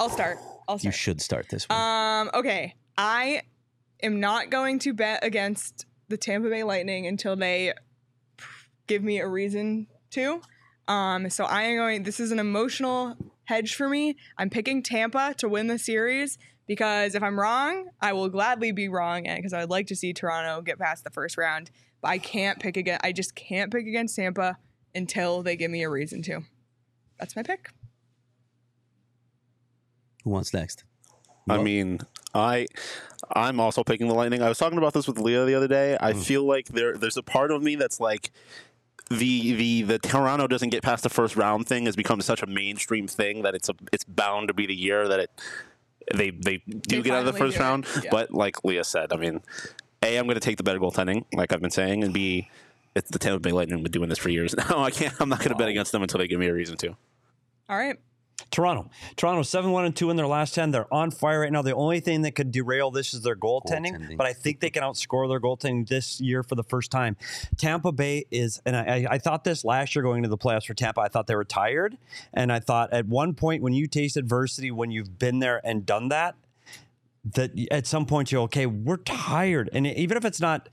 I'll 0.00 0.08
start. 0.08 0.38
I'll 0.68 0.78
start. 0.78 0.84
You 0.84 0.92
should 0.92 1.20
start 1.20 1.48
this 1.50 1.68
one. 1.68 1.78
Um, 1.78 2.30
okay. 2.32 2.74
I 2.96 3.42
am 4.02 4.20
not 4.20 4.50
going 4.50 4.78
to 4.80 4.94
bet 4.94 5.22
against 5.22 5.84
the 6.08 6.16
Tampa 6.16 6.48
Bay 6.48 6.62
Lightning 6.62 7.06
until 7.06 7.36
they 7.36 7.74
give 8.90 9.04
me 9.04 9.20
a 9.20 9.28
reason 9.28 9.86
to. 10.10 10.42
Um, 10.88 11.30
so 11.30 11.44
I 11.44 11.62
am 11.62 11.76
going 11.76 12.02
this 12.02 12.18
is 12.18 12.32
an 12.32 12.40
emotional 12.40 13.16
hedge 13.44 13.76
for 13.76 13.88
me. 13.88 14.16
I'm 14.36 14.50
picking 14.50 14.82
Tampa 14.82 15.32
to 15.38 15.48
win 15.48 15.68
the 15.68 15.78
series 15.78 16.38
because 16.66 17.14
if 17.14 17.22
I'm 17.22 17.38
wrong, 17.38 17.90
I 18.00 18.12
will 18.12 18.28
gladly 18.28 18.72
be 18.72 18.88
wrong 18.88 19.28
and 19.28 19.38
because 19.38 19.52
I 19.52 19.60
would 19.60 19.70
like 19.70 19.86
to 19.86 19.96
see 19.96 20.12
Toronto 20.12 20.60
get 20.60 20.80
past 20.80 21.04
the 21.04 21.10
first 21.10 21.38
round. 21.38 21.70
But 22.02 22.08
I 22.08 22.18
can't 22.18 22.58
pick 22.58 22.76
again 22.76 22.98
I 23.04 23.12
just 23.12 23.36
can't 23.36 23.70
pick 23.70 23.86
against 23.86 24.16
Tampa 24.16 24.58
until 24.92 25.44
they 25.44 25.54
give 25.54 25.70
me 25.70 25.84
a 25.84 25.88
reason 25.88 26.20
to. 26.22 26.40
That's 27.20 27.36
my 27.36 27.44
pick. 27.44 27.70
Who 30.24 30.30
wants 30.30 30.52
next? 30.52 30.82
I 31.48 31.58
mean, 31.58 32.00
I 32.34 32.66
I'm 33.34 33.60
also 33.60 33.84
picking 33.84 34.08
the 34.08 34.14
Lightning. 34.14 34.42
I 34.42 34.48
was 34.48 34.58
talking 34.58 34.78
about 34.78 34.94
this 34.94 35.06
with 35.06 35.18
Leah 35.18 35.44
the 35.44 35.54
other 35.54 35.68
day. 35.68 35.96
I 36.00 36.12
feel 36.12 36.44
like 36.44 36.66
there 36.68 36.96
there's 36.96 37.16
a 37.16 37.22
part 37.22 37.52
of 37.52 37.62
me 37.62 37.76
that's 37.76 38.00
like 38.00 38.30
the 39.10 39.52
the 39.54 39.82
the 39.82 39.98
Toronto 39.98 40.46
doesn't 40.46 40.68
get 40.70 40.82
past 40.82 41.02
the 41.02 41.10
first 41.10 41.36
round 41.36 41.66
thing 41.66 41.86
has 41.86 41.96
become 41.96 42.20
such 42.20 42.42
a 42.42 42.46
mainstream 42.46 43.08
thing 43.08 43.42
that 43.42 43.54
it's 43.54 43.68
a 43.68 43.74
it's 43.92 44.04
bound 44.04 44.48
to 44.48 44.54
be 44.54 44.66
the 44.66 44.74
year 44.74 45.08
that 45.08 45.20
it 45.20 45.30
they 46.14 46.30
they 46.30 46.58
do 46.58 46.80
They 46.88 47.02
get 47.02 47.14
out 47.14 47.26
of 47.26 47.32
the 47.32 47.38
first 47.38 47.58
round. 47.58 47.86
Yeah. 48.02 48.10
But 48.10 48.32
like 48.32 48.64
Leah 48.64 48.84
said, 48.84 49.12
I 49.12 49.16
mean, 49.16 49.42
a 50.02 50.16
I'm 50.16 50.26
going 50.26 50.34
to 50.34 50.40
take 50.40 50.56
the 50.56 50.62
better 50.62 50.78
goaltending, 50.78 51.24
like 51.32 51.52
I've 51.52 51.60
been 51.60 51.70
saying, 51.70 52.04
and 52.04 52.14
b 52.14 52.48
it's 52.94 53.10
the 53.10 53.18
Tampa 53.18 53.38
Bay 53.40 53.52
Lightning. 53.52 53.82
Been 53.82 53.92
doing 53.92 54.08
this 54.08 54.18
for 54.18 54.30
years 54.30 54.56
now. 54.70 54.82
I 54.82 54.90
can't. 54.90 55.14
I'm 55.20 55.28
not 55.28 55.38
going 55.40 55.50
to 55.50 55.54
bet 55.56 55.68
against 55.68 55.92
them 55.92 56.02
until 56.02 56.18
they 56.18 56.26
give 56.26 56.40
me 56.40 56.46
a 56.46 56.54
reason 56.54 56.76
to. 56.78 56.88
All 57.68 57.76
right. 57.76 57.96
Toronto. 58.50 58.90
Toronto 59.16 59.42
seven 59.42 59.70
one 59.72 59.84
and 59.84 59.94
two 59.94 60.10
in 60.10 60.16
their 60.16 60.26
last 60.26 60.54
ten. 60.54 60.70
They're 60.70 60.92
on 60.92 61.10
fire 61.10 61.40
right 61.40 61.52
now. 61.52 61.62
The 61.62 61.74
only 61.74 62.00
thing 62.00 62.22
that 62.22 62.34
could 62.34 62.50
derail 62.50 62.90
this 62.90 63.14
is 63.14 63.22
their 63.22 63.36
goaltending, 63.36 63.92
Goaltending. 63.98 64.16
but 64.16 64.26
I 64.26 64.32
think 64.32 64.60
they 64.60 64.70
can 64.70 64.82
outscore 64.82 65.28
their 65.28 65.40
goaltending 65.40 65.88
this 65.88 66.20
year 66.20 66.42
for 66.42 66.54
the 66.54 66.64
first 66.64 66.90
time. 66.90 67.16
Tampa 67.56 67.92
Bay 67.92 68.24
is, 68.30 68.60
and 68.66 68.76
I, 68.76 68.80
I- 68.82 69.06
I 69.12 69.18
thought 69.18 69.44
this 69.44 69.64
last 69.64 69.94
year 69.94 70.02
going 70.02 70.18
into 70.18 70.28
the 70.28 70.38
playoffs 70.38 70.66
for 70.66 70.74
Tampa. 70.74 71.00
I 71.00 71.08
thought 71.08 71.26
they 71.26 71.34
were 71.36 71.44
tired, 71.44 71.96
and 72.32 72.52
I 72.52 72.60
thought 72.60 72.92
at 72.92 73.06
one 73.06 73.34
point 73.34 73.62
when 73.62 73.72
you 73.72 73.86
taste 73.86 74.16
adversity, 74.16 74.70
when 74.70 74.90
you've 74.90 75.18
been 75.18 75.38
there 75.40 75.60
and 75.64 75.84
done 75.84 76.08
that, 76.08 76.36
that 77.34 77.50
at 77.70 77.86
some 77.86 78.06
point 78.06 78.32
you're 78.32 78.42
okay. 78.42 78.66
We're 78.66 78.96
tired, 78.98 79.68
and 79.72 79.86
even 79.86 80.16
if 80.16 80.24
it's 80.24 80.40
not 80.40 80.68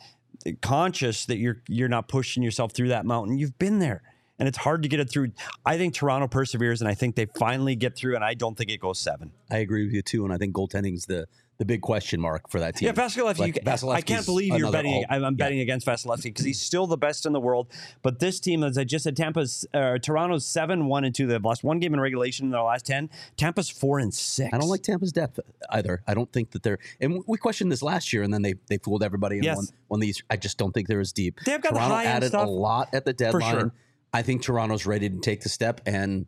conscious 0.62 1.26
that 1.26 1.38
you're 1.38 1.62
you're 1.68 1.90
not 1.90 2.08
pushing 2.08 2.44
yourself 2.44 2.72
through 2.72 2.90
that 2.90 3.06
mountain, 3.06 3.38
you've 3.38 3.58
been 3.60 3.80
there. 3.80 4.02
And 4.40 4.48
it's 4.48 4.58
hard 4.58 4.84
to 4.84 4.90
get 4.90 5.00
it 5.00 5.10
through. 5.10 5.32
I 5.66 5.78
think 5.78 5.96
Toronto 5.96 6.28
perseveres, 6.28 6.82
and 6.82 6.88
I 6.90 6.94
think 6.94 7.16
they 7.16 7.26
finally 7.26 7.76
get 7.76 7.96
through. 7.96 8.16
And 8.16 8.24
I 8.24 8.36
don't 8.36 8.56
think 8.56 8.70
it 8.70 8.80
goes 8.80 9.00
seven. 9.00 9.32
I 9.50 9.58
agree 9.58 9.86
with 9.86 9.94
you 9.94 10.02
too, 10.04 10.26
and 10.26 10.34
I 10.34 10.38
think 10.38 10.54
goaltending's 10.54 11.06
the 11.08 11.28
the 11.58 11.66
big 11.66 11.82
question 11.82 12.22
mark 12.22 12.48
for 12.52 12.60
that 12.60 12.76
team. 12.76 12.86
Yeah, 12.86 12.92
Vasilevsky. 12.94 13.66
Like, 13.84 13.98
I 13.98 14.02
can't 14.02 14.28
believe 14.28 14.56
you're 14.60 14.72
betting. 14.72 14.94
all- 14.94 15.06
I'm, 15.10 15.24
yeah. 15.24 15.30
betting 15.32 15.60
against 15.62 15.88
Vasilevsky 15.88 16.26
because 16.26 16.46
he's 16.46 16.62
still 16.62 16.86
the 16.86 16.98
best 16.98 17.26
in 17.26 17.34
the 17.34 17.40
world. 17.40 17.66
But 18.04 18.20
this 18.20 18.40
team, 18.40 18.64
as 18.64 18.78
I 18.78 18.84
just 18.84 19.04
said, 19.06 19.18
Tampa's 19.18 19.66
uh, 19.74 19.98
Toronto's 19.98 20.46
seven 20.46 20.86
one 20.86 21.04
and 21.04 21.16
two. 21.16 21.26
They've 21.26 21.44
lost 21.44 21.64
one 21.64 21.80
game 21.80 21.96
in 21.96 22.00
regulation 22.00 22.46
in 22.46 22.52
their 22.52 22.62
last 22.62 22.86
ten. 22.86 23.10
Tampa's 23.38 23.72
four 23.72 23.98
and 23.98 24.14
six. 24.14 24.54
I 24.54 24.60
don't 24.60 24.70
like 24.70 24.84
Tampa's 24.84 25.12
depth 25.12 25.40
either. 25.72 26.04
I 26.08 26.14
don't 26.14 26.32
think 26.32 26.52
that 26.52 26.62
they're 26.62 26.78
and 27.02 27.24
we 27.26 27.40
questioned 27.40 27.72
this 27.72 27.82
last 27.82 28.14
year, 28.14 28.22
and 28.22 28.32
then 28.32 28.44
they 28.44 28.54
they 28.68 28.78
fooled 28.78 29.02
everybody 29.02 29.38
and 29.38 29.46
Yes. 29.46 29.56
won, 29.58 29.66
won 29.90 30.00
these. 30.00 30.22
I 30.30 30.38
just 30.38 30.60
don't 30.60 30.74
think 30.74 30.88
they're 30.88 31.00
as 31.00 31.12
deep. 31.12 31.40
They've 31.44 31.60
got 31.60 31.74
the 31.74 31.80
high-end 31.80 32.08
added 32.18 32.28
stuff. 32.30 32.46
a 32.46 32.52
lot 32.52 32.90
at 32.94 33.04
the 33.06 33.14
deadline. 33.14 33.42
For 33.56 33.60
sure. 33.62 33.74
I 34.18 34.22
think 34.24 34.42
Toronto's 34.42 34.86
ready 34.86 35.10
to 35.10 35.20
take 35.20 35.42
the 35.42 35.50
step, 35.50 35.82
and 35.86 36.26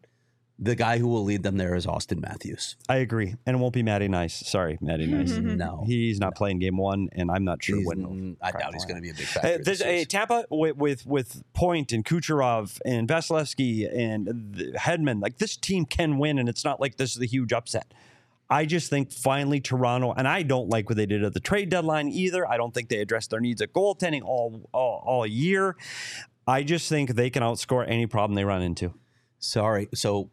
the 0.62 0.76
guy 0.76 0.98
who 0.98 1.08
will 1.08 1.24
lead 1.24 1.42
them 1.44 1.56
there 1.58 1.74
is 1.74 1.86
Auston 1.86 2.22
Matthews. 2.22 2.76
I 2.90 2.98
agree, 2.98 3.34
and 3.46 3.56
it 3.56 3.60
won't 3.60 3.74
be 3.74 3.82
Matty 3.82 4.08
Nice. 4.10 4.36
Sorry, 4.48 4.78
Matty 4.82 5.06
Nice. 5.18 5.32
No, 5.32 5.84
He's 5.88 6.20
not 6.20 6.36
playing 6.36 6.60
game 6.60 6.78
one, 6.78 7.08
and 7.14 7.32
I'm 7.32 7.44
not 7.46 7.64
sure 7.64 7.78
He's- 7.78 7.88
when. 7.88 8.36
I 8.42 8.52
doubt 8.52 8.74
he's 8.74 8.86
going 8.86 8.98
to 8.98 9.02
be 9.02 9.10
a 9.10 9.14
big 9.14 9.24
Uh, 9.24 9.40
factor. 9.40 9.64
there's 9.64 9.82
a 9.82 9.84
series. 9.86 10.08
Tampa 10.08 10.46
with, 10.52 10.76
with 10.76 11.06
with 11.06 11.42
Point 11.54 11.92
and 11.94 12.04
Kucherov 12.06 12.80
and 12.86 13.08
Vasilevsky 13.08 13.88
and 13.92 14.28
the 14.28 14.74
Hedman. 14.78 15.22
Like 15.22 15.38
this 15.38 15.56
team 15.58 15.86
can 15.86 16.18
win, 16.18 16.38
and 16.40 16.48
it's 16.50 16.66
not 16.66 16.80
like 16.82 16.98
this 16.98 17.16
is 17.16 17.22
a 17.22 17.26
huge 17.26 17.54
upset. 17.54 17.94
I 18.52 18.66
just 18.66 18.90
think 18.90 19.12
finally 19.12 19.62
Toronto, 19.62 20.12
and 20.12 20.28
I 20.28 20.42
don't 20.42 20.70
like 20.70 20.90
what 20.90 20.98
they 20.98 21.06
did 21.06 21.24
at 21.24 21.36
the 21.36 21.40
trade 21.40 21.70
deadline 21.70 22.10
either. 22.10 22.50
I 22.50 22.58
don't 22.58 22.74
think 22.74 22.90
they 22.90 22.98
addressed 22.98 23.30
their 23.30 23.40
needs 23.40 23.62
at 23.62 23.74
goaltending 23.74 24.24
all 24.24 24.68
all, 24.74 25.04
all 25.06 25.26
year. 25.28 25.76
I 26.50 26.64
just 26.64 26.89
think 26.89 27.12
they 27.12 27.30
can 27.30 27.43
outscore 27.43 27.86
any 27.88 28.08
problem 28.08 28.36
they 28.36 28.43
run 28.45 28.62
into. 28.62 28.93
Sorry. 29.39 29.88
So, 29.93 30.32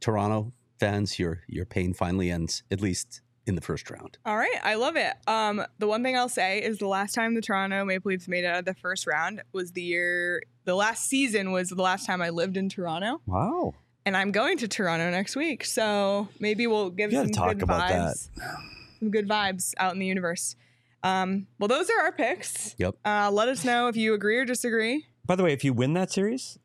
Toronto 0.00 0.52
fans, 0.80 1.18
your 1.18 1.40
your 1.48 1.66
pain 1.66 1.92
finally 1.94 2.30
ends, 2.30 2.62
at 2.70 2.80
least 2.80 3.20
in 3.46 3.54
the 3.54 3.60
first 3.60 3.90
round. 3.90 4.18
All 4.26 4.36
right, 4.36 4.58
I 4.62 4.74
love 4.74 4.96
it. 4.96 5.12
Um, 5.26 5.64
the 5.78 5.86
one 5.86 6.02
thing 6.02 6.16
I'll 6.16 6.28
say 6.28 6.62
is 6.62 6.78
the 6.78 6.86
last 6.86 7.14
time 7.14 7.34
the 7.34 7.40
Toronto 7.40 7.84
Maple 7.84 8.10
Leafs 8.10 8.28
made 8.28 8.44
it 8.44 8.48
out 8.48 8.58
of 8.60 8.64
the 8.66 8.74
first 8.74 9.06
round 9.06 9.42
was 9.52 9.72
the 9.72 9.82
year. 9.82 10.42
The 10.64 10.74
last 10.74 11.08
season 11.08 11.50
was 11.52 11.70
the 11.70 11.82
last 11.82 12.04
time 12.06 12.20
I 12.20 12.28
lived 12.30 12.56
in 12.58 12.68
Toronto, 12.68 13.20
Wow. 13.26 13.72
and 14.04 14.16
I'm 14.16 14.32
going 14.32 14.58
to 14.58 14.68
Toronto 14.68 15.10
next 15.10 15.34
week. 15.34 15.64
So 15.64 16.28
maybe 16.38 16.66
we'll 16.66 16.90
give 16.90 17.10
You 17.12 17.20
some 17.20 17.30
talk 17.30 17.54
good 17.54 17.62
about 17.62 17.90
vibes, 17.90 18.28
some 19.00 19.10
good 19.10 19.26
vibes 19.28 19.72
out 19.78 19.94
in 19.94 19.98
the 19.98 20.06
universe. 20.06 20.54
Um, 21.02 21.46
well, 21.58 21.68
those 21.68 21.88
are 21.90 22.00
our 22.00 22.12
picks. 22.12 22.74
Yep. 22.78 22.96
Uh, 23.04 23.30
let 23.32 23.48
us 23.48 23.64
know 23.64 23.88
if 23.88 23.96
you 23.96 24.12
agree 24.14 24.36
or 24.36 24.44
disagree. 24.44 25.06
By 25.28 25.36
the 25.36 25.44
way, 25.44 25.52
if 25.52 25.62
you 25.62 25.72
win 25.72 25.92
that 25.92 26.10
series, 26.10 26.58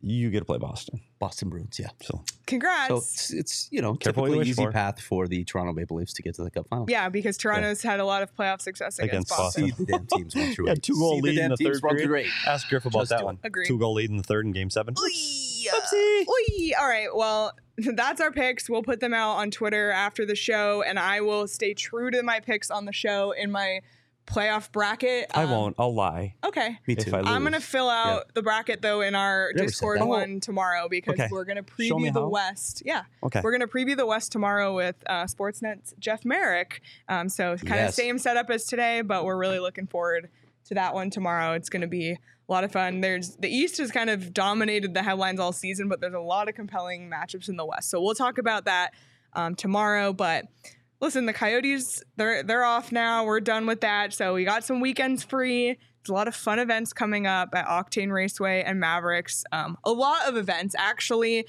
you 0.00 0.30
get 0.30 0.38
to 0.40 0.44
play 0.44 0.58
Boston. 0.58 1.00
Boston 1.18 1.48
Bruins, 1.48 1.78
yeah. 1.78 1.88
So 2.02 2.22
Congrats. 2.46 2.88
So 2.88 2.96
it's, 2.98 3.32
it's 3.32 3.68
you 3.72 3.80
know 3.82 3.94
Careful 3.94 4.22
what 4.22 4.26
you 4.28 4.32
typically 4.34 4.38
wish 4.38 4.48
easy 4.48 4.64
for. 4.64 4.70
path 4.72 5.00
for 5.00 5.26
the 5.26 5.44
Toronto 5.44 5.72
Maple 5.72 5.96
Leafs 5.96 6.12
to 6.14 6.22
get 6.22 6.34
to 6.36 6.44
the 6.44 6.50
Cup 6.50 6.68
final. 6.68 6.86
yeah, 6.88 7.08
because 7.08 7.36
Toronto's 7.38 7.82
had 7.82 8.00
a 8.00 8.04
lot 8.04 8.22
of 8.22 8.34
playoff 8.36 8.60
success 8.60 8.98
against, 8.98 9.12
Against 9.12 9.30
Boston. 9.30 9.68
Boston. 9.70 9.86
See 9.86 9.92
the 9.92 9.98
damn 9.98 10.06
teams 10.06 10.36
run 10.36 10.52
through 10.54 10.66
yeah, 10.68 10.74
two 10.74 10.94
goal 10.94 11.16
See 11.16 11.22
lead 11.22 11.38
in 11.38 11.50
the 11.50 11.56
third 11.56 11.82
run 11.82 11.96
period. 11.96 12.30
through. 12.30 12.52
Ask 12.52 12.68
Griff 12.68 12.84
about 12.86 13.00
Just 13.00 13.10
that 13.10 13.24
one. 13.24 13.38
Agree. 13.42 13.66
Two 13.66 13.78
goal 13.78 13.94
lead 13.94 14.10
in 14.10 14.18
the 14.18 14.22
third 14.22 14.44
in 14.46 14.52
game 14.52 14.70
seven. 14.70 14.94
Oy. 14.98 15.08
Oopsie. 15.72 16.24
Oy. 16.28 16.70
All 16.78 16.86
right. 16.86 17.08
Well, 17.14 17.52
that's 17.78 18.20
our 18.20 18.30
picks. 18.30 18.68
We'll 18.68 18.82
put 18.82 19.00
them 19.00 19.14
out 19.14 19.36
on 19.36 19.50
Twitter 19.50 19.90
after 19.90 20.26
the 20.26 20.36
show, 20.36 20.82
and 20.82 20.98
I 20.98 21.22
will 21.22 21.48
stay 21.48 21.74
true 21.74 22.10
to 22.10 22.22
my 22.22 22.40
picks 22.40 22.70
on 22.70 22.84
the 22.84 22.92
show 22.92 23.32
in 23.32 23.50
my 23.50 23.80
playoff 24.26 24.72
bracket. 24.72 25.30
I 25.34 25.44
Um, 25.44 25.50
won't. 25.50 25.76
I'll 25.78 25.94
lie. 25.94 26.34
Okay. 26.44 26.78
Me 26.86 26.94
If 26.94 27.04
too. 27.04 27.14
I 27.14 27.20
I'm 27.20 27.42
gonna 27.44 27.60
fill 27.60 27.90
out 27.90 28.32
the 28.34 28.42
bracket 28.42 28.80
though 28.82 29.00
in 29.02 29.14
our 29.14 29.52
Discord 29.52 30.00
one 30.02 30.40
tomorrow 30.40 30.88
because 30.88 31.14
Okay. 31.14 31.28
we're 31.30 31.44
gonna 31.44 31.62
preview 31.62 32.12
the 32.12 32.20
how. 32.20 32.28
West. 32.28 32.82
Yeah, 32.86 33.02
Okay. 33.22 33.40
we're 33.42 33.52
gonna 33.52 33.68
preview 33.68 33.96
the 33.96 34.06
West 34.06 34.32
tomorrow 34.32 34.74
with 34.74 34.96
uh, 35.06 35.24
Sportsnet's 35.24 35.94
Jeff 35.98 36.24
Marek. 36.24 36.80
Um, 37.08 37.28
so 37.28 37.56
kind 37.58 37.80
of 37.80 37.86
Yes. 37.86 37.94
same 37.96 38.18
setup 38.18 38.48
as 38.50 38.64
today, 38.64 39.02
but 39.02 39.24
we're 39.24 39.36
really 39.36 39.58
looking 39.58 39.86
forward 39.86 40.30
to 40.66 40.74
that 40.74 40.94
one 40.94 41.10
tomorrow. 41.10 41.52
It's 41.52 41.68
gonna 41.68 41.86
be 41.86 42.12
a 42.12 42.18
lot 42.52 42.64
of 42.64 42.72
fun. 42.72 43.00
There's 43.02 43.36
the 43.36 43.48
East 43.48 43.76
has 43.78 43.90
kind 43.90 44.08
of 44.10 44.32
dominated 44.32 44.94
the 44.94 45.02
headlines 45.02 45.38
all 45.40 45.52
season, 45.52 45.88
but 45.88 46.00
there's 46.00 46.14
a 46.14 46.18
lot 46.20 46.48
of 46.48 46.54
compelling 46.54 47.10
matchups 47.10 47.48
in 47.50 47.56
the 47.56 47.64
West. 47.66 47.90
So 47.90 48.00
we'll 48.02 48.14
talk 48.14 48.38
about 48.38 48.64
that 48.64 48.92
um, 49.34 49.54
tomorrow. 49.54 50.12
But 50.12 50.46
listen, 51.04 51.26
the 51.26 51.32
Coyotes 51.32 52.02
they're 52.16 52.42
they're 52.42 52.64
off 52.64 52.90
now. 52.90 53.24
We're 53.24 53.40
done 53.40 53.66
with 53.66 53.82
that. 53.82 54.12
So 54.12 54.34
we 54.34 54.44
got 54.44 54.64
some 54.64 54.80
weekends 54.80 55.22
free. 55.22 55.78
There's 56.04 56.10
a 56.10 56.14
lot 56.14 56.28
of 56.28 56.34
fun 56.34 56.58
events 56.58 56.92
coming 56.92 57.26
up 57.26 57.54
at 57.54 57.66
Octane 57.66 58.12
Raceway 58.12 58.62
and 58.62 58.78
Mavericks. 58.78 59.42
Um, 59.52 59.78
a 59.84 59.90
lot 59.90 60.28
of 60.28 60.36
events 60.36 60.74
actually. 60.76 61.46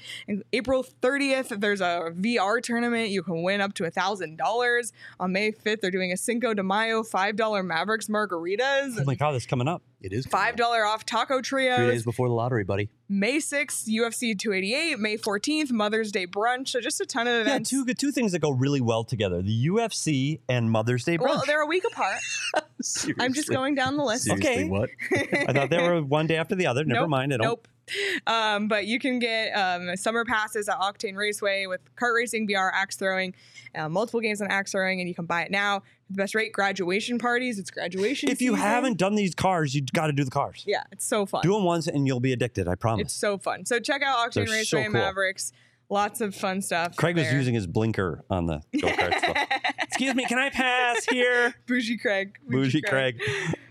April 0.52 0.82
30th, 1.02 1.60
there's 1.60 1.82
a 1.82 2.10
VR 2.14 2.62
tournament. 2.62 3.10
You 3.10 3.22
can 3.22 3.42
win 3.42 3.60
up 3.60 3.74
to 3.74 3.90
thousand 3.90 4.36
dollars. 4.38 4.92
On 5.20 5.32
May 5.32 5.52
5th, 5.52 5.80
they're 5.80 5.90
doing 5.90 6.12
a 6.12 6.16
Cinco 6.16 6.54
de 6.54 6.62
Mayo 6.62 7.02
five 7.02 7.36
dollar 7.36 7.62
Mavericks 7.62 8.06
margaritas. 8.06 8.98
Oh 8.98 9.04
my 9.04 9.14
god, 9.14 9.32
that's 9.32 9.46
coming 9.46 9.68
up. 9.68 9.82
It 10.00 10.12
is 10.12 10.26
Five 10.26 10.56
dollar 10.56 10.84
off 10.84 11.04
taco 11.06 11.36
Three 11.42 11.66
trios. 11.66 11.90
days 11.90 12.04
before 12.04 12.28
the 12.28 12.34
lottery, 12.34 12.64
buddy. 12.64 12.90
May 13.08 13.38
6th, 13.38 13.88
UFC 13.88 14.38
288. 14.38 14.98
May 14.98 15.16
14th, 15.16 15.70
Mother's 15.70 16.12
Day 16.12 16.26
brunch. 16.26 16.68
So 16.68 16.80
just 16.80 17.00
a 17.00 17.06
ton 17.06 17.26
of 17.26 17.34
events. 17.40 17.72
Yeah, 17.72 17.82
two 17.84 17.94
two 17.94 18.12
things 18.12 18.32
that 18.32 18.40
go 18.40 18.50
really 18.50 18.80
well 18.82 19.04
together: 19.04 19.40
the 19.42 19.66
UFC 19.68 20.40
and 20.48 20.70
Mother's 20.70 21.04
Day 21.04 21.16
brunch. 21.16 21.24
well, 21.28 21.42
they're 21.46 21.62
a 21.62 21.66
week 21.66 21.84
apart. 21.90 22.18
I'm 23.18 23.32
just 23.32 23.48
going 23.48 23.74
down 23.74 23.96
the 23.96 24.04
list. 24.04 24.24
Seriously, 24.24 24.50
Okay. 24.50 24.64
what? 24.68 24.90
I 25.48 25.52
thought 25.52 25.70
they 25.70 25.78
were 25.82 26.02
one 26.02 26.26
day 26.26 26.36
after 26.36 26.54
the 26.54 26.66
other. 26.66 26.84
Never 26.84 27.00
Nope, 27.02 27.10
mind. 27.10 27.32
I 27.32 27.36
don't. 27.38 27.46
Nope. 27.46 27.68
Um, 28.26 28.66
but 28.66 28.86
you 28.86 28.98
can 28.98 29.18
get 29.20 29.52
um, 29.52 29.96
summer 29.96 30.24
passes 30.24 30.68
at 30.68 30.78
Octane 30.80 31.14
Raceway 31.14 31.66
with 31.66 31.80
kart 31.94 32.14
racing, 32.14 32.48
VR, 32.48 32.70
axe 32.72 32.96
throwing, 32.96 33.34
uh, 33.74 33.88
multiple 33.88 34.20
games 34.20 34.42
on 34.42 34.48
axe 34.50 34.72
throwing, 34.72 35.00
and 35.00 35.08
you 35.08 35.14
can 35.14 35.26
buy 35.26 35.42
it 35.42 35.50
now. 35.50 35.82
The 36.10 36.16
best 36.16 36.34
rate 36.34 36.52
graduation 36.52 37.18
parties. 37.18 37.58
It's 37.58 37.70
graduation. 37.70 38.28
If 38.28 38.40
you 38.40 38.52
season. 38.54 38.66
haven't 38.66 38.98
done 38.98 39.14
these 39.14 39.34
cars, 39.34 39.74
you 39.74 39.82
got 39.92 40.08
to 40.08 40.12
do 40.12 40.24
the 40.24 40.30
cars. 40.30 40.64
yeah, 40.66 40.82
it's 40.90 41.04
so 41.04 41.26
fun. 41.26 41.42
Do 41.42 41.52
them 41.52 41.64
once 41.64 41.86
and 41.86 42.06
you'll 42.06 42.20
be 42.20 42.32
addicted. 42.32 42.66
I 42.68 42.74
promise. 42.74 43.06
It's 43.06 43.14
so 43.14 43.38
fun. 43.38 43.64
So 43.64 43.78
check 43.78 44.02
out 44.02 44.18
Octane 44.18 44.34
They're 44.34 44.44
Raceway 44.46 44.64
so 44.64 44.82
cool. 44.82 44.92
Mavericks. 44.92 45.52
Lots 45.88 46.20
of 46.20 46.34
fun 46.34 46.62
stuff. 46.62 46.96
Craig 46.96 47.16
was 47.16 47.26
there. 47.26 47.36
using 47.36 47.54
his 47.54 47.66
blinker 47.66 48.24
on 48.28 48.46
the 48.46 48.60
go 48.80 48.88
kart 48.88 49.16
stuff. 49.18 49.36
Excuse 49.82 50.14
me, 50.14 50.24
can 50.26 50.38
I 50.38 50.50
pass 50.50 51.04
here? 51.06 51.54
Bougie 51.66 51.96
Craig. 51.96 52.36
Bougie 52.48 52.82
Craig. 52.82 53.20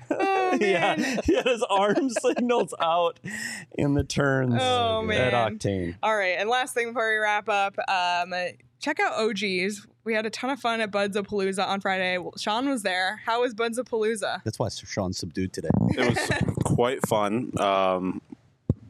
Oh, 0.10 0.58
yeah, 0.62 0.96
he 1.24 1.36
had 1.36 1.46
his 1.46 1.64
arm 1.70 2.10
signals 2.22 2.74
out 2.80 3.20
in 3.74 3.96
the 3.96 4.04
turns 4.04 4.56
Oh, 4.60 5.02
man. 5.02 5.20
at 5.22 5.34
man. 5.34 5.58
Octane. 5.60 5.96
All 6.02 6.16
right, 6.16 6.36
and 6.40 6.50
last 6.50 6.74
thing 6.74 6.88
before 6.90 7.10
we 7.12 7.18
wrap 7.18 7.50
up, 7.50 7.76
um, 7.90 8.34
check 8.80 9.00
out 9.00 9.14
OGs. 9.20 9.86
We 10.04 10.14
had 10.14 10.26
a 10.28 10.30
ton 10.30 10.52
of 10.52 10.60
fun 10.60 10.82
at 10.82 10.92
Buds 10.92 11.16
of 11.18 11.26
Palooza 11.26 11.66
on 11.68 11.82
Friday. 11.82 12.20
Well, 12.20 12.34
Sean 12.38 12.70
was 12.70 12.84
there. 12.84 13.20
How 13.26 13.42
was 13.42 13.56
Buds 13.56 13.80
of 13.80 13.88
Palooza? 13.88 14.44
That's 14.44 14.60
why 14.60 14.70
Sean's 14.70 15.18
subdued 15.18 15.52
today. 15.52 15.70
It 15.98 16.10
was 16.10 16.54
quite 16.64 17.06
fun. 17.08 17.52
Um, 17.60 18.22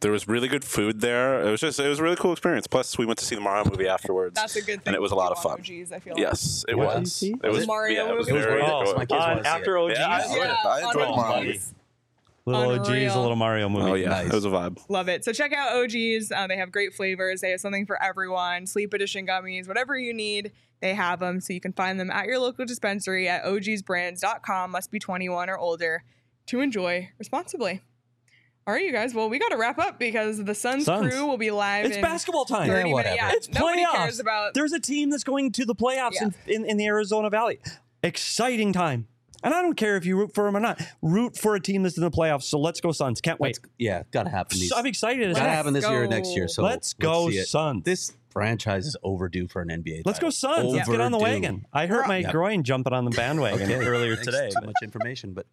there 0.06 0.12
was 0.12 0.28
really 0.28 0.48
good 0.48 0.64
food 0.64 1.02
there. 1.02 1.42
It 1.42 1.50
was 1.50 1.60
just 1.60 1.80
it 1.80 1.88
was 1.88 1.98
a 2.00 2.04
really 2.04 2.16
cool 2.16 2.32
experience. 2.32 2.68
Plus, 2.68 2.96
we 2.96 3.08
went 3.08 3.18
to 3.18 3.26
see 3.26 3.34
the 3.34 3.42
Mario 3.42 3.66
movie 3.66 3.88
afterwards. 3.88 4.36
That's 4.36 4.56
a 4.56 4.62
good 4.62 4.84
thing. 4.84 4.84
And 4.86 4.96
it 4.96 5.02
was 5.02 5.12
a 5.12 5.16
lot 5.16 5.32
of 5.32 5.40
fun. 5.40 5.54
OGs, 5.60 5.92
I 5.92 5.98
feel 6.00 6.14
like. 6.14 6.22
Yes, 6.22 6.64
it 6.70 6.76
What? 6.76 7.00
was. 7.00 7.24
You 7.24 7.40
It 7.44 7.50
was 7.50 7.66
Mario 7.66 8.06
yeah, 8.06 8.12
it 8.12 8.16
was 8.16 8.30
movie? 8.30 8.42
very. 8.44 8.62
Oh, 8.62 8.94
My 8.94 9.00
kids 9.06 9.12
wanna 9.12 9.24
on 9.24 9.36
see 9.38 9.40
it. 9.40 9.46
after 9.48 9.78
OGs, 9.80 9.98
Yeah, 9.98 10.08
I 10.08 10.22
enjoyed 10.26 10.46
it. 10.48 10.66
I 10.66 10.78
enjoyed 10.78 10.94
the 10.94 11.16
Mario 11.16 11.38
OGs. 11.38 11.46
movie. 11.48 11.60
little 12.46 12.80
OGs, 12.80 13.16
a 13.16 13.20
little 13.20 13.36
Mario 13.36 13.68
movie. 13.70 13.90
Oh 13.92 13.94
yeah, 13.96 14.10
Nice. 14.10 14.28
it 14.28 14.34
was 14.34 14.46
a 14.46 14.50
vibe. 14.50 14.78
Love 14.90 15.10
it. 15.10 15.26
So 15.26 15.34
check 15.34 15.52
out 15.54 15.76
OGs. 15.76 16.32
Uh, 16.32 16.46
they 16.48 16.58
have 16.58 16.72
great 16.72 16.94
flavors. 16.94 17.42
They 17.42 17.50
have 17.50 17.60
something 17.60 17.88
for 17.88 18.00
everyone. 18.04 18.68
Sleep 18.68 18.94
edition 18.94 19.26
gummies, 19.26 19.68
whatever 19.68 19.98
you 19.98 20.14
need, 20.14 20.52
they 20.80 20.94
have 20.94 21.20
them. 21.20 21.42
So 21.42 21.54
you 21.54 21.60
can 21.60 21.74
find 21.74 22.00
them 22.00 22.12
at 22.12 22.28
your 22.28 22.38
local 22.38 22.64
dispensary 22.66 23.28
at 23.28 23.44
ogsbrands.com. 23.46 24.70
Must 24.72 24.92
be 24.92 25.00
21 25.00 25.50
or 25.50 25.58
older 25.58 26.04
to 26.46 26.60
enjoy 26.60 27.10
responsibly. 27.18 27.82
All 28.68 28.74
right, 28.74 28.84
you 28.84 28.92
guys. 28.92 29.14
Well, 29.14 29.30
we 29.30 29.38
got 29.38 29.50
to 29.50 29.58
wrap 29.58 29.78
up 29.78 30.00
because 30.00 30.44
the 30.44 30.56
Suns, 30.56 30.86
Suns. 30.86 31.14
crew 31.14 31.28
will 31.28 31.38
be 31.38 31.52
live. 31.52 31.86
It's 31.86 31.98
in 31.98 32.02
basketball 32.02 32.46
time. 32.46 32.68
Yeah, 32.68 32.86
whatever. 32.86 33.16
Yeah, 33.16 33.32
It's 33.34 33.48
nobody 33.48 33.84
playoffs. 33.86 33.92
cares 33.94 34.20
about. 34.20 34.56
There's 34.56 34.74
a 34.74 34.80
team 34.80 35.12
that's 35.12 35.24
going 35.24 35.52
to 35.52 35.66
the 35.66 35.76
playoffs 35.76 36.14
Yeah. 36.14 36.30
in, 36.48 36.64
in, 36.64 36.66
in 36.72 36.78
the 36.78 36.88
Arizona 36.88 37.30
Valley. 37.30 37.60
Exciting 38.02 38.74
time. 38.74 39.08
And 39.44 39.54
I 39.54 39.62
don't 39.62 39.76
care 39.76 39.98
if 39.98 40.06
you 40.08 40.18
root 40.18 40.34
for 40.34 40.46
them 40.46 40.58
or 40.58 40.60
not. 40.60 40.82
Root 41.04 41.38
for 41.38 41.54
a 41.54 41.60
team 41.60 41.84
that's 41.84 41.96
in 41.98 42.02
the 42.04 42.10
playoffs. 42.10 42.44
So 42.44 42.58
let's 42.60 42.82
go 42.82 42.92
Suns. 42.92 43.22
Can't 43.22 43.40
wait. 43.40 43.60
Let's- 43.62 43.74
yeah, 43.78 44.02
gotta 44.10 44.32
happen. 44.32 44.58
These, 44.58 44.70
So 44.70 44.78
I'm 44.78 44.88
excited. 44.88 45.30
as 45.30 45.38
gotta 45.38 45.50
happen 45.52 45.74
this 45.74 45.88
year 45.88 46.04
or 46.06 46.08
next 46.08 46.36
year. 46.36 46.48
So 46.48 46.64
let's 46.64 46.94
go 46.96 47.30
see 47.30 47.38
it. 47.38 47.48
Suns. 47.48 47.84
This 47.84 48.14
franchise 48.32 48.88
is 48.88 48.98
overdue 49.04 49.48
for 49.48 49.62
an 49.62 49.70
NBA. 49.70 50.02
Let's 50.06 50.18
go 50.18 50.32
title. 50.32 50.72
Suns. 50.72 50.74
Let's 50.74 50.90
get 50.90 51.00
on 51.02 51.12
the 51.12 51.20
wagon. 51.20 51.68
I 51.72 51.86
hurt 51.86 52.08
my 52.08 52.18
Yep. 52.18 52.32
groin 52.32 52.64
jumping 52.64 52.94
on 52.94 53.06
the 53.06 53.12
bandwagon 53.12 53.62
Okay. 53.72 53.76
earlier 53.86 54.16
today. 54.16 54.50
Too 54.50 54.66
much 54.66 54.76
information, 54.82 55.34
but 55.34 55.46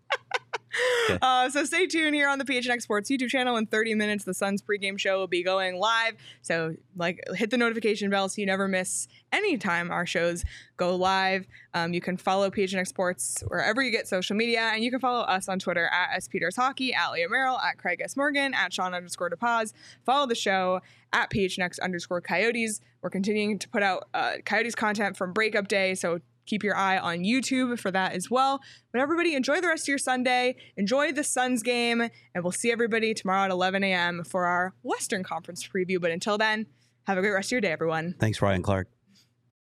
Uh, 1.20 1.50
so 1.50 1.64
stay 1.64 1.86
tuned 1.86 2.14
here 2.14 2.28
on 2.28 2.38
the 2.38 2.44
PHNX 2.44 2.82
Sports 2.82 3.10
YouTube 3.10 3.28
channel. 3.28 3.56
In 3.56 3.66
30 3.66 3.94
minutes, 3.94 4.24
the 4.24 4.32
Suns 4.32 4.62
pregame 4.62 4.98
show 4.98 5.18
will 5.18 5.26
be 5.26 5.42
going 5.42 5.76
live. 5.76 6.14
So, 6.42 6.74
like, 6.96 7.20
hit 7.34 7.50
the 7.50 7.56
notification 7.56 8.08
bell 8.08 8.28
so 8.28 8.40
you 8.40 8.46
never 8.46 8.68
miss 8.68 9.08
any 9.32 9.58
time 9.58 9.90
our 9.90 10.06
shows 10.06 10.44
go 10.76 10.96
live. 10.96 11.46
Um, 11.74 11.92
you 11.92 12.00
can 12.00 12.16
follow 12.16 12.50
PHNX 12.50 12.88
Sports 12.88 13.42
wherever 13.48 13.82
you 13.82 13.90
get 13.90 14.08
social 14.08 14.36
media, 14.36 14.70
and 14.72 14.82
you 14.82 14.90
can 14.90 15.00
follow 15.00 15.22
us 15.22 15.48
on 15.48 15.58
Twitter 15.58 15.88
at 15.92 16.16
S 16.16 16.28
Peters 16.28 16.56
Hockey, 16.56 16.94
at 16.94 17.10
Leah 17.12 17.28
Merrill, 17.28 17.58
at 17.58 17.78
Craig 17.78 18.00
S 18.02 18.16
Morgan, 18.16 18.54
at 18.54 18.72
Sean 18.72 18.94
underscore 18.94 19.30
DePaz. 19.30 19.72
Follow 20.06 20.26
the 20.26 20.34
show 20.34 20.80
at 21.12 21.30
PHNX 21.30 21.80
underscore 21.80 22.20
Coyotes. 22.20 22.80
We're 23.02 23.10
continuing 23.10 23.58
to 23.58 23.68
put 23.68 23.82
out 23.82 24.08
uh, 24.14 24.34
Coyotes 24.44 24.74
content 24.74 25.16
from 25.16 25.32
Breakup 25.32 25.68
Day, 25.68 25.94
so 25.94 26.20
keep 26.47 26.62
your 26.62 26.76
eye 26.76 26.99
on 26.99 27.18
YouTube 27.18 27.78
for 27.78 27.90
that 27.90 28.12
as 28.12 28.30
well. 28.30 28.61
But 28.93 29.01
everybody, 29.01 29.34
enjoy 29.34 29.61
the 29.61 29.68
rest 29.68 29.84
of 29.84 29.88
your 29.88 29.99
Sunday. 29.99 30.57
Enjoy 30.76 31.12
the 31.12 31.24
Suns 31.24 31.62
game, 31.62 32.01
and 32.01 32.45
we'll 32.45 32.53
see 32.53 32.72
everybody 32.72 33.14
tomorrow 33.14 33.45
at 33.45 33.51
11 33.51 33.84
a.m. 33.84 34.24
for 34.24 34.47
our 34.47 34.74
Western 34.82 35.22
Conference 35.22 35.66
preview. 35.66 36.01
But 36.01 36.11
until 36.11 36.38
then, 36.38 36.66
have 37.07 37.18
a 37.18 37.20
great 37.20 37.30
rest 37.30 37.49
of 37.49 37.53
your 37.53 37.61
day, 37.61 37.72
everyone. 37.72 38.14
thanks, 38.18 38.40
Ryan 38.40 38.62
Clark. 38.62 38.88